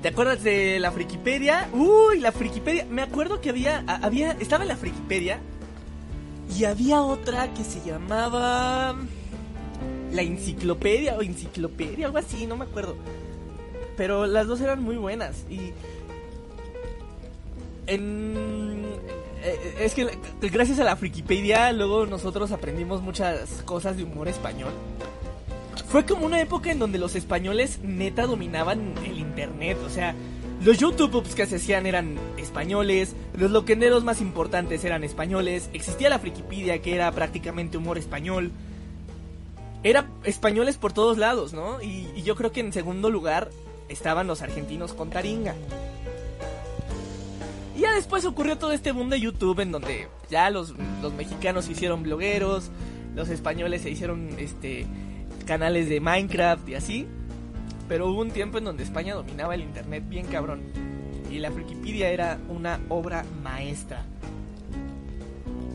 ¿Te 0.00 0.08
acuerdas 0.08 0.42
de 0.42 0.78
la 0.78 0.92
Frikipedia? 0.92 1.68
Uy, 1.72 2.20
la 2.20 2.32
Frikipedia. 2.32 2.86
Me 2.88 3.02
acuerdo 3.02 3.40
que 3.40 3.50
había, 3.50 3.84
había, 3.86 4.32
estaba 4.32 4.64
en 4.64 4.68
la 4.68 4.76
Frikipedia 4.76 5.40
y 6.58 6.64
había 6.64 7.02
otra 7.02 7.52
que 7.54 7.64
se 7.64 7.80
llamaba 7.80 8.94
la 10.12 10.22
enciclopedia 10.22 11.16
o 11.16 11.22
enciclopedia, 11.22 12.06
algo 12.06 12.18
así, 12.18 12.46
no 12.46 12.56
me 12.56 12.64
acuerdo. 12.64 12.96
Pero 13.96 14.26
las 14.26 14.46
dos 14.46 14.60
eran 14.60 14.82
muy 14.82 14.96
buenas 14.96 15.44
y 15.50 15.72
en 17.86 18.84
eh, 19.42 19.76
es 19.80 19.94
que 19.94 20.08
gracias 20.40 20.78
a 20.80 20.84
la 20.84 20.96
Frikipedia 20.96 21.72
luego 21.72 22.06
nosotros 22.06 22.52
aprendimos 22.52 23.02
muchas 23.02 23.62
cosas 23.64 23.96
de 23.96 24.04
humor 24.04 24.28
español. 24.28 24.72
Fue 25.88 26.04
como 26.04 26.26
una 26.26 26.40
época 26.40 26.70
en 26.70 26.78
donde 26.78 26.98
los 26.98 27.16
españoles 27.16 27.80
neta 27.82 28.26
dominaban 28.26 28.94
el 29.04 29.18
internet, 29.18 29.78
o 29.84 29.90
sea, 29.90 30.14
los 30.62 30.78
YouTubes 30.78 31.34
que 31.34 31.44
hacían 31.44 31.86
eran 31.86 32.18
españoles, 32.36 33.16
los 33.36 33.50
loquenderos 33.50 34.04
más 34.04 34.20
importantes 34.20 34.84
eran 34.84 35.04
españoles, 35.04 35.70
existía 35.72 36.10
la 36.10 36.18
Frikipedia 36.18 36.82
que 36.82 36.94
era 36.94 37.10
prácticamente 37.12 37.78
humor 37.78 37.96
español. 37.96 38.52
Era 39.82 40.06
españoles 40.24 40.76
por 40.76 40.92
todos 40.92 41.16
lados, 41.16 41.52
¿no? 41.52 41.80
Y, 41.82 42.22
yo 42.22 42.36
creo 42.36 42.52
que 42.52 42.60
en 42.60 42.72
segundo 42.72 43.10
lugar 43.10 43.50
estaban 43.88 44.26
los 44.26 44.42
argentinos 44.42 44.92
con 44.92 45.10
Taringa. 45.10 45.54
Y 47.76 47.80
ya 47.80 47.94
después 47.94 48.24
ocurrió 48.26 48.58
todo 48.58 48.72
este 48.72 48.92
boom 48.92 49.08
de 49.08 49.20
YouTube 49.20 49.60
en 49.60 49.72
donde 49.72 50.08
ya 50.30 50.50
los, 50.50 50.74
los 51.00 51.14
mexicanos 51.14 51.64
se 51.64 51.72
hicieron 51.72 52.02
blogueros, 52.02 52.70
los 53.14 53.30
españoles 53.30 53.82
se 53.82 53.90
hicieron 53.90 54.38
este 54.38 54.86
canales 55.46 55.88
de 55.88 56.00
Minecraft 56.00 56.68
y 56.68 56.74
así. 56.74 57.06
Pero 57.88 58.08
hubo 58.08 58.20
un 58.20 58.30
tiempo 58.30 58.58
en 58.58 58.64
donde 58.64 58.84
España 58.84 59.14
dominaba 59.14 59.54
el 59.54 59.62
internet 59.62 60.04
bien 60.08 60.26
cabrón. 60.26 60.62
Y 61.30 61.38
la 61.38 61.50
Wikipedia 61.50 62.10
era 62.10 62.38
una 62.48 62.80
obra 62.88 63.24
maestra. 63.42 64.04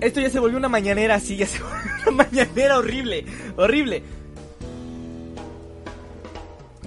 Esto 0.02 0.20
ya 0.20 0.30
se 0.30 0.40
volvió 0.40 0.58
una 0.58 0.70
mañanera, 0.70 1.20
sí, 1.20 1.38
ya 1.38 1.48
se 1.48 1.60
volvió 1.64 1.92
una 2.08 2.24
mañanera 2.24 2.78
horrible, 2.78 3.26
horrible. 3.56 4.04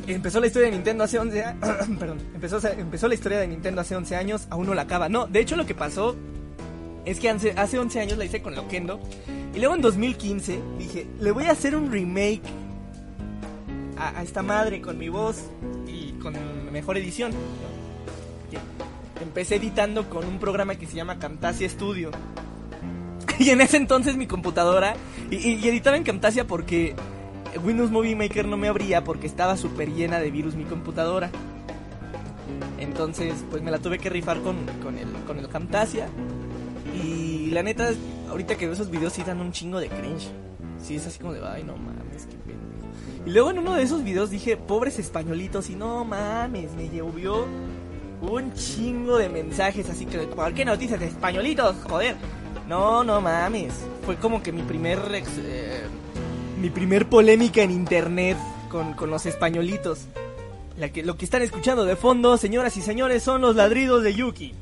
Empezó 0.07 0.41
la 0.41 0.47
historia 0.47 0.69
de 0.69 0.75
Nintendo 0.75 1.05
hace 1.05 1.19
11 1.19 1.45
años. 1.45 1.69
Perdón. 1.99 2.19
Empezó, 2.35 2.67
empezó 2.67 3.09
la 3.09 3.15
historia 3.15 3.39
de 3.39 3.49
Nintendo 3.49 3.83
hace 3.83 3.95
11 3.95 4.17
años. 4.17 4.47
Aún 4.49 4.67
no 4.67 4.75
la 4.75 4.83
acaba. 4.83 5.09
No, 5.09 5.27
de 5.27 5.41
hecho 5.41 5.55
lo 5.57 5.67
que 5.67 5.75
pasó 5.75 6.17
es 7.05 7.21
que 7.21 7.29
hace, 7.29 7.53
hace 7.53 7.79
11 7.79 8.01
años 8.01 8.19
la 8.19 8.25
hice 8.25 8.41
con 8.41 8.55
Loquendo. 8.55 9.01
Y 9.55 9.59
luego 9.59 9.75
en 9.75 9.83
2015 9.83 10.61
dije, 10.79 11.07
le 11.21 11.31
voy 11.31 11.45
a 11.45 11.53
hacer 11.53 11.77
un 11.77 11.93
remake 11.93 12.43
a, 13.99 14.23
esta 14.23 14.43
madre 14.43 14.81
con 14.81 14.97
mi 14.99 15.09
voz 15.09 15.45
y 15.87 16.13
con 16.13 16.35
mejor 16.73 16.97
edición. 16.97 17.33
Empecé 19.21 19.57
editando 19.57 20.09
con 20.09 20.27
un 20.27 20.39
programa 20.39 20.77
que 20.77 20.87
se 20.87 20.95
llama 20.95 21.19
Camtasia 21.19 21.69
Studio. 21.69 22.11
Y 23.45 23.51
en 23.51 23.61
ese 23.61 23.77
entonces 23.77 24.17
mi 24.17 24.27
computadora. 24.27 24.95
Y, 25.31 25.67
editaba 25.67 25.97
en 25.97 26.03
Camtasia 26.03 26.47
porque 26.47 26.95
Windows 27.63 27.91
Movie 27.91 28.17
Maker 28.17 28.47
no 28.47 28.57
me 28.57 28.69
abría 28.69 29.05
porque 29.05 29.27
estaba 29.27 29.57
súper 29.57 29.93
llena 29.93 30.19
de 30.21 30.31
virus 30.31 30.55
mi 30.55 30.65
computadora. 30.65 31.31
Entonces, 32.79 33.45
pues 33.51 33.63
me 33.63 33.71
la 33.71 33.79
tuve 33.79 33.99
que 33.99 34.09
rifar 34.09 34.41
con, 34.41 34.57
con, 34.83 34.99
el, 34.99 35.09
con 35.27 35.39
el 35.39 35.49
Camtasia. 35.49 36.09
Y 37.03 37.51
la 37.51 37.63
neta, 37.63 37.91
ahorita 38.31 38.57
que 38.57 38.67
veo 38.67 38.75
esos 38.75 38.91
videos 38.91 39.13
sí 39.13 39.23
dan 39.25 39.41
un 39.41 39.53
chingo 39.53 39.79
de 39.79 39.89
cringe. 39.89 40.29
Sí, 40.83 40.97
es 40.97 41.07
así 41.07 41.19
como 41.19 41.33
de, 41.33 41.47
ay, 41.47 41.65
no 41.65 41.77
mames, 41.77 42.27
qué 42.27 42.37
pendejo. 42.37 42.69
Y 43.27 43.31
luego 43.31 43.51
en 43.51 43.59
uno 43.59 43.75
de 43.75 43.83
esos 43.83 44.05
videos 44.05 44.31
dije, 44.31 44.57
pobres 44.57 44.99
españolitos, 44.99 45.71
y 45.71 45.75
no 45.75 46.05
mames, 46.05 46.73
me 46.75 46.89
llovió 46.89 47.47
Un 48.21 48.53
chingo 48.55 49.19
de 49.19 49.29
mensajes 49.29 49.91
así 49.91 50.07
que, 50.07 50.19
¿por 50.19 50.55
qué 50.55 50.65
noticias 50.65 50.99
de 50.99 51.07
españolitos? 51.07 51.77
Joder. 51.89 52.17
No, 52.69 53.03
no 53.03 53.21
mames. 53.21 53.73
Fue 54.05 54.17
como 54.17 54.43
que 54.43 54.53
mi 54.53 54.63
primer... 54.63 54.99
Eh, 55.13 55.83
mi 56.61 56.71
primer 56.71 57.09
polémica 57.09 57.63
en 57.63 57.71
internet 57.71 58.37
con, 58.69 58.93
con 58.95 59.11
los 59.11 59.27
españolitos. 59.27 60.07
Lo 60.77 61.17
que 61.17 61.25
están 61.25 61.43
escuchando 61.43 61.85
de 61.85 61.97
fondo, 61.97 62.37
señoras 62.37 62.77
y 62.77 62.83
señores, 62.83 63.23
son 63.23 63.41
los 63.41 63.57
ladridos 63.57 64.03
de 64.03 64.15
Yuki. 64.15 64.55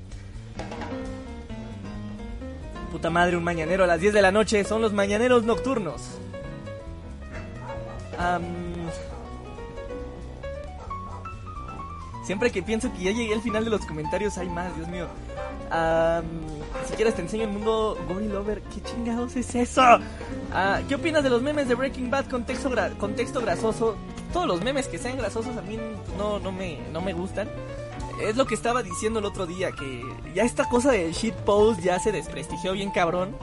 Puta 2.93 3.11
madre, 3.11 3.37
un 3.37 3.45
mañanero 3.45 3.85
a 3.85 3.87
las 3.87 4.01
10 4.01 4.15
de 4.15 4.23
la 4.23 4.33
noche, 4.33 4.65
son 4.65 4.81
los 4.81 4.93
mañaneros 4.93 5.45
nocturnos. 5.45 6.03
Siempre 12.25 12.51
que 12.51 12.63
pienso 12.63 12.93
que 12.93 13.05
ya 13.05 13.11
llegué 13.13 13.35
al 13.35 13.43
final 13.43 13.65
de 13.65 13.71
los 13.71 13.85
comentarios 13.87 14.39
hay 14.39 14.49
más, 14.49 14.75
Dios 14.77 14.89
mío. 14.89 15.07
si 15.69 16.66
quieres 16.97 17.15
te 17.15 17.23
enseño 17.23 17.45
el 17.45 17.51
mundo 17.51 17.97
Gory 18.09 18.29
Lover. 18.29 18.63
¿Qué 18.63 18.83
chingados 18.83 19.37
es 19.37 19.55
eso? 19.55 19.83
Ah, 20.53 20.81
¿Qué 20.89 20.95
opinas 20.95 21.23
de 21.23 21.31
los 21.31 21.43
memes 21.43 21.69
de 21.69 21.75
Breaking 21.75 22.11
Bad 22.11 22.27
con 22.27 22.45
texto, 22.45 22.71
grasoso? 23.41 23.97
Todos 24.33 24.47
los 24.47 24.63
memes 24.63 24.89
que 24.89 24.99
sean 24.99 25.17
grasosos 25.17 25.57
a 25.57 25.63
mí 25.63 25.79
no, 26.19 26.39
no, 26.39 26.53
me, 26.53 26.79
no 26.93 27.01
me 27.01 27.13
gustan. 27.13 27.49
Es 28.23 28.37
lo 28.37 28.47
que 28.47 28.55
estaba 28.55 28.83
diciendo 28.83 29.19
el 29.19 29.27
otro 29.27 29.47
día, 29.47 29.73
que 29.73 30.03
ya 30.35 30.43
esta 30.43 30.69
cosa 30.69 30.91
del 30.91 31.13
shitpost 31.13 31.81
ya 31.81 31.99
se 31.99 32.13
desprestigió 32.13 32.73
bien 32.73 32.91
cabrón. 32.91 33.37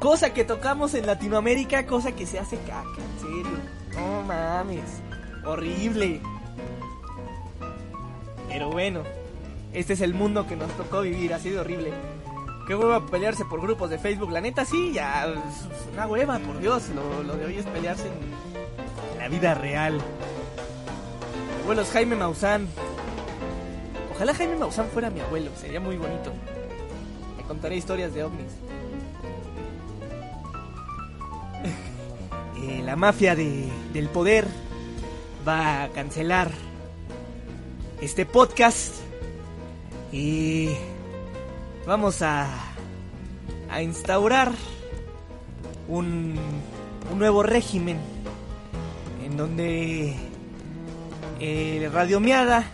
Cosa 0.00 0.34
que 0.34 0.44
tocamos 0.44 0.94
en 0.94 1.06
Latinoamérica, 1.06 1.86
cosa 1.86 2.12
que 2.12 2.26
se 2.26 2.38
hace 2.38 2.58
caca, 2.58 2.88
en 2.98 3.20
serio. 3.20 3.58
No 3.94 4.22
mames. 4.22 5.00
Horrible. 5.44 6.20
Pero 8.48 8.70
bueno, 8.70 9.02
este 9.72 9.94
es 9.94 10.00
el 10.00 10.14
mundo 10.14 10.46
que 10.46 10.56
nos 10.56 10.70
tocó 10.76 11.00
vivir, 11.00 11.32
ha 11.32 11.38
sido 11.38 11.62
horrible. 11.62 11.92
Qué 12.66 12.74
hueva 12.74 13.04
pelearse 13.06 13.44
por 13.44 13.60
grupos 13.60 13.90
de 13.90 13.98
Facebook, 13.98 14.30
la 14.30 14.40
neta 14.40 14.64
sí, 14.64 14.92
ya 14.92 15.26
una 15.92 16.06
hueva, 16.06 16.38
por 16.38 16.58
Dios, 16.60 16.90
lo, 16.90 17.36
de 17.36 17.46
hoy 17.46 17.56
es 17.56 17.66
pelearse 17.66 18.06
en 18.06 19.18
la 19.18 19.28
vida 19.28 19.54
real. 19.54 20.00
Es 21.80 21.90
Jaime 21.90 22.16
Maussan. 22.16 22.68
Ojalá 24.14 24.34
Jaime 24.34 24.56
Maussan 24.56 24.88
fuera 24.88 25.08
mi 25.10 25.20
abuelo, 25.20 25.50
sería 25.58 25.80
muy 25.80 25.96
bonito. 25.96 26.32
Me 27.38 27.42
contaré 27.44 27.76
historias 27.76 28.12
de 28.14 28.24
ovnis. 28.24 28.52
Eh, 32.64 32.80
la 32.84 32.94
mafia 32.94 33.34
del 33.34 34.08
poder 34.12 34.46
va 35.46 35.82
a 35.82 35.88
cancelar 35.88 36.52
este 38.00 38.24
podcast 38.24 39.01
y 40.12 40.70
vamos 41.86 42.22
a, 42.22 42.48
a 43.70 43.82
instaurar 43.82 44.52
un, 45.88 46.36
un 47.10 47.18
nuevo 47.18 47.42
régimen 47.42 47.98
en 49.24 49.36
donde 49.36 50.14
eh, 51.40 51.90
Radio 51.92 52.20
Miada 52.20 52.64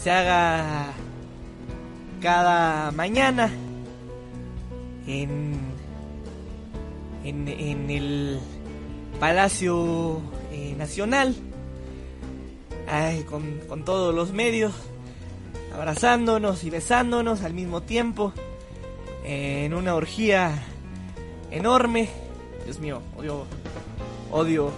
se 0.00 0.10
haga 0.10 0.92
cada 2.20 2.90
mañana 2.92 3.50
en, 5.06 5.54
en, 7.24 7.48
en 7.48 7.90
el 7.90 8.40
Palacio 9.18 10.20
eh, 10.52 10.74
Nacional 10.76 11.34
con, 13.68 13.84
todos 13.84 14.14
los 14.14 14.32
medios, 14.32 14.72
abrazándonos 15.74 16.62
y 16.64 16.70
besándonos 16.70 17.42
al 17.42 17.52
mismo 17.52 17.82
tiempo, 17.82 18.32
en 19.24 19.74
una 19.74 19.94
orgía 19.94 20.62
enorme. 21.50 22.08
Dios 22.64 22.78
mío, 22.78 23.02
odio, 23.16 23.44
odio 24.30 24.70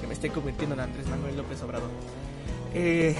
que 0.00 0.06
me 0.06 0.14
esté 0.14 0.30
convirtiendo 0.30 0.74
en 0.74 0.80
Andrés 0.80 1.06
Manuel 1.06 1.36
López 1.36 1.62
Obrador. 1.62 1.88
Eh, 2.74 3.14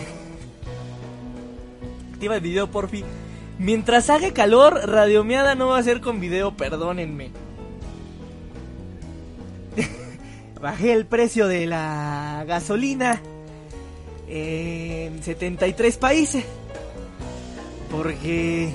activa 2.12 2.34
el 2.34 2.40
video, 2.40 2.70
porfi. 2.70 3.04
Mientras 3.58 4.10
haga 4.10 4.32
calor, 4.32 4.88
Radiomeada 4.88 5.54
no 5.54 5.68
va 5.68 5.78
a 5.78 5.82
ser 5.82 6.00
con 6.00 6.18
video, 6.18 6.56
perdónenme. 6.56 7.30
Bajé 10.60 10.92
el 10.94 11.06
precio 11.06 11.46
de 11.46 11.66
la 11.66 12.44
gasolina 12.46 13.20
en 14.26 15.22
73 15.22 15.96
países. 15.98 16.44
Porque 17.90 18.72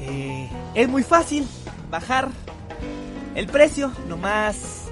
eh, 0.00 0.50
es 0.74 0.88
muy 0.88 1.02
fácil 1.02 1.46
bajar 1.90 2.28
el 3.34 3.46
precio. 3.46 3.92
Nomás 4.08 4.86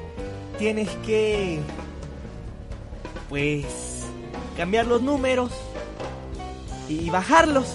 tienes 0.59 0.89
que, 1.07 1.61
pues, 3.29 3.65
cambiar 4.57 4.87
los 4.87 5.03
números 5.03 5.53
y 6.89 7.11
bajarlos. 7.11 7.75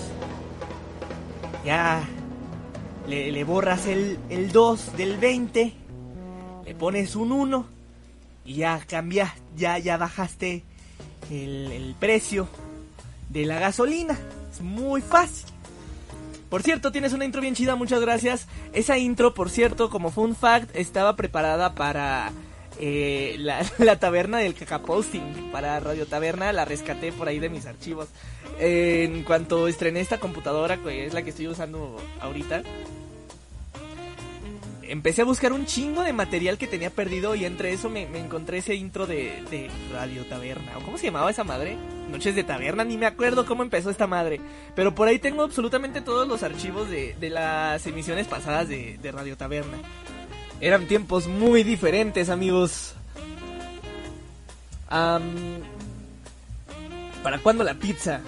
Ya 1.65 2.03
le, 3.07 3.43
borras 3.43 3.87
el, 3.87 4.19
el 4.29 4.51
2 4.51 4.97
del 4.97 5.17
20, 5.17 5.73
le 6.65 6.75
pones 6.75 7.15
un 7.15 7.31
1 7.31 7.77
y 8.45 8.55
ya 8.55 8.79
cambias, 8.87 9.33
ya, 9.55 9.77
ya 9.77 9.97
bajaste 9.97 10.63
el, 11.29 11.95
precio 11.99 12.47
de 13.29 13.45
la 13.45 13.59
gasolina. 13.59 14.17
Muy 14.61 15.01
fácil. 15.01 15.47
Por 16.49 16.63
cierto, 16.63 16.91
tienes 16.91 17.13
una 17.13 17.25
intro 17.25 17.41
bien 17.41 17.55
chida, 17.55 17.75
muchas 17.75 17.99
gracias. 17.99 18.47
Esa 18.73 18.97
intro, 18.97 19.33
por 19.33 19.49
cierto, 19.49 19.89
como 19.89 20.11
fun 20.11 20.35
fact, 20.35 20.73
estaba 20.75 21.15
preparada 21.15 21.75
para 21.75 22.31
eh, 22.79 23.35
la, 23.77 23.99
taberna 23.99 24.37
del 24.37 24.53
cacaposting, 24.53 25.51
para 25.51 25.79
Radio 25.79 26.05
Taberna, 26.05 26.53
la 26.53 26.65
rescaté 26.65 27.11
por 27.11 27.27
ahí 27.27 27.39
de 27.39 27.49
mis 27.49 27.65
archivos. 27.65 28.07
en 28.59 29.23
cuanto 29.23 29.67
estrené 29.67 29.99
esta 29.99 30.19
computadora, 30.19 30.77
que 30.77 31.05
es 31.05 31.13
la 31.13 31.21
que 31.21 31.31
estoy 31.31 31.47
usando 31.47 31.97
ahorita, 32.21 32.63
empecé 34.87 35.21
a 35.21 35.25
buscar 35.25 35.53
un 35.53 35.65
chingo 35.65 36.03
de 36.03 36.13
material 36.13 36.57
que 36.57 36.67
tenía 36.67 36.89
perdido 36.89 37.35
y 37.35 37.45
entre 37.45 37.73
eso 37.73 37.89
me, 37.89 38.03
encontré 38.17 38.59
ese 38.59 38.75
intro 38.75 39.05
de, 39.05 39.69
Radio 39.91 40.25
Taberna. 40.25 40.73
cómo 40.83 40.97
se 40.97 41.05
llamaba 41.07 41.31
esa 41.31 41.43
madre? 41.43 41.77
Noches 42.09 42.35
de 42.35 42.43
Taberna, 42.43 42.83
ni 42.83 42.97
me 42.97 43.05
acuerdo 43.05 43.45
cómo 43.45 43.63
empezó 43.63 43.89
esta 43.89 44.07
madre. 44.07 44.39
Pero 44.75 44.95
por 44.95 45.07
ahí 45.07 45.19
tengo 45.19 45.43
absolutamente 45.43 46.01
todos 46.01 46.27
los 46.27 46.43
archivos 46.43 46.89
de, 46.89 47.15
las 47.29 47.85
emisiones 47.85 48.27
pasadas 48.27 48.67
de, 48.69 48.97
Radio 49.11 49.37
Taberna. 49.37 49.77
Eran 50.61 50.87
tiempos 50.87 51.27
muy 51.27 51.63
diferentes, 51.63 52.29
amigos. 52.29 52.93
¿Para 54.87 55.19
cuándo 57.43 57.63
la 57.63 57.73
pizza? 57.73 58.21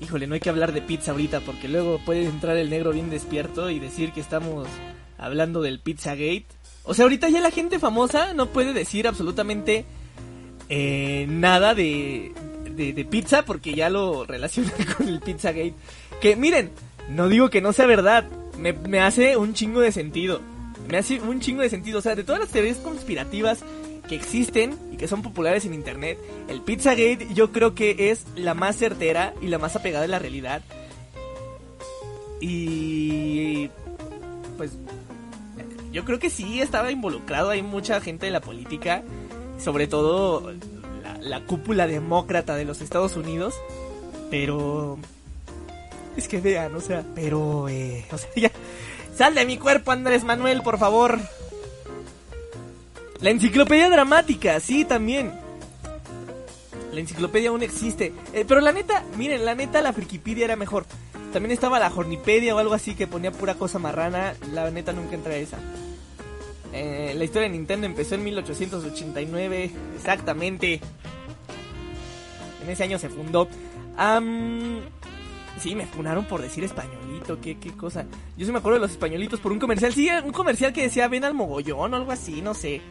Híjole, 0.00 0.26
no 0.26 0.34
hay 0.34 0.40
que 0.40 0.50
hablar 0.50 0.72
de 0.72 0.82
pizza 0.82 1.12
ahorita 1.12 1.40
porque 1.40 1.68
luego 1.68 2.00
puede 2.04 2.24
entrar 2.24 2.56
el 2.56 2.70
negro 2.70 2.92
bien 2.92 3.10
despierto 3.10 3.70
y 3.70 3.78
decir 3.78 4.12
que 4.12 4.20
estamos 4.20 4.66
hablando 5.22 5.62
del 5.62 5.80
Pizzagate. 5.80 6.46
O 6.84 6.94
sea, 6.94 7.04
ahorita 7.04 7.28
ya 7.28 7.40
la 7.40 7.50
gente 7.50 7.78
famosa 7.78 8.34
no 8.34 8.46
puede 8.46 8.72
decir 8.72 9.06
absolutamente 9.06 9.84
eh, 10.68 11.26
nada 11.28 11.74
de, 11.74 12.32
de, 12.74 13.04
pizza 13.04 13.44
porque 13.44 13.74
ya 13.74 13.88
lo 13.88 14.24
relaciona 14.24 14.72
con 14.96 15.08
el 15.08 15.20
Pizzagate. 15.20 15.74
Que 16.20 16.36
miren, 16.36 16.70
no 17.08 17.28
digo 17.28 17.50
que 17.50 17.60
no 17.60 17.72
sea 17.72 17.86
verdad, 17.86 18.28
me, 18.58 18.72
me 18.72 19.00
hace 19.00 19.36
un 19.36 19.54
chingo 19.54 19.80
de 19.80 19.92
sentido. 19.92 20.40
Me 20.88 20.98
hace 20.98 21.20
un 21.20 21.40
chingo 21.40 21.62
de 21.62 21.70
sentido. 21.70 22.00
O 22.00 22.02
sea, 22.02 22.16
de 22.16 22.24
todas 22.24 22.40
las 22.40 22.50
teorías 22.50 22.78
conspirativas 22.78 23.60
que 24.08 24.16
existen 24.16 24.76
y 24.92 24.96
que 24.96 25.06
son 25.06 25.22
populares 25.22 25.64
en 25.64 25.74
internet, 25.74 26.18
el 26.48 26.60
Pizzagate 26.60 27.28
yo 27.34 27.52
creo 27.52 27.74
que 27.74 28.10
es 28.10 28.26
la 28.34 28.54
más 28.54 28.76
certera 28.76 29.34
y 29.40 29.46
la 29.46 29.58
más 29.58 29.76
apegada 29.76 30.04
a 30.04 30.08
la 30.08 30.18
realidad. 30.18 30.62
Y 32.40 33.70
pues 34.56 34.72
yo 35.92 36.04
creo 36.04 36.18
que 36.18 36.30
sí 36.30 36.60
estaba 36.60 36.90
involucrado, 36.90 37.50
hay 37.50 37.62
mucha 37.62 38.00
gente 38.00 38.26
de 38.26 38.32
la 38.32 38.40
política, 38.40 39.02
sobre 39.58 39.86
todo 39.86 40.52
la, 41.20 41.40
cúpula 41.44 41.86
demócrata 41.86 42.56
de 42.56 42.64
los 42.64 42.80
Estados 42.80 43.16
Unidos, 43.16 43.54
pero... 44.30 44.98
Es 46.16 46.28
que 46.28 46.40
vean, 46.40 46.74
o 46.74 46.80
sea, 46.80 47.04
pero... 47.14 47.68
Eh, 47.68 48.04
o 48.10 48.18
sea, 48.18 48.30
ya... 48.36 48.50
Sal 49.16 49.34
de 49.34 49.44
mi 49.44 49.58
cuerpo, 49.58 49.92
Andrés 49.92 50.24
Manuel, 50.24 50.62
por 50.62 50.78
favor. 50.78 51.20
La 53.20 53.30
enciclopedia 53.30 53.90
dramática, 53.90 54.58
sí, 54.58 54.86
también. 54.86 55.41
La 56.92 57.00
enciclopedia 57.00 57.48
aún 57.48 57.62
existe. 57.62 58.12
Eh, 58.32 58.44
pero 58.46 58.60
la 58.60 58.72
neta, 58.72 59.04
miren, 59.16 59.44
la 59.44 59.54
neta 59.54 59.80
la 59.80 59.92
Frikipedia 59.92 60.44
era 60.44 60.56
mejor. 60.56 60.84
También 61.32 61.52
estaba 61.52 61.78
la 61.78 61.90
Jornipedia 61.90 62.54
o 62.54 62.58
algo 62.58 62.74
así 62.74 62.94
que 62.94 63.06
ponía 63.06 63.32
pura 63.32 63.54
cosa 63.54 63.78
marrana. 63.78 64.34
La 64.52 64.70
neta 64.70 64.92
nunca 64.92 65.14
entré 65.14 65.34
a 65.34 65.38
esa. 65.38 65.58
Eh, 66.72 67.14
la 67.16 67.24
historia 67.24 67.48
de 67.48 67.54
Nintendo 67.56 67.86
empezó 67.86 68.14
en 68.14 68.24
1889, 68.24 69.70
exactamente. 69.96 70.80
En 72.62 72.70
ese 72.70 72.84
año 72.84 72.98
se 72.98 73.08
fundó. 73.08 73.48
Am, 73.96 74.80
sí, 75.58 75.74
me 75.74 75.86
funaron 75.86 76.26
por 76.26 76.42
decir 76.42 76.64
españolito, 76.64 77.40
qué, 77.40 77.58
qué 77.58 77.72
cosa. 77.72 78.06
Yo 78.36 78.46
sí 78.46 78.52
me 78.52 78.58
acuerdo 78.58 78.78
de 78.78 78.82
los 78.82 78.90
españolitos 78.90 79.40
por 79.40 79.52
un 79.52 79.58
comercial. 79.58 79.94
Sí, 79.94 80.08
un 80.24 80.32
comercial 80.32 80.72
que 80.72 80.82
decía 80.82 81.08
ven 81.08 81.24
al 81.24 81.34
mogollón 81.34 81.92
o 81.92 81.96
algo 81.96 82.12
así, 82.12 82.42
no 82.42 82.52
sé. 82.54 82.82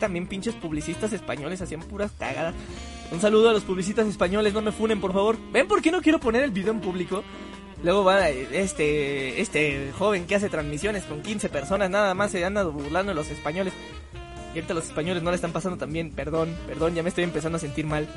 También 0.00 0.26
pinches 0.26 0.54
publicistas 0.54 1.12
españoles 1.12 1.62
hacían 1.62 1.80
puras 1.82 2.12
cagadas. 2.18 2.54
Un 3.14 3.20
saludo 3.20 3.50
a 3.50 3.52
los 3.52 3.62
publicistas 3.62 4.08
españoles, 4.08 4.52
no 4.52 4.60
me 4.60 4.72
funen, 4.72 5.00
por 5.00 5.12
favor. 5.12 5.36
¿Ven 5.52 5.68
por 5.68 5.80
qué 5.80 5.92
no 5.92 6.02
quiero 6.02 6.18
poner 6.18 6.42
el 6.42 6.50
video 6.50 6.72
en 6.72 6.80
público? 6.80 7.22
Luego 7.84 8.02
va 8.02 8.28
este 8.28 9.40
este 9.40 9.92
joven 9.96 10.26
que 10.26 10.34
hace 10.34 10.48
transmisiones 10.48 11.04
con 11.04 11.22
15 11.22 11.48
personas, 11.48 11.88
nada 11.90 12.12
más 12.14 12.32
se 12.32 12.44
anda 12.44 12.64
burlando 12.64 13.12
de 13.12 13.14
los 13.14 13.30
españoles. 13.30 13.72
Y 14.52 14.58
ahorita 14.58 14.74
los 14.74 14.86
españoles 14.86 15.22
no 15.22 15.30
le 15.30 15.36
están 15.36 15.52
pasando 15.52 15.78
tan 15.78 15.92
bien, 15.92 16.10
perdón, 16.10 16.56
perdón, 16.66 16.96
ya 16.96 17.04
me 17.04 17.08
estoy 17.08 17.22
empezando 17.22 17.56
a 17.56 17.60
sentir 17.60 17.86
mal. 17.86 18.08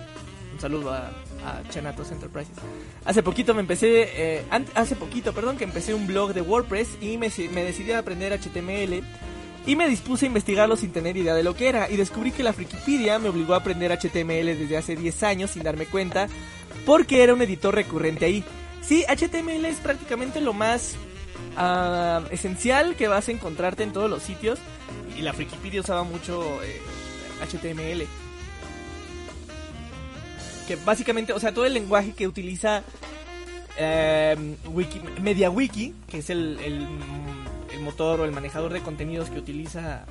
Un 0.52 0.60
saludo 0.60 0.92
a, 0.92 1.12
a 1.46 1.62
Chanatos 1.70 2.12
Enterprises. 2.12 2.56
Hace 3.06 3.22
poquito 3.22 3.54
me 3.54 3.62
empecé, 3.62 4.10
eh, 4.16 4.44
hace 4.74 4.96
poquito, 4.96 5.32
perdón, 5.32 5.58
que 5.58 5.64
empecé 5.64 5.94
un 5.94 6.08
blog 6.08 6.34
de 6.34 6.42
WordPress 6.42 6.98
y 7.02 7.18
me, 7.18 7.32
me 7.54 7.64
decidí 7.64 7.92
a 7.92 8.00
aprender 8.00 8.34
HTML. 8.34 9.04
Y 9.68 9.76
me 9.76 9.90
dispuse 9.90 10.26
a 10.26 10.28
investigarlo 10.28 10.78
sin 10.78 10.94
tener 10.94 11.18
idea 11.18 11.36
de 11.36 11.44
lo 11.44 11.54
que 11.54 11.68
era. 11.68 11.92
Y 11.92 11.98
descubrí 11.98 12.32
que 12.32 12.42
la 12.42 12.54
Frikipedia 12.54 13.20
me 13.20 13.28
obligó 13.28 13.54
a 13.54 13.58
aprender 13.58 13.92
HTML 13.92 14.58
desde 14.58 14.78
hace 14.78 14.96
10 14.96 15.24
años 15.24 15.52
sin 15.52 15.64
darme 15.64 15.86
cuenta. 15.86 16.30
Porque 16.86 17.22
era 17.22 17.34
un 17.34 17.42
editor 17.42 17.76
recurrente 17.76 18.26
ahí. 18.26 18.46
Sí, 18.82 19.04
HTML 19.04 19.66
es 19.66 19.80
prácticamente 19.80 20.40
lo 20.40 20.54
más 20.54 20.96
ah, 21.58 22.24
esencial 22.32 22.96
que 22.96 23.10
vas 23.10 23.28
a 23.28 23.32
encontrarte 23.34 23.84
en 23.84 23.92
todos 23.92 24.10
los 24.10 24.24
sitios. 24.24 24.58
Y 25.18 25.22
la 25.22 25.34
Frikipedia 25.34 25.82
usaba 25.82 26.04
mucho 26.04 26.64
eh, 26.64 26.80
HTML. 27.46 28.08
Que 30.66 30.78
básicamente, 30.78 31.34
o 31.34 31.40
sea, 31.42 31.54
todo 31.54 31.66
el 31.66 31.74
lenguaje 31.74 32.14
que 32.14 32.26
utiliza 32.26 32.84
eh, 33.78 34.56
Wiki, 34.68 35.02
MediaWiki, 35.22 35.94
que 36.08 36.20
es 36.20 36.30
el, 36.30 36.88
el 37.74 37.82
motor 37.82 38.22
o 38.22 38.26
el 38.26 38.32
manejador 38.32 38.74
de 38.74 38.82
contenidos 38.82 39.30
que 39.30 39.40
utiliza 39.40 40.06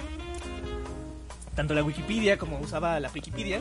tanto 1.55 1.75
la 1.75 1.83
Wikipedia 1.83 2.37
como 2.39 2.59
usaba 2.61 3.01
la 3.01 3.11
Wikipedia, 3.13 3.61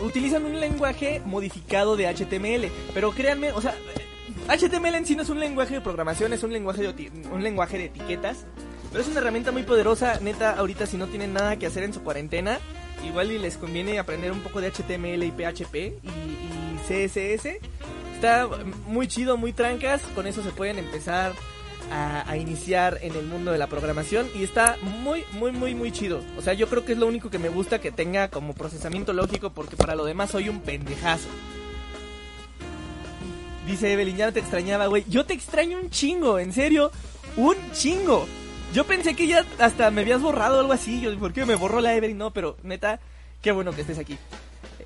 utilizan 0.00 0.44
un 0.44 0.58
lenguaje 0.58 1.20
modificado 1.24 1.96
de 1.96 2.06
HTML. 2.06 2.70
Pero 2.94 3.10
créanme, 3.12 3.52
o 3.52 3.60
sea, 3.60 3.74
HTML 4.48 4.94
en 4.94 5.06
sí 5.06 5.16
no 5.16 5.22
es 5.22 5.28
un 5.28 5.40
lenguaje 5.40 5.74
de 5.74 5.80
programación, 5.80 6.32
es 6.32 6.42
un 6.42 6.52
lenguaje 6.52 6.92
de, 6.92 7.10
un 7.30 7.42
lenguaje 7.42 7.78
de 7.78 7.84
etiquetas. 7.86 8.46
Pero 8.90 9.02
es 9.02 9.08
una 9.08 9.20
herramienta 9.20 9.52
muy 9.52 9.64
poderosa, 9.64 10.20
neta, 10.20 10.52
ahorita 10.52 10.86
si 10.86 10.96
no 10.96 11.08
tienen 11.08 11.32
nada 11.32 11.56
que 11.56 11.66
hacer 11.66 11.82
en 11.82 11.92
su 11.92 12.02
cuarentena, 12.02 12.58
igual 13.04 13.32
y 13.32 13.38
les 13.38 13.58
conviene 13.58 13.98
aprender 13.98 14.30
un 14.30 14.40
poco 14.40 14.60
de 14.60 14.70
HTML 14.70 15.22
y 15.24 15.32
PHP 15.32 15.74
y, 15.74 16.08
y 16.08 16.78
CSS. 16.86 17.58
Está 18.14 18.48
muy 18.86 19.08
chido, 19.08 19.36
muy 19.36 19.52
trancas, 19.52 20.00
con 20.14 20.26
eso 20.26 20.42
se 20.42 20.50
pueden 20.50 20.78
empezar 20.78 21.32
a, 21.90 22.36
iniciar 22.36 22.98
en 23.02 23.14
el 23.14 23.26
mundo 23.26 23.52
de 23.52 23.58
la 23.58 23.66
programación 23.66 24.28
y 24.34 24.42
está 24.42 24.76
muy, 24.82 25.24
muy, 25.32 25.52
muy, 25.52 25.74
muy 25.74 25.92
chido. 25.92 26.20
O 26.36 26.42
sea, 26.42 26.54
yo 26.54 26.68
creo 26.68 26.84
que 26.84 26.92
es 26.92 26.98
lo 26.98 27.06
único 27.06 27.30
que 27.30 27.38
me 27.38 27.48
gusta 27.48 27.80
que 27.80 27.90
tenga 27.90 28.28
como 28.28 28.54
procesamiento 28.54 29.12
lógico 29.12 29.50
porque 29.50 29.76
para 29.76 29.94
lo 29.94 30.04
demás 30.04 30.30
soy 30.30 30.48
un 30.48 30.60
pendejazo. 30.60 31.28
Dice 33.66 33.92
Evelyn, 33.92 34.16
ya 34.16 34.26
no 34.26 34.32
te 34.32 34.40
extrañaba, 34.40 34.86
güey. 34.86 35.04
Yo 35.08 35.24
te 35.24 35.34
extraño 35.34 35.78
un 35.78 35.90
chingo, 35.90 36.38
en 36.38 36.52
serio, 36.52 36.92
un 37.36 37.56
chingo. 37.72 38.26
Yo 38.72 38.84
pensé 38.84 39.14
que 39.14 39.26
ya 39.26 39.44
hasta 39.58 39.90
me 39.90 40.02
habías 40.02 40.20
borrado 40.20 40.58
o 40.58 40.60
algo 40.60 40.72
así. 40.72 41.00
Yo, 41.00 41.16
¿por 41.18 41.32
qué 41.32 41.44
me 41.44 41.56
borró 41.56 41.80
la 41.80 41.94
Evelyn? 41.94 42.18
No, 42.18 42.32
pero 42.32 42.56
neta, 42.62 43.00
qué 43.42 43.52
bueno 43.52 43.72
que 43.72 43.80
estés 43.80 43.98
aquí. 43.98 44.18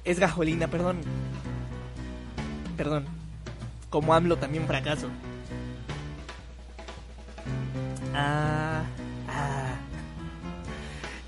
Es 0.05 0.19
gajolina, 0.19 0.69
perdón. 0.69 1.01
Perdón. 2.77 3.07
Como 3.91 4.15
AMLO 4.15 4.37
también 4.37 4.67
fracaso. 4.67 5.09
Ah, 8.15 8.85
ah. 9.29 9.75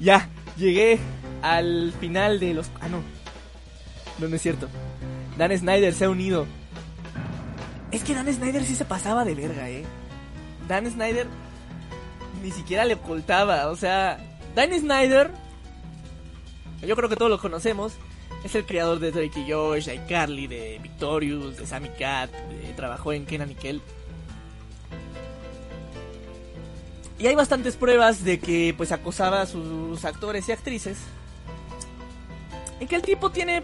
Ya, 0.01 0.29
llegué 0.57 0.99
al 1.43 1.93
final 2.01 2.41
de 2.41 2.55
los... 2.55 2.71
Ah, 2.81 2.89
no. 2.89 3.03
No, 4.19 4.29
no 4.29 4.37
es 4.37 4.43
cierto. 4.43 4.69
Dan 5.37 5.57
Snyder 5.57 5.95
se 5.95 6.05
ha 6.05 6.11
unido. 6.11 6.47
Es 7.91 8.03
que 8.05 8.15
Dan 8.15 8.33
Snyder 8.33 8.65
sí 8.65 8.75
se 8.75 8.85
pasaba 8.85 9.25
de 9.25 9.35
verga, 9.35 9.69
eh. 9.69 9.85
Dan 10.69 10.91
Snyder 10.91 11.27
ni 12.43 12.51
siquiera 12.51 12.85
le 12.85 12.95
ocultaba. 12.95 13.69
O 13.69 13.77
sea, 13.77 14.19
Dan 14.55 14.73
Snyder, 14.73 15.31
yo 16.83 16.97
creo 16.97 17.09
que 17.09 17.17
todos 17.17 17.31
lo 17.31 17.39
conocemos. 17.39 17.95
Es 18.45 18.55
el 18.57 18.67
creador 18.67 18.99
de 18.99 19.13
Drake 19.13 19.41
y 19.41 19.53
Josh, 19.53 19.87
de 19.87 19.95
iCarly, 19.95 20.49
de 20.49 20.81
Victorious, 20.83 21.57
de 21.57 21.67
Sammy 21.67 21.91
Cat. 21.91 22.31
trabajó 22.77 23.13
en 23.13 23.25
Kenan 23.25 23.53
y 23.53 23.55
Kel. 23.55 23.81
Y 27.23 27.29
hay 27.29 27.37
bastantes 27.37 27.77
pruebas 27.77 28.25
de 28.25 28.41
que 28.41 28.75
pues 28.77 28.91
acosaba 28.91 29.43
a 29.43 29.47
sus 29.47 30.05
actores 30.05 30.49
y 30.49 30.53
actrices. 30.53 30.99
Y 32.81 32.87
que 32.87 32.97
el 32.97 33.03
tipo 33.03 33.31
tiene 33.31 33.63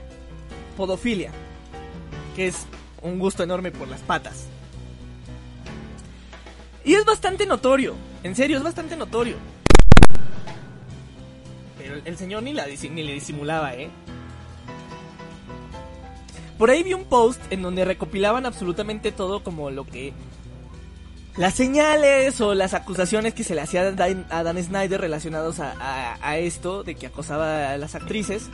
podofilia. 0.76 1.32
Que 2.36 2.46
es 2.46 2.66
un 3.02 3.18
gusto 3.18 3.42
enorme 3.42 3.72
por 3.72 3.88
las 3.88 3.98
patas. 4.02 4.46
Y 6.84 6.94
es 6.94 7.04
bastante 7.04 7.46
notorio. 7.46 7.96
En 8.22 8.36
serio, 8.36 8.58
es 8.58 8.62
bastante 8.62 8.94
notorio. 8.94 9.34
Pero 11.78 11.96
el- 12.04 12.16
señor 12.16 12.44
ni, 12.44 12.52
la, 12.52 12.64
ni 12.68 13.02
le 13.02 13.12
disimulaba, 13.14 13.74
¿eh? 13.74 13.90
Por 16.58 16.70
ahí 16.70 16.84
vi 16.84 16.94
un 16.94 17.06
post 17.06 17.40
en 17.50 17.62
donde 17.62 17.84
recopilaban 17.84 18.46
absolutamente 18.46 19.10
todo 19.10 19.42
como 19.42 19.70
lo 19.70 19.84
que... 19.84 20.12
Las 21.38 21.54
señales 21.54 22.40
o 22.40 22.52
las 22.52 22.74
acusaciones 22.74 23.32
que 23.32 23.44
se 23.44 23.54
le 23.54 23.60
hacía 23.60 23.82
a 23.82 23.92
Dan, 23.92 24.26
a 24.28 24.42
Snyder 24.60 25.00
relacionados 25.00 25.60
a, 25.60 26.36
esto 26.38 26.82
de 26.82 26.96
que 26.96 27.06
acosaba 27.06 27.70
a 27.70 27.78
las 27.78 27.94
actrices. 27.94 28.50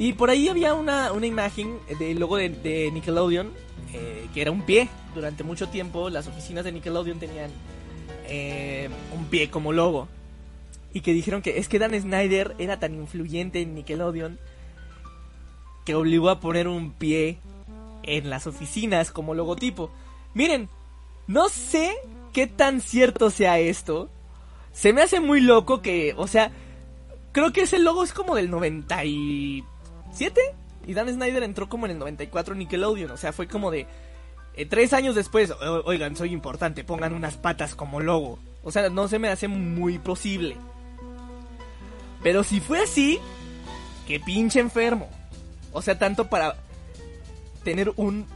Y 0.00 0.14
por 0.14 0.30
ahí 0.30 0.48
había 0.48 0.74
una, 0.74 1.12
una 1.12 1.26
imagen 1.26 1.78
del 2.00 2.18
logo 2.18 2.38
de, 2.38 2.48
de 2.48 2.90
Nickelodeon, 2.90 3.52
eh, 3.94 4.26
que 4.34 4.42
era 4.42 4.50
un 4.50 4.62
pie. 4.62 4.88
Durante 5.14 5.44
mucho 5.44 5.68
tiempo 5.68 6.10
las 6.10 6.26
oficinas 6.26 6.64
de 6.64 6.72
Nickelodeon 6.72 7.20
tenían 7.20 7.52
eh, 8.26 8.88
un 9.16 9.26
pie 9.26 9.48
como 9.48 9.72
logo. 9.72 10.08
Y 10.92 11.02
que 11.02 11.12
dijeron 11.12 11.40
que 11.40 11.58
es 11.58 11.68
que 11.68 11.78
Dan 11.78 11.92
Snyder 12.00 12.56
era 12.58 12.80
tan 12.80 12.96
influyente 12.96 13.62
en 13.62 13.76
Nickelodeon 13.76 14.40
que 15.86 15.94
obligó 15.94 16.30
a 16.30 16.40
poner 16.40 16.66
un 16.66 16.90
pie 16.90 17.38
en 18.02 18.28
las 18.28 18.48
oficinas 18.48 19.12
como 19.12 19.34
logotipo. 19.34 19.92
Miren, 20.34 20.68
no 21.28 21.48
sé 21.48 21.94
qué 22.32 22.46
tan 22.48 22.80
cierto 22.80 23.30
sea 23.30 23.58
esto. 23.60 24.10
Se 24.72 24.92
me 24.92 25.02
hace 25.02 25.20
muy 25.20 25.40
loco 25.40 25.80
que, 25.82 26.14
o 26.16 26.26
sea, 26.26 26.50
creo 27.32 27.52
que 27.52 27.62
ese 27.62 27.78
logo 27.78 28.02
es 28.02 28.12
como 28.12 28.34
del 28.34 28.50
97 28.50 30.40
y 30.86 30.94
Dan 30.94 31.08
Snyder 31.08 31.42
entró 31.42 31.68
como 31.68 31.86
en 31.86 31.92
el 31.92 31.98
94 31.98 32.54
en 32.54 32.58
Nickelodeon, 32.60 33.10
o 33.10 33.16
sea, 33.16 33.32
fue 33.32 33.46
como 33.48 33.70
de 33.70 33.86
eh, 34.54 34.66
tres 34.66 34.92
años 34.92 35.14
después, 35.14 35.50
"O- 35.52 35.82
oigan, 35.84 36.16
soy 36.16 36.32
importante, 36.32 36.82
pongan 36.82 37.12
unas 37.12 37.36
patas 37.36 37.74
como 37.76 38.00
logo. 38.00 38.38
O 38.64 38.72
sea, 38.72 38.88
no 38.90 39.06
se 39.06 39.18
me 39.20 39.28
hace 39.28 39.46
muy 39.46 39.98
posible. 39.98 40.56
Pero 42.22 42.42
si 42.42 42.58
fue 42.60 42.80
así, 42.82 43.20
qué 44.06 44.18
pinche 44.18 44.58
enfermo. 44.58 45.08
O 45.72 45.80
sea, 45.82 45.96
tanto 45.98 46.28
para 46.28 46.56
tener 47.62 47.92
un 47.96 48.26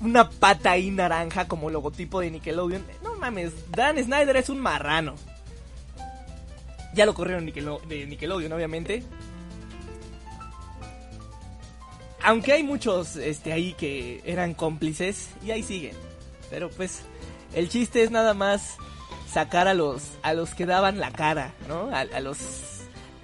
una 0.00 0.28
pata 0.28 0.72
ahí 0.72 0.90
naranja 0.90 1.48
como 1.48 1.70
logotipo 1.70 2.20
de 2.20 2.30
Nickelodeon. 2.30 2.84
No 3.02 3.16
mames, 3.16 3.52
Dan 3.70 4.02
Snyder 4.02 4.36
es 4.36 4.48
un 4.48 4.60
marrano. 4.60 5.14
Ya 6.94 7.06
lo 7.06 7.14
corrieron 7.14 7.46
de 7.46 8.06
Nickelodeon, 8.06 8.52
obviamente. 8.52 9.02
Aunque 12.22 12.52
hay 12.52 12.62
muchos 12.62 13.16
este, 13.16 13.52
ahí 13.52 13.74
que 13.74 14.20
eran 14.24 14.54
cómplices 14.54 15.30
y 15.44 15.50
ahí 15.50 15.62
siguen. 15.62 15.94
Pero 16.50 16.70
pues 16.70 17.02
el 17.54 17.68
chiste 17.68 18.02
es 18.02 18.10
nada 18.10 18.34
más 18.34 18.76
sacar 19.30 19.68
a 19.68 19.74
los 19.74 20.02
a 20.22 20.34
los 20.34 20.54
que 20.54 20.66
daban 20.66 20.98
la 20.98 21.12
cara, 21.12 21.52
¿no? 21.68 21.90
A, 21.94 22.00
a 22.00 22.20
los 22.20 22.38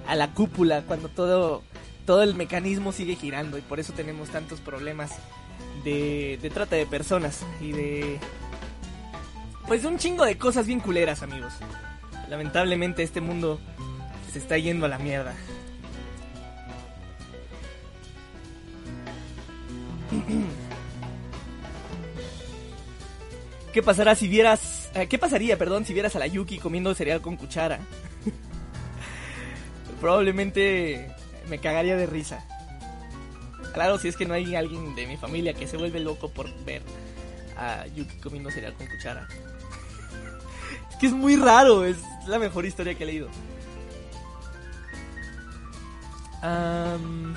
a 0.06 0.14
la 0.14 0.34
cúpula 0.34 0.82
cuando 0.82 1.08
todo 1.08 1.62
todo 2.06 2.22
el 2.22 2.34
mecanismo 2.34 2.92
sigue 2.92 3.16
girando 3.16 3.58
y 3.58 3.62
por 3.62 3.80
eso 3.80 3.92
tenemos 3.92 4.30
tantos 4.30 4.60
problemas 4.60 5.12
de, 5.84 6.50
trata 6.52 6.76
de 6.76 6.86
personas 6.86 7.44
y 7.60 7.72
de 7.72 8.18
pues 9.66 9.82
de 9.82 9.88
un 9.88 9.98
chingo 9.98 10.24
de 10.24 10.36
cosas 10.36 10.66
bien 10.66 10.80
culeras, 10.80 11.22
amigos. 11.22 11.52
Lamentablemente 12.28 13.02
este 13.02 13.20
mundo 13.20 13.60
se 14.32 14.38
está 14.38 14.58
yendo 14.58 14.86
a 14.86 14.88
la 14.88 14.98
mierda. 14.98 15.34
¿Qué 23.72 23.82
pasará 23.82 24.14
si 24.14 24.28
vieras... 24.28 24.90
eh, 24.94 25.06
¿Qué 25.06 25.18
pasaría, 25.18 25.56
perdón, 25.56 25.86
si 25.86 25.94
vieras 25.94 26.14
a 26.14 26.18
la 26.18 26.26
Yuki 26.26 26.58
comiendo 26.58 26.94
cereal 26.94 27.22
con 27.22 27.36
cuchara? 27.36 27.80
Probablemente 30.00 31.10
me 31.48 31.58
cagaría 31.58 31.96
de 31.96 32.06
risa. 32.06 32.44
Claro, 33.72 33.98
si 33.98 34.08
es 34.08 34.16
que 34.16 34.26
no 34.26 34.34
hay 34.34 34.54
alguien 34.54 34.94
de 34.94 35.06
mi 35.06 35.16
familia 35.16 35.54
que 35.54 35.66
se 35.66 35.76
vuelve 35.76 36.00
loco 36.00 36.30
por 36.30 36.52
ver 36.64 36.82
a 37.56 37.86
Yuki 37.86 38.16
comiendo 38.20 38.50
cereal 38.50 38.74
con 38.74 38.86
cuchara. 38.86 39.26
Es 40.90 40.96
que 40.96 41.06
es 41.06 41.12
muy 41.12 41.36
raro, 41.36 41.84
es 41.84 41.96
la 42.26 42.38
mejor 42.38 42.66
historia 42.66 42.94
que 42.94 43.04
he 43.04 43.06
leído. 43.06 43.28
Am, 46.42 47.34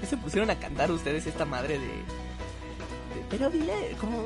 ¿Qué 0.00 0.06
se 0.06 0.16
pusieron 0.16 0.50
a 0.50 0.56
cantar 0.56 0.90
ustedes 0.90 1.26
esta 1.26 1.44
madre 1.44 1.78
de... 1.78 1.86
de- 1.86 2.04
pero 3.30 3.50
dile, 3.50 3.96
como... 4.00 4.24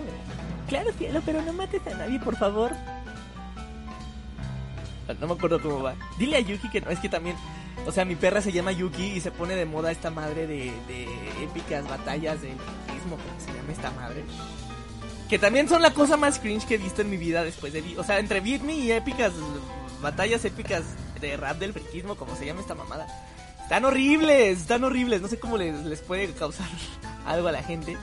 Claro, 0.68 0.90
cielo, 0.92 1.20
pero 1.24 1.42
no 1.42 1.52
mates 1.52 1.86
a 1.86 1.90
nadie, 1.94 2.18
por 2.18 2.36
favor. 2.36 2.72
No 5.14 5.26
me 5.26 5.34
acuerdo 5.34 5.60
cómo 5.60 5.82
va. 5.82 5.94
Dile 6.18 6.36
a 6.36 6.40
Yuki 6.40 6.68
que 6.68 6.80
no, 6.80 6.90
es 6.90 6.98
que 6.98 7.08
también... 7.08 7.36
O 7.86 7.92
sea, 7.92 8.04
mi 8.04 8.16
perra 8.16 8.40
se 8.40 8.52
llama 8.52 8.72
Yuki 8.72 9.04
y 9.04 9.20
se 9.20 9.30
pone 9.30 9.54
de 9.54 9.64
moda 9.64 9.92
esta 9.92 10.10
madre 10.10 10.46
de, 10.46 10.72
de 10.88 11.04
épicas 11.44 11.88
batallas 11.88 12.42
del 12.42 12.52
mismo, 12.52 13.16
¿cómo 13.16 13.40
se 13.40 13.52
llama 13.52 13.72
esta 13.72 13.90
madre? 13.92 14.24
Que 15.28 15.38
también 15.38 15.68
son 15.68 15.82
la 15.82 15.92
cosa 15.92 16.16
más 16.16 16.38
cringe 16.38 16.66
que 16.66 16.74
he 16.76 16.78
visto 16.78 17.02
en 17.02 17.10
mi 17.10 17.16
vida 17.16 17.44
después 17.44 17.72
de... 17.72 17.82
O 17.98 18.04
sea, 18.04 18.18
entre 18.18 18.40
Beat 18.40 18.62
Me 18.62 18.74
y 18.74 18.92
épicas... 18.92 19.32
Batallas 20.00 20.44
épicas 20.44 20.82
de 21.20 21.36
rap 21.36 21.58
del 21.58 21.72
friquismo, 21.72 22.16
como 22.16 22.36
se 22.36 22.44
llama 22.46 22.60
esta 22.60 22.74
mamada. 22.74 23.06
Están 23.62 23.84
horribles, 23.84 24.60
están 24.60 24.84
horribles. 24.84 25.20
No 25.22 25.28
sé 25.28 25.38
cómo 25.38 25.56
les, 25.56 25.84
les 25.84 26.00
puede 26.00 26.32
causar 26.32 26.68
algo 27.26 27.48
a 27.48 27.52
la 27.52 27.62
gente. 27.62 27.96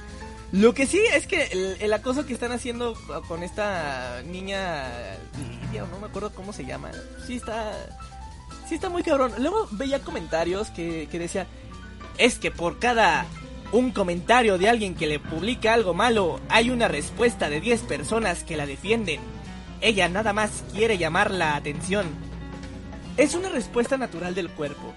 Lo 0.53 0.75
que 0.75 0.85
sí 0.85 1.01
es 1.15 1.25
que 1.25 1.77
el, 1.79 1.91
acoso 1.93 2.27
que 2.27 2.33
están 2.33 2.51
haciendo 2.51 2.93
con 3.27 3.41
esta 3.41 4.21
niña 4.21 4.87
Lidia, 5.35 5.83
no 5.89 5.97
me 5.97 6.05
acuerdo 6.05 6.31
cómo 6.31 6.53
se 6.53 6.63
llama, 6.63 6.91
sí 7.25 7.37
está, 7.37 7.73
sí 8.69 8.75
está 8.75 8.87
muy 8.87 9.01
cabrón. 9.01 9.33
Luego 9.39 9.67
veía 9.71 10.03
comentarios 10.03 10.69
que, 10.69 11.09
que 11.09 11.17
decía, 11.17 11.47
es 12.19 12.37
que 12.37 12.51
por 12.51 12.77
cada 12.77 13.25
un 13.71 13.89
comentario 13.89 14.59
de 14.59 14.69
alguien 14.69 14.93
que 14.93 15.07
le 15.07 15.17
publica 15.17 15.73
algo 15.73 15.95
malo, 15.95 16.39
hay 16.49 16.69
una 16.69 16.87
respuesta 16.87 17.49
de 17.49 17.59
10 17.59 17.81
personas 17.81 18.43
que 18.43 18.55
la 18.55 18.67
defienden. 18.67 19.21
Ella 19.81 20.07
nada 20.07 20.33
más 20.33 20.63
quiere 20.71 20.99
llamar 20.99 21.31
la 21.31 21.55
atención. 21.55 22.05
Es 23.17 23.33
una 23.33 23.49
respuesta 23.49 23.97
natural 23.97 24.35
del 24.35 24.51
cuerpo. 24.51 24.93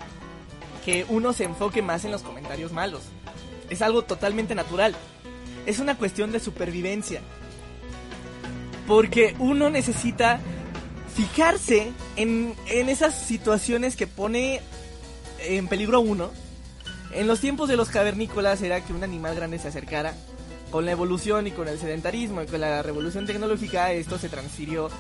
Que 0.84 1.06
uno 1.08 1.32
se 1.32 1.44
enfoque 1.44 1.80
más 1.80 2.04
en 2.04 2.12
los 2.12 2.20
comentarios 2.20 2.72
malos. 2.72 3.04
Es 3.70 3.80
algo 3.80 4.02
totalmente 4.02 4.54
natural. 4.54 4.94
Es 5.66 5.78
una 5.78 5.98
cuestión 5.98 6.32
de 6.32 6.40
supervivencia. 6.40 7.20
Porque 8.86 9.34
uno 9.38 9.68
necesita 9.68 10.40
fijarse 11.14 11.92
en, 12.16 12.54
en 12.68 12.88
esas 12.88 13.14
situaciones 13.14 13.96
que 13.96 14.06
pone 14.06 14.60
en 15.40 15.68
peligro 15.68 15.98
a 15.98 16.00
uno. 16.00 16.30
En 17.12 17.26
los 17.26 17.40
tiempos 17.40 17.68
de 17.68 17.76
los 17.76 17.88
cavernícolas 17.88 18.62
era 18.62 18.84
que 18.84 18.92
un 18.92 19.02
animal 19.02 19.34
grande 19.34 19.58
se 19.58 19.68
acercara. 19.68 20.14
Con 20.70 20.84
la 20.84 20.92
evolución 20.92 21.46
y 21.46 21.52
con 21.52 21.68
el 21.68 21.78
sedentarismo 21.78 22.42
y 22.42 22.46
con 22.46 22.60
la 22.60 22.82
revolución 22.82 23.24
tecnológica, 23.24 23.92
esto 23.92 24.18
se 24.18 24.28
transfirió 24.28 24.90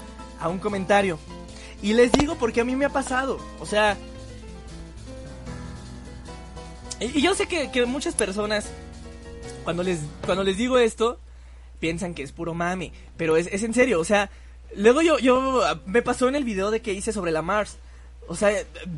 a 0.40 0.48
un 0.48 0.58
comentario. 0.58 1.18
Y 1.82 1.92
les 1.92 2.12
digo 2.12 2.36
porque 2.36 2.60
a 2.60 2.64
mí 2.64 2.76
me 2.76 2.84
ha 2.84 2.90
pasado. 2.90 3.38
O 3.60 3.66
sea... 3.66 3.96
Y 6.98 7.20
yo 7.20 7.34
sé 7.34 7.46
que, 7.46 7.70
que 7.70 7.84
muchas 7.84 8.14
personas, 8.14 8.68
cuando 9.66 9.82
les, 9.82 9.98
cuando 10.24 10.42
les 10.44 10.56
digo 10.56 10.78
esto, 10.78 11.20
piensan 11.80 12.14
que 12.14 12.22
es 12.22 12.32
puro 12.32 12.54
mame. 12.54 12.92
Pero 13.18 13.36
es, 13.36 13.48
es 13.48 13.62
en 13.62 13.74
serio, 13.74 14.00
o 14.00 14.04
sea... 14.04 14.30
Luego 14.74 15.00
yo, 15.00 15.18
yo, 15.18 15.62
me 15.86 16.02
pasó 16.02 16.28
en 16.28 16.34
el 16.34 16.44
video 16.44 16.70
de 16.72 16.82
que 16.82 16.92
hice 16.92 17.12
sobre 17.12 17.30
la 17.30 17.40
Mars. 17.40 17.76
O 18.26 18.34
sea, 18.34 18.50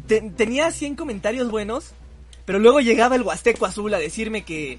te- 0.06 0.22
tenía 0.30 0.70
100 0.70 0.96
comentarios 0.96 1.50
buenos, 1.50 1.90
pero 2.46 2.58
luego 2.58 2.80
llegaba 2.80 3.16
el 3.16 3.22
Huasteco 3.22 3.66
Azul 3.66 3.92
a 3.92 3.98
decirme 3.98 4.44
que, 4.44 4.78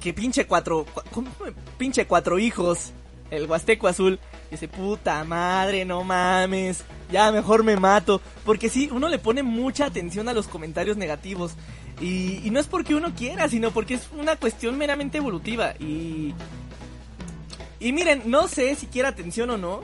que 0.00 0.12
pinche 0.12 0.46
cuatro, 0.46 0.84
cua- 0.92 1.04
¿cómo? 1.12 1.30
pinche 1.78 2.06
cuatro 2.06 2.38
hijos, 2.40 2.90
el 3.30 3.46
Huasteco 3.46 3.86
Azul. 3.86 4.18
Dice, 4.50 4.68
puta 4.68 5.22
madre, 5.24 5.84
no 5.84 6.04
mames, 6.04 6.84
ya 7.12 7.30
mejor 7.32 7.64
me 7.64 7.76
mato. 7.76 8.20
Porque 8.44 8.68
sí, 8.68 8.88
uno 8.92 9.08
le 9.08 9.18
pone 9.18 9.42
mucha 9.42 9.86
atención 9.86 10.28
a 10.28 10.32
los 10.32 10.48
comentarios 10.48 10.96
negativos. 10.96 11.52
Y, 12.00 12.40
y 12.44 12.50
no 12.50 12.60
es 12.60 12.66
porque 12.66 12.94
uno 12.94 13.14
quiera, 13.14 13.48
sino 13.48 13.70
porque 13.70 13.94
es 13.94 14.08
una 14.18 14.36
cuestión 14.36 14.78
meramente 14.78 15.18
evolutiva. 15.18 15.74
Y, 15.78 16.34
y 17.80 17.92
miren, 17.92 18.22
no 18.26 18.48
sé 18.48 18.74
si 18.74 18.86
quiera 18.86 19.08
atención 19.08 19.50
o 19.50 19.58
no, 19.58 19.82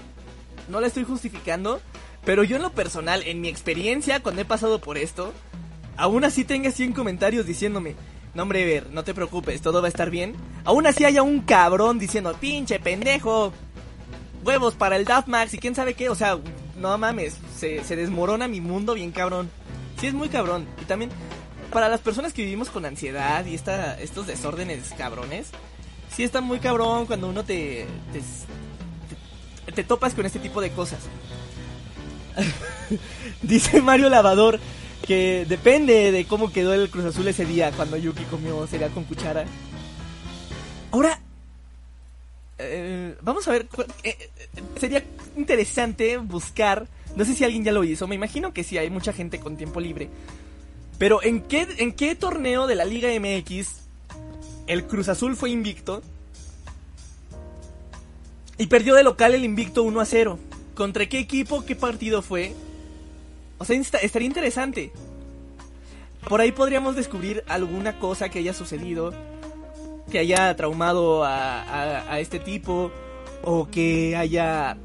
no 0.69 0.81
la 0.81 0.87
estoy 0.87 1.05
justificando, 1.05 1.81
pero 2.25 2.43
yo 2.43 2.57
en 2.57 2.63
lo 2.63 2.73
personal, 2.73 3.23
en 3.25 3.41
mi 3.41 3.49
experiencia, 3.49 4.21
cuando 4.21 4.41
he 4.41 4.47
pasado 4.47 4.81
por 4.81 4.97
esto, 4.97 5.33
aún 5.97 6.25
así 6.25 6.45
tenga 6.45 6.71
100 6.71 6.93
comentarios 6.93 7.47
diciéndome, 7.47 7.95
no 8.35 8.43
hombre, 8.43 8.65
Ver, 8.65 8.91
no 8.91 9.05
te 9.05 9.15
preocupes, 9.15 9.61
todo 9.61 9.81
va 9.81 9.87
a 9.87 9.91
estar 9.91 10.11
bien. 10.11 10.35
Aún 10.65 10.87
así 10.87 11.05
haya 11.05 11.23
un 11.23 11.41
cabrón 11.41 11.99
diciendo, 11.99 12.35
pinche 12.41 12.81
pendejo, 12.81 13.53
huevos 14.45 14.75
para 14.75 14.97
el 14.97 15.05
Daft 15.05 15.29
Max 15.29 15.55
y 15.55 15.59
quién 15.59 15.75
sabe 15.75 15.95
qué, 15.95 16.09
o 16.09 16.15
sea, 16.15 16.39
no 16.77 16.97
mames, 16.99 17.37
se, 17.57 17.83
se 17.85 17.97
desmorona 17.97 18.49
mi 18.49 18.61
mundo 18.61 18.95
bien 18.95 19.11
cabrón. 19.11 19.51
Sí, 20.01 20.07
es 20.09 20.15
muy 20.15 20.29
cabrón. 20.29 20.67
Y 20.83 20.85
también, 20.85 21.11
para 21.73 21.89
las 21.89 22.01
personas 22.01 22.33
que 22.33 22.43
vivimos 22.43 22.69
con 22.69 22.85
ansiedad 22.85 23.45
y 23.47 23.55
esta, 23.55 23.99
estos 24.01 24.27
desórdenes 24.27 24.93
cabrones, 24.97 25.49
sí 26.15 26.25
está 26.25 26.41
muy 26.41 26.59
cabrón 26.59 27.07
cuando 27.07 27.29
uno 27.29 27.45
te, 27.45 27.87
te, 28.13 29.73
te, 29.73 29.85
topas 29.85 30.15
con 30.15 30.27
este 30.27 30.39
tipo 30.39 30.61
de 30.61 30.71
cosas. 30.71 31.01
Dice 33.43 33.81
Mario 33.81 34.09
Lavador 34.09 34.61
que 35.07 35.45
depende 35.49 36.13
de 36.13 36.25
cómo 36.25 36.51
quedó 36.51 36.73
el 36.73 36.89
Cruz 36.89 37.05
Azul 37.05 37.29
ese 37.29 37.45
día 37.45 37.71
cuando 37.73 37.97
Yuki 37.97 38.25
comió 38.25 38.67
cereal 38.67 38.91
con 38.91 39.05
cuchara. 39.05 39.45
Ahora, 40.91 41.21
vamos 43.25 43.49
a 43.49 43.53
ver, 43.53 43.67
eh, 44.03 44.17
eh, 44.19 44.29
sería 44.79 45.03
interesante 45.37 46.17
buscar, 46.19 46.87
no 47.17 47.25
sé 47.25 47.35
si 47.35 47.45
alguien 47.45 47.65
ya 47.65 47.73
lo 47.73 47.83
hizo, 47.85 48.07
me 48.07 48.15
imagino 48.15 48.53
que 48.53 48.65
sí, 48.65 48.79
hay 48.79 48.91
mucha 48.91 49.13
gente 49.13 49.39
con 49.41 49.57
tiempo 49.57 49.81
libre. 49.81 50.09
Pero 50.99 51.23
¿en 51.23 51.41
qué, 51.43 51.67
en 51.79 51.93
qué 51.93 52.15
torneo 52.15 52.67
de 52.67 52.75
la 52.77 52.85
Liga 52.85 53.09
MX 53.19 53.69
el 54.69 54.85
Cruz 54.87 55.09
Azul 55.09 55.35
fue 55.37 55.51
invicto? 55.51 56.03
Y 58.57 58.67
perdió 58.69 58.95
de 58.95 59.03
local 59.03 59.35
el 59.35 59.45
invicto 59.45 59.83
1 59.83 60.01
a 60.01 60.05
0. 60.05 60.39
¿Contra 60.75 61.07
qué 61.09 61.19
equipo? 61.19 61.65
¿Qué 61.65 61.75
partido 61.75 62.23
fue? 62.23 62.55
O 63.59 63.65
sea, 63.65 63.77
estaría 63.77 64.27
interesante. 64.27 64.93
Por 66.29 66.41
ahí 66.41 66.53
podríamos 66.53 66.95
descubrir 66.97 67.43
alguna 67.49 67.99
cosa 67.99 68.29
que 68.29 68.39
haya 68.39 68.55
sucedido, 68.55 69.13
que 70.11 70.21
haya 70.21 70.55
traumado 70.57 71.25
a, 71.25 71.63
a- 71.63 72.13
a 72.13 72.21
este 72.21 72.39
tipo, 72.39 72.93
o 73.45 73.69
que 73.71 74.17
haya 74.17 74.77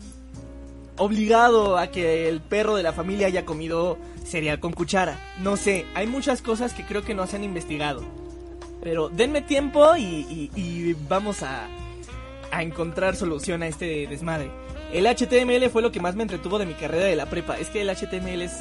obligado 0.98 1.78
a 1.78 1.88
que 1.88 2.28
el 2.28 2.42
perro 2.42 2.76
de 2.76 2.84
la 2.84 2.94
familia 2.94 3.28
haya 3.28 3.46
comido 3.46 3.98
cereal 4.26 4.60
con 4.60 4.74
cuchara. 4.74 5.18
No 5.42 5.58
sé, 5.58 5.86
hay 5.96 6.08
muchas 6.08 6.42
cosas 6.42 6.74
que 6.74 6.84
creo 6.86 7.04
que 7.04 7.14
no 7.16 7.26
se 7.28 7.38
han 7.38 7.44
investigado. 7.44 8.04
Pero 8.84 9.10
denme 9.10 9.42
tiempo 9.42 9.96
y, 9.98 10.50
y- 10.56 10.96
vamos 11.08 11.44
a, 11.44 11.68
encontrar 12.62 13.16
solución 13.16 13.62
a 13.64 13.68
este 13.68 14.08
desmadre. 14.08 14.50
El 14.92 15.06
HTML 15.06 15.70
fue 15.70 15.82
lo 15.82 15.92
que 15.92 16.00
más 16.00 16.16
me 16.16 16.24
entretuvo 16.24 16.58
de 16.58 16.66
mi 16.66 16.74
carrera 16.74 17.06
de 17.06 17.16
la 17.16 17.28
prepa. 17.28 17.58
Es 17.58 17.70
que 17.70 17.82
el 17.82 17.90
HTML 17.90 18.42
es... 18.42 18.54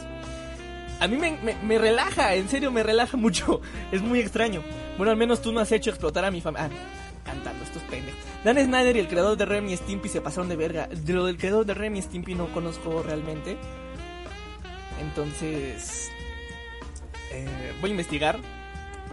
A 1.01 1.07
mí 1.09 1.16
me, 1.16 1.38
me- 1.42 1.55
me 1.62 1.78
relaja, 1.78 2.34
en 2.34 2.49
serio 2.49 2.70
me 2.70 2.82
relaja 2.82 3.16
mucho. 3.16 3.61
Es 3.92 4.03
muy 4.03 4.20
extraño. 4.20 4.62
Bueno, 4.96 5.11
al 5.12 5.16
menos 5.16 5.40
tú 5.40 5.53
no 5.53 5.61
has 5.61 5.72
hecho 5.72 5.90
explotar 5.90 6.24
a 6.24 6.30
mi 6.30 6.40
familia. 6.40 6.68
Ah, 6.70 7.20
cantando 7.24 7.64
estos 7.64 7.82
pendejos. 7.84 8.20
Dan 8.45 8.57
Snyder 8.57 8.97
y 8.97 9.01
el 9.01 9.09
creador 9.09 9.36
de 9.36 9.45
Rem 9.45 9.68
y 9.68 9.76
Stimpy 9.76 10.09
se 10.09 10.20
pasaron 10.20 10.49
de 10.49 10.57
verga. 10.57 10.89
Lo 11.07 11.26
del 11.26 11.36
creador 11.36 11.66
de 11.66 11.74
Rem 11.74 11.97
y 11.97 12.03
Stimpy 12.03 12.34
no 12.34 12.53
conozco 12.53 13.03
realmente. 13.03 13.57
Entonces... 15.01 16.11
eh, 17.32 17.72
voy 17.80 17.91
a 17.91 17.93
investigar. 17.93 18.39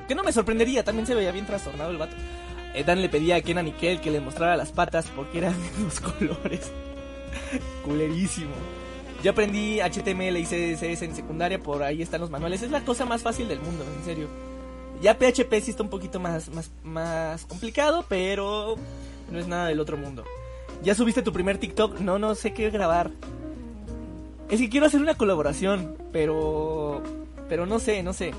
Que 0.07 0.15
no 0.15 0.23
me 0.23 0.31
sorprendería, 0.31 0.83
también 0.83 1.07
se 1.07 1.15
veía 1.15 1.31
bien 1.31 1.45
trastornado 1.47 1.89
el 1.89 1.97
vato. 1.97 2.15
Eh, 2.75 2.83
Dan 2.83 3.01
le 3.01 3.09
pedía 3.09 3.37
a 3.37 3.41
Kenan 3.41 3.67
y 3.67 3.71
Kel 3.71 4.01
que 4.01 4.11
le 4.11 4.19
mostrara 4.19 4.55
las 4.57 4.71
patas 4.71 5.07
porque 5.15 5.39
eran 5.39 5.53
de 5.77 5.83
los 5.83 5.99
colores. 5.99 6.71
Culerísimo. 7.83 8.53
Yo 9.23 9.31
aprendí 9.31 9.79
HTML 9.79 10.37
y 10.37 10.43
CSS 10.43 11.01
en 11.01 11.15
secundaria, 11.15 11.57
por 11.57 11.81
ahí 11.81 12.01
están 12.01 12.21
los 12.21 12.29
manuales. 12.29 12.61
Es 12.61 12.69
la 12.69 12.81
cosa 12.81 13.05
más 13.05 13.23
fácil 13.23 13.47
del 13.47 13.59
mundo, 13.59 13.83
en 13.97 14.05
serio. 14.05 14.27
Ya 15.01 15.17
PHP 15.17 15.51
sí 15.61 15.71
está 15.71 15.83
un 15.83 15.89
poquito 15.89 16.19
más, 16.19 16.49
más, 16.49 16.69
más 16.83 17.45
complicado, 17.45 18.05
pero 18.07 18.75
no 19.31 19.39
es 19.39 19.47
nada 19.47 19.67
del 19.67 19.79
otro 19.79 19.97
mundo. 19.97 20.23
¿Ya 20.83 20.95
subiste 20.95 21.21
tu 21.21 21.33
primer 21.33 21.57
TikTok? 21.57 21.99
No, 21.99 22.19
no 22.19 22.35
sé 22.35 22.53
qué 22.53 22.69
grabar. 22.69 23.11
Es 24.49 24.59
que 24.59 24.69
quiero 24.69 24.85
hacer 24.85 25.01
una 25.01 25.15
colaboración, 25.15 25.95
pero... 26.11 27.01
Pero 27.49 27.65
no 27.65 27.79
sé, 27.79 28.03
no 28.03 28.13
sé. 28.13 28.33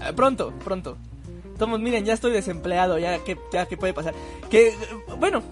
Ah, 0.00 0.12
pronto, 0.14 0.52
pronto. 0.64 0.96
Tomos, 1.58 1.80
miren, 1.80 2.04
ya 2.04 2.12
estoy 2.12 2.32
desempleado, 2.32 2.98
ya 2.98 3.18
que 3.24 3.36
ya 3.52 3.66
qué 3.66 3.76
puede 3.76 3.94
pasar. 3.94 4.14
Que 4.50 4.74
bueno, 5.18 5.42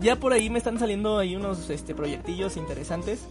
ya 0.00 0.16
por 0.16 0.32
ahí 0.32 0.48
me 0.48 0.58
están 0.58 0.78
saliendo 0.78 1.18
ahí 1.18 1.36
unos 1.36 1.68
este 1.70 1.94
proyectillos 1.94 2.56
interesantes. 2.56 3.26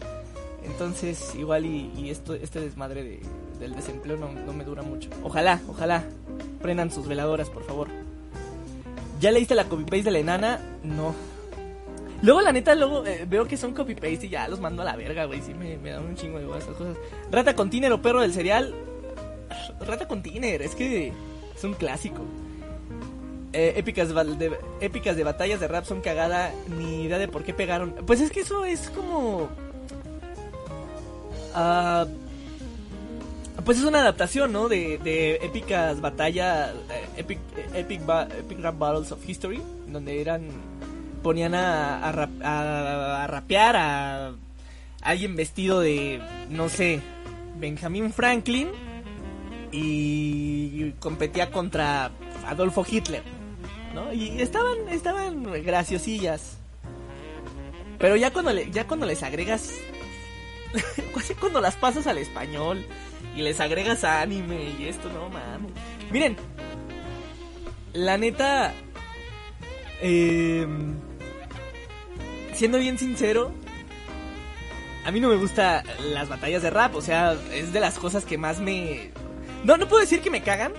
Entonces, 0.66 1.34
igual 1.36 1.66
y, 1.66 2.10
esto, 2.10 2.34
este 2.36 2.60
desmadre 2.60 3.04
de, 3.04 3.20
del 3.60 3.76
desempleo 3.76 4.18
no, 4.18 4.32
no 4.32 4.54
me 4.54 4.64
dura 4.64 4.82
mucho. 4.82 5.10
Ojalá, 5.24 5.62
ojalá. 5.68 6.04
Prendan 6.62 6.92
sus 6.92 7.08
veladoras, 7.08 7.50
por 7.50 7.64
favor. 7.64 7.90
¿Ya 9.20 9.32
leíste 9.32 9.56
la 9.56 9.66
copy-paste 9.66 10.04
de 10.04 10.12
la 10.12 10.20
enana? 10.20 10.60
No. 10.84 11.14
Luego, 12.22 12.42
la 12.42 12.52
neta, 12.52 12.74
luego 12.76 13.06
eh, 13.06 13.26
veo 13.28 13.48
que 13.48 13.58
son 13.58 13.74
copy-paste 13.74 14.28
y 14.28 14.30
ya 14.30 14.48
los 14.48 14.60
mando 14.60 14.82
a 14.82 14.86
la 14.86 14.96
verga, 14.96 15.26
güey. 15.26 15.42
Sí, 15.42 15.54
me, 15.54 15.78
me 15.78 15.92
dan 15.92 16.06
un 16.06 16.16
chingo 16.16 16.40
de 16.40 16.58
esas 16.58 16.76
cosas. 16.76 16.98
Rata 17.32 17.56
con 17.56 17.70
o 17.70 18.02
perro 18.02 18.22
del 18.22 18.34
cereal. 18.34 18.74
Rata 19.80 20.08
con 20.08 20.24
es 20.26 20.76
que 20.76 21.14
es 21.56 21.64
un 21.64 21.74
clásico. 21.74 22.24
Eh, 23.54 23.74
épicas, 23.76 24.10
de, 24.10 24.58
épicas 24.82 25.16
de 25.16 25.24
batallas 25.24 25.60
de 25.60 25.68
rap 25.68 25.86
son 25.86 26.02
cagada, 26.02 26.52
ni 26.76 27.04
idea 27.04 27.20
de 27.20 27.28
por 27.28 27.44
qué 27.44 27.54
pegaron. 27.54 27.94
Pues 28.06 28.20
es 28.20 28.32
que 28.32 28.40
eso 28.40 28.66
es 28.66 28.90
como... 28.90 29.50
Uh, 31.56 32.08
pues 33.64 33.78
es 33.78 33.84
una 33.84 34.00
adaptación, 34.00 34.52
¿no? 34.52 34.70
De, 34.70 34.98
de 34.98 35.36
épicas 35.36 36.02
batallas, 36.02 36.72
eh, 36.90 37.03
epic, 37.18 37.40
epic, 37.74 38.02
epic 38.38 38.60
Rap 38.62 38.78
Battles 38.78 39.12
of 39.12 39.28
History, 39.28 39.62
donde 39.88 40.22
eran, 40.22 40.48
ponían 41.22 41.56
a, 41.56 42.00
a, 42.00 43.24
a, 43.24 43.28
rapear 43.28 43.76
a 43.76 44.34
alguien 45.02 45.36
vestido 45.36 45.80
de, 45.80 46.22
no 46.50 46.70
sé, 46.70 47.02
Benjamin 47.60 48.12
Franklin 48.12 48.70
y 49.72 50.92
competía 51.00 51.52
contra 51.52 52.12
Adolfo 52.46 52.86
Hitler, 52.90 53.24
¿no? 53.94 54.14
Y 54.14 54.42
estaban, 54.42 54.90
estaban 54.90 55.44
graciosillas. 55.64 56.58
Pero 58.00 58.16
ya 58.16 58.32
cuando, 58.32 58.52
le, 58.52 58.70
ya 58.70 58.86
cuando 58.86 59.06
les 59.06 59.24
agregas, 59.24 59.72
casi 61.16 61.34
cuando 61.36 61.62
las 61.62 61.76
pasas 61.76 62.06
al 62.08 62.18
español 62.18 62.86
y 63.36 63.42
les 63.42 63.60
agregas 63.60 64.04
anime 64.04 64.72
y 64.78 64.86
esto, 64.88 65.10
no 65.10 65.30
mames. 65.30 65.72
Miren, 66.12 66.36
la 67.94 68.18
neta, 68.18 68.74
eh, 70.02 70.68
siendo 72.54 72.80
bien 72.80 72.98
sincero, 72.98 73.52
a 75.06 75.12
mí 75.12 75.20
no 75.20 75.30
me 75.30 75.36
gustan 75.36 75.84
las 76.14 76.30
batallas 76.30 76.62
de 76.62 76.70
rap, 76.70 76.96
o 76.96 77.02
sea, 77.02 77.38
es 77.54 77.74
de 77.74 77.80
las 77.80 78.00
cosas 78.00 78.26
que 78.26 78.38
más 78.38 78.60
me... 78.60 79.12
No, 79.64 79.78
no 79.78 79.88
puedo 79.88 80.02
decir 80.02 80.22
que 80.22 80.30
me 80.30 80.42
cagan, 80.42 80.74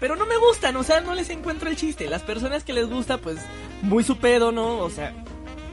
pero 0.00 0.16
no 0.16 0.26
me 0.26 0.36
gustan, 0.36 0.76
o 0.76 0.82
sea, 0.82 1.00
no 1.00 1.14
les 1.14 1.30
encuentro 1.30 1.68
el 1.68 1.76
chiste. 1.76 2.08
Las 2.08 2.22
personas 2.22 2.64
que 2.64 2.72
les 2.72 2.88
gusta, 2.88 3.18
pues, 3.18 3.38
muy 3.82 4.02
su 4.02 4.18
pedo, 4.18 4.50
¿no? 4.50 4.78
O 4.78 4.90
sea, 4.90 5.14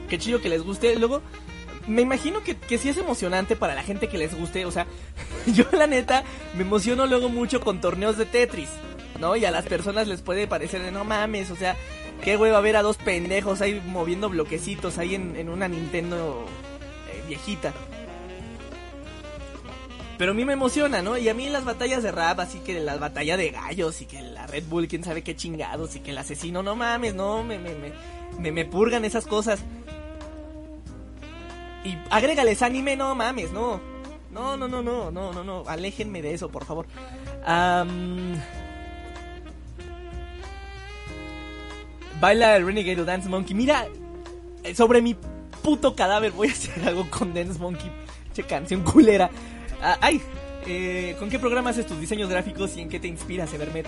qué 0.08 0.18
chido 0.18 0.40
que 0.40 0.48
les 0.48 0.62
guste. 0.62 0.96
Luego, 0.96 1.22
me 1.86 2.02
imagino 2.02 2.44
que, 2.44 2.56
que 2.56 2.78
sí 2.78 2.90
es 2.90 2.98
emocionante 2.98 3.56
para 3.56 3.74
la 3.74 3.82
gente 3.82 4.08
que 4.08 4.18
les 4.18 4.36
guste. 4.38 4.66
O 4.66 4.70
sea, 4.70 4.86
yo 5.46 5.64
la 5.72 5.86
neta 5.86 6.24
me 6.54 6.62
emociono 6.62 7.06
luego 7.06 7.28
mucho 7.28 7.60
con 7.60 7.80
torneos 7.80 8.18
de 8.18 8.26
Tetris, 8.26 8.68
¿no? 9.18 9.36
Y 9.36 9.44
a 9.44 9.50
las 9.50 9.66
personas 9.66 10.08
les 10.08 10.22
puede 10.22 10.46
parecer 10.46 10.82
de 10.82 10.90
no 10.90 11.04
mames, 11.04 11.50
o 11.50 11.56
sea, 11.56 11.76
qué 12.22 12.34
a 12.34 12.60
ver 12.60 12.76
a 12.76 12.82
dos 12.82 12.96
pendejos 12.96 13.60
ahí 13.60 13.82
moviendo 13.86 14.28
bloquecitos 14.28 14.98
ahí 14.98 15.14
en, 15.14 15.48
una 15.48 15.68
Nintendo 15.68 16.44
eh, 17.12 17.22
viejita. 17.26 17.72
Pero 20.18 20.32
a 20.32 20.34
mí 20.34 20.44
me 20.44 20.54
emociona, 20.54 21.00
¿no? 21.00 21.16
Y 21.16 21.28
a 21.28 21.34
mí 21.34 21.48
las 21.48 21.64
batallas 21.64 22.02
de 22.02 22.10
rap, 22.10 22.40
así 22.40 22.58
que 22.58 22.80
la 22.80 22.96
batalla 22.96 23.36
de 23.36 23.50
gallos 23.50 24.00
y 24.00 24.06
que 24.06 24.20
la 24.20 24.48
Red 24.48 24.64
Bull, 24.64 24.88
quién 24.88 25.04
sabe 25.04 25.22
qué 25.22 25.36
chingados 25.36 25.94
y 25.94 26.00
que 26.00 26.10
el 26.10 26.18
asesino, 26.18 26.62
no 26.62 26.74
mames, 26.74 27.14
no, 27.14 27.44
me, 27.44 27.58
me, 27.58 27.74
me, 28.38 28.52
me 28.52 28.64
purgan 28.64 29.04
esas 29.04 29.26
cosas. 29.26 29.60
Y 31.84 31.96
agrégales 32.10 32.62
anime, 32.62 32.96
no 32.96 33.14
mames, 33.14 33.52
no. 33.52 33.80
No, 34.32 34.56
no, 34.56 34.66
no, 34.68 34.82
no, 34.82 35.10
no, 35.12 35.32
no, 35.32 35.44
no. 35.44 35.62
Aléjenme 35.68 36.20
de 36.20 36.34
eso, 36.34 36.48
por 36.48 36.64
favor. 36.64 36.86
Baila 42.20 42.56
el 42.56 42.66
Renegade 42.66 43.04
Dance 43.04 43.28
Monkey. 43.28 43.54
Mira, 43.54 43.86
eh, 44.64 44.74
sobre 44.74 45.00
mi 45.00 45.14
puto 45.62 45.94
cadáver 45.94 46.32
voy 46.32 46.48
a 46.48 46.52
hacer 46.52 46.82
algo 46.86 47.08
con 47.10 47.32
Dance 47.32 47.58
Monkey. 47.58 47.90
Che 48.34 48.42
canción 48.42 48.82
culera. 48.82 49.30
Ah, 49.80 49.98
ay, 50.00 50.20
eh, 50.66 51.14
¿con 51.18 51.30
qué 51.30 51.38
programa 51.38 51.70
haces 51.70 51.86
tus 51.86 52.00
diseños 52.00 52.28
gráficos 52.28 52.76
y 52.76 52.80
en 52.80 52.88
qué 52.88 52.98
te 52.98 53.06
inspiras, 53.06 53.52
Evermet? 53.52 53.86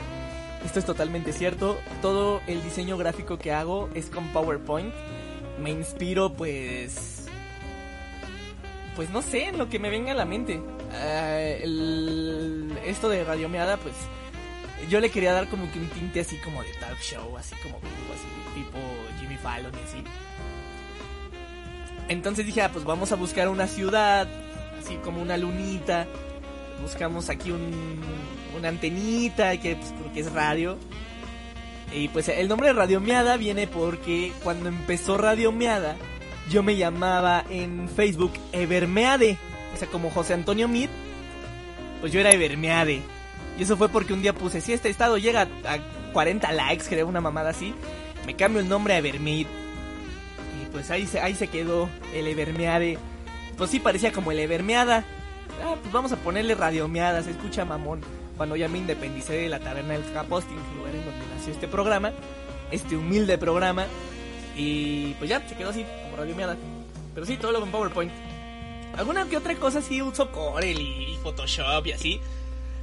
Esto 0.64 0.78
es 0.78 0.84
totalmente 0.84 1.32
cierto. 1.32 1.78
Todo 2.02 2.40
el 2.46 2.62
diseño 2.62 2.96
gráfico 2.96 3.38
que 3.38 3.52
hago 3.52 3.88
es 3.94 4.06
con 4.06 4.28
PowerPoint. 4.28 4.92
Me 5.60 5.70
inspiro, 5.70 6.32
pues, 6.32 7.26
pues 8.94 9.10
no 9.10 9.22
sé, 9.22 9.48
en 9.48 9.58
lo 9.58 9.68
que 9.68 9.78
me 9.78 9.90
venga 9.90 10.12
a 10.12 10.14
la 10.14 10.24
mente. 10.24 10.58
Uh, 10.58 11.64
esto 12.86 13.08
de 13.08 13.24
radiomeada, 13.24 13.76
pues 13.76 13.94
yo 14.88 15.00
le 15.00 15.10
quería 15.10 15.32
dar 15.32 15.48
como 15.48 15.70
que 15.70 15.78
un 15.78 15.88
tinte 15.88 16.20
así 16.20 16.36
como 16.38 16.62
de 16.62 16.72
talk 16.74 16.98
show, 17.00 17.36
así 17.36 17.54
como 17.62 17.76
así, 17.76 18.60
tipo 18.60 18.78
Jimmy 19.20 19.36
Fallon 19.36 19.72
y 19.74 19.88
así. 19.88 20.04
Entonces 22.08 22.46
dije, 22.46 22.62
ah, 22.62 22.70
pues 22.72 22.84
vamos 22.84 23.12
a 23.12 23.16
buscar 23.16 23.48
una 23.48 23.66
ciudad, 23.66 24.26
así 24.80 24.96
como 24.96 25.22
una 25.22 25.36
lunita. 25.36 26.06
Buscamos 26.82 27.28
aquí 27.28 27.50
un, 27.50 28.00
una 28.56 28.68
antenita, 28.68 29.56
que, 29.58 29.76
pues, 29.76 29.92
porque 30.02 30.20
es 30.20 30.32
radio. 30.32 30.76
Y 31.92 32.08
pues 32.08 32.28
el 32.28 32.48
nombre 32.48 32.68
de 32.68 32.74
Radiomeada 32.74 33.36
viene 33.36 33.66
porque 33.66 34.32
cuando 34.42 34.68
empezó 34.68 35.18
Radiomeada 35.18 35.96
yo 36.48 36.62
me 36.62 36.76
llamaba 36.76 37.44
en 37.48 37.88
Facebook 37.88 38.32
Evermeade. 38.52 39.38
O 39.72 39.76
sea, 39.76 39.88
como 39.88 40.10
José 40.10 40.34
Antonio 40.34 40.66
Mid, 40.66 40.88
pues 42.00 42.12
yo 42.12 42.20
era 42.20 42.30
Evermeade. 42.30 43.02
Y 43.58 43.62
eso 43.62 43.76
fue 43.76 43.88
porque 43.88 44.12
un 44.12 44.22
día 44.22 44.32
puse, 44.32 44.60
si 44.60 44.72
este 44.72 44.88
estado 44.88 45.18
llega 45.18 45.42
a 45.42 46.12
40 46.12 46.50
likes, 46.52 46.84
creo, 46.88 47.06
una 47.06 47.20
mamada 47.20 47.50
así, 47.50 47.74
me 48.26 48.34
cambio 48.34 48.60
el 48.60 48.68
nombre 48.68 48.94
a 48.94 48.98
Evermead. 48.98 49.46
Y 49.46 50.66
pues 50.72 50.90
ahí 50.90 51.06
se, 51.06 51.20
ahí 51.20 51.34
se 51.34 51.48
quedó 51.48 51.88
el 52.14 52.26
Evermeade. 52.26 52.98
Pues 53.56 53.70
sí 53.70 53.80
parecía 53.80 54.12
como 54.12 54.32
el 54.32 54.38
Evermeada. 54.38 55.04
Ah, 55.64 55.76
pues 55.80 55.92
vamos 55.92 56.12
a 56.12 56.16
ponerle 56.16 56.54
radiomeada, 56.54 57.22
se 57.22 57.32
escucha 57.32 57.64
mamón. 57.64 58.00
Cuando 58.36 58.56
ya 58.56 58.68
me 58.68 58.78
independicé 58.78 59.34
de 59.34 59.48
la 59.50 59.60
taberna 59.60 59.92
del 59.92 60.12
Caposting, 60.12 60.56
lugar 60.76 60.94
en 60.94 61.04
donde 61.04 61.26
nació 61.36 61.52
este 61.52 61.68
programa, 61.68 62.12
este 62.70 62.96
humilde 62.96 63.36
programa. 63.36 63.86
Y 64.56 65.12
pues 65.14 65.28
ya, 65.28 65.46
se 65.46 65.54
quedó 65.54 65.70
así, 65.70 65.84
como 66.04 66.16
radio 66.16 66.34
miada. 66.34 66.56
Pero 67.14 67.26
sí, 67.26 67.36
todo 67.36 67.52
lo 67.52 67.60
con 67.60 67.70
PowerPoint. 67.70 68.12
Alguna 68.96 69.26
que 69.26 69.36
otra 69.36 69.54
cosa 69.56 69.82
sí 69.82 70.02
uso 70.02 70.30
Corel 70.32 70.80
y 70.80 71.18
Photoshop 71.22 71.86
y 71.86 71.92
así. 71.92 72.20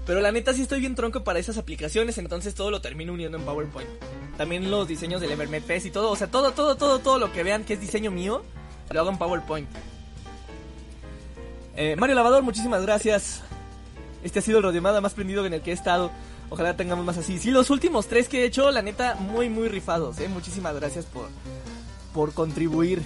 Pero 0.08 0.22
la 0.22 0.32
neta 0.32 0.54
sí 0.54 0.62
estoy 0.62 0.80
bien 0.80 0.96
tronco 0.96 1.26
para 1.26 1.38
esas 1.38 1.58
aplicaciones, 1.58 2.18
entonces 2.18 2.56
todo 2.56 2.72
lo 2.72 2.80
termino 2.80 3.12
uniendo 3.12 3.38
en 3.38 3.44
PowerPoint. 3.44 3.90
También 4.38 4.72
los 4.72 4.88
diseños 4.88 5.20
del 5.20 5.32
Evermet 5.32 5.86
y 5.86 5.92
todo, 5.92 6.10
o 6.10 6.16
sea, 6.16 6.28
todo, 6.28 6.52
todo, 6.52 6.78
todo, 6.78 7.00
todo 7.00 7.20
lo 7.20 7.34
que 7.34 7.44
vean 7.44 7.66
que 7.66 7.74
es 7.74 7.82
diseño 7.82 8.10
mío, 8.10 8.44
lo 8.90 9.02
hago 9.02 9.10
en 9.10 9.18
PowerPoint. 9.18 9.68
Eh, 11.76 11.98
Mario 11.98 12.16
Lavador, 12.16 12.42
muchísimas 12.42 12.82
gracias. 12.84 13.42
Este 14.24 14.40
ha 14.40 14.42
sido 14.42 14.60
el 14.60 14.64
radiomada 14.64 15.02
más 15.02 15.14
prendido 15.14 15.46
en 15.46 15.54
el 15.54 15.62
que 15.62 15.72
he 15.72 15.74
estado. 15.74 16.10
Ojalá 16.50 16.78
tengamos 16.78 17.06
más 17.06 17.18
así. 17.18 17.38
Sí, 17.38 17.52
los 17.52 17.70
últimos 17.70 18.08
tres 18.08 18.30
que 18.30 18.44
he 18.44 18.46
hecho, 18.46 18.72
la 18.72 18.82
neta, 18.82 19.16
muy, 19.16 19.50
muy 19.50 19.68
rifados. 19.68 20.20
¿eh? 20.20 20.30
Muchísimas 20.30 20.74
gracias 20.74 21.06
por, 21.06 21.28
por 22.14 22.34
contribuir. 22.34 23.04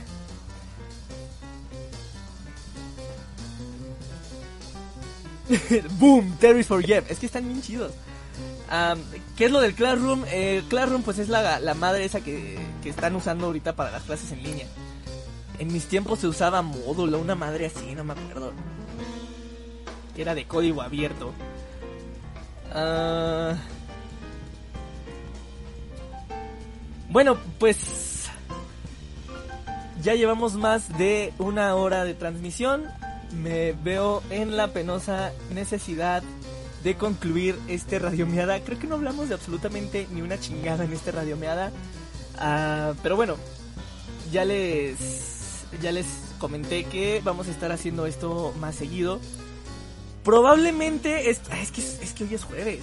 Boom, 5.99 6.37
Terry's 6.39 6.67
for 6.67 6.83
Jeff. 6.83 7.09
Es 7.09 7.19
que 7.19 7.25
están 7.25 7.47
bien 7.47 7.61
chidos. 7.61 7.91
¿Qué 9.35 9.45
es 9.45 9.51
lo 9.51 9.59
del 9.59 9.73
Classroom? 9.73 10.23
Eh, 10.27 10.63
Classroom 10.69 11.03
pues 11.03 11.19
es 11.19 11.27
la, 11.27 11.59
la 11.59 11.73
madre 11.73 12.05
esa 12.05 12.21
que, 12.21 12.57
que, 12.81 12.89
están 12.89 13.15
usando 13.15 13.47
ahorita 13.47 13.75
para 13.75 13.91
las 13.91 14.03
clases 14.03 14.31
en 14.31 14.43
línea. 14.43 14.65
En 15.59 15.71
mis 15.73 15.87
tiempos 15.87 16.19
se 16.19 16.27
usaba 16.27 16.61
módulo, 16.61 17.19
una 17.19 17.35
madre 17.35 17.65
así, 17.65 17.93
no 17.95 18.05
me 18.05 18.13
acuerdo. 18.13 18.53
Era 20.17 20.35
de 20.35 20.45
código 20.45 20.81
abierto. 20.81 21.33
Ah. 22.73 23.55
Bueno, 27.09 27.37
pues 27.59 28.29
ya 30.01 30.15
llevamos 30.15 30.53
más 30.55 30.97
de 30.97 31.33
una 31.37 31.75
hora 31.75 32.05
de 32.05 32.13
transmisión. 32.13 32.85
Me 33.33 33.73
veo 33.73 34.21
en 34.29 34.57
la 34.57 34.67
penosa 34.69 35.31
necesidad 35.53 36.23
de 36.83 36.95
concluir 36.95 37.57
este 37.67 37.99
radiomeada. 37.99 38.59
Creo 38.59 38.79
que 38.79 38.87
no 38.87 38.95
hablamos 38.95 39.29
de 39.29 39.35
absolutamente 39.35 40.07
ni 40.11 40.21
una 40.21 40.39
chingada 40.39 40.83
en 40.83 40.93
este 40.93 41.11
radiomeada. 41.11 41.71
Uh, 42.35 42.95
pero 43.03 43.15
bueno, 43.15 43.35
ya 44.31 44.45
les 44.45 44.97
ya 45.81 45.91
les 45.91 46.05
comenté 46.39 46.83
que 46.85 47.21
vamos 47.23 47.47
a 47.47 47.51
estar 47.51 47.71
haciendo 47.71 48.05
esto 48.05 48.53
más 48.59 48.75
seguido. 48.75 49.19
Probablemente 50.23 51.29
es, 51.29 51.41
es, 51.61 51.71
que, 51.71 51.81
es 51.81 52.13
que 52.13 52.23
hoy 52.25 52.33
es 52.33 52.43
jueves. 52.43 52.81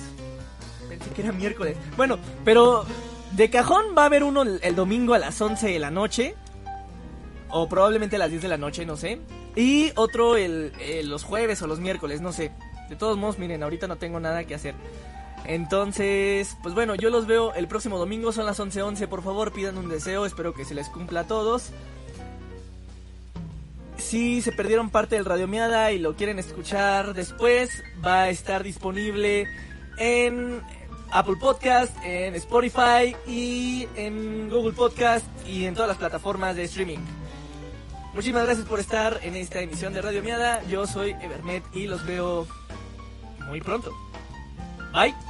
Pensé 0.88 1.10
que 1.10 1.22
era 1.22 1.32
miércoles. 1.32 1.76
Bueno, 1.96 2.18
pero 2.44 2.84
de 3.32 3.50
cajón 3.50 3.84
va 3.96 4.02
a 4.02 4.06
haber 4.06 4.24
uno 4.24 4.42
el, 4.42 4.74
domingo 4.74 5.14
a 5.14 5.18
las 5.18 5.40
11 5.40 5.68
de 5.68 5.78
la 5.78 5.90
noche. 5.90 6.34
O 7.50 7.68
probablemente 7.68 8.16
a 8.16 8.18
las 8.18 8.30
10 8.30 8.42
de 8.42 8.48
la 8.48 8.58
noche, 8.58 8.84
no 8.84 8.96
sé. 8.96 9.20
Y 9.60 9.92
otro 9.96 10.36
el, 10.36 10.72
el- 10.80 11.08
los 11.08 11.24
jueves 11.24 11.60
o 11.62 11.66
los 11.66 11.80
miércoles, 11.80 12.20
no 12.20 12.32
sé. 12.32 12.52
De 12.88 12.96
todos 12.96 13.16
modos, 13.18 13.38
miren, 13.38 13.62
ahorita 13.62 13.86
no 13.88 13.96
tengo 13.96 14.20
nada 14.20 14.44
que 14.44 14.54
hacer. 14.54 14.74
Entonces, 15.44 16.56
pues 16.62 16.74
bueno, 16.74 16.94
yo 16.94 17.10
los 17.10 17.26
veo 17.26 17.54
el 17.54 17.66
próximo 17.68 17.98
domingo, 17.98 18.32
son 18.32 18.46
las 18.46 18.60
11.11. 18.60 19.08
Por 19.08 19.22
favor, 19.22 19.52
pidan 19.52 19.76
un 19.78 19.88
deseo, 19.88 20.26
espero 20.26 20.54
que 20.54 20.64
se 20.64 20.74
les 20.74 20.88
cumpla 20.88 21.20
a 21.20 21.26
todos. 21.26 21.70
Si 23.96 24.42
se 24.42 24.52
perdieron 24.52 24.90
parte 24.90 25.16
del 25.16 25.24
Radio 25.24 25.48
Miada 25.48 25.90
y 25.92 25.98
lo 25.98 26.14
quieren 26.14 26.38
escuchar 26.38 27.14
después, 27.14 27.82
va 28.04 28.22
a 28.22 28.30
estar 28.30 28.62
disponible 28.62 29.46
en 29.98 30.62
Apple 31.10 31.36
Podcast, 31.40 31.92
en 32.04 32.34
Spotify 32.36 33.16
y 33.26 33.88
en 33.96 34.48
Google 34.50 34.72
Podcast 34.72 35.26
y 35.46 35.64
en 35.66 35.74
todas 35.74 35.88
las 35.88 35.98
plataformas 35.98 36.54
de 36.56 36.64
streaming. 36.64 36.98
Muchísimas 38.14 38.44
gracias 38.44 38.66
por 38.66 38.80
estar 38.80 39.20
en 39.22 39.36
esta 39.36 39.60
emisión 39.60 39.92
de 39.92 40.02
Radio 40.02 40.22
Miada. 40.22 40.62
Yo 40.64 40.86
soy 40.86 41.10
Evernet 41.10 41.64
y 41.72 41.86
los 41.86 42.04
veo 42.06 42.46
muy 43.48 43.60
pronto. 43.60 43.92
Bye. 44.92 45.27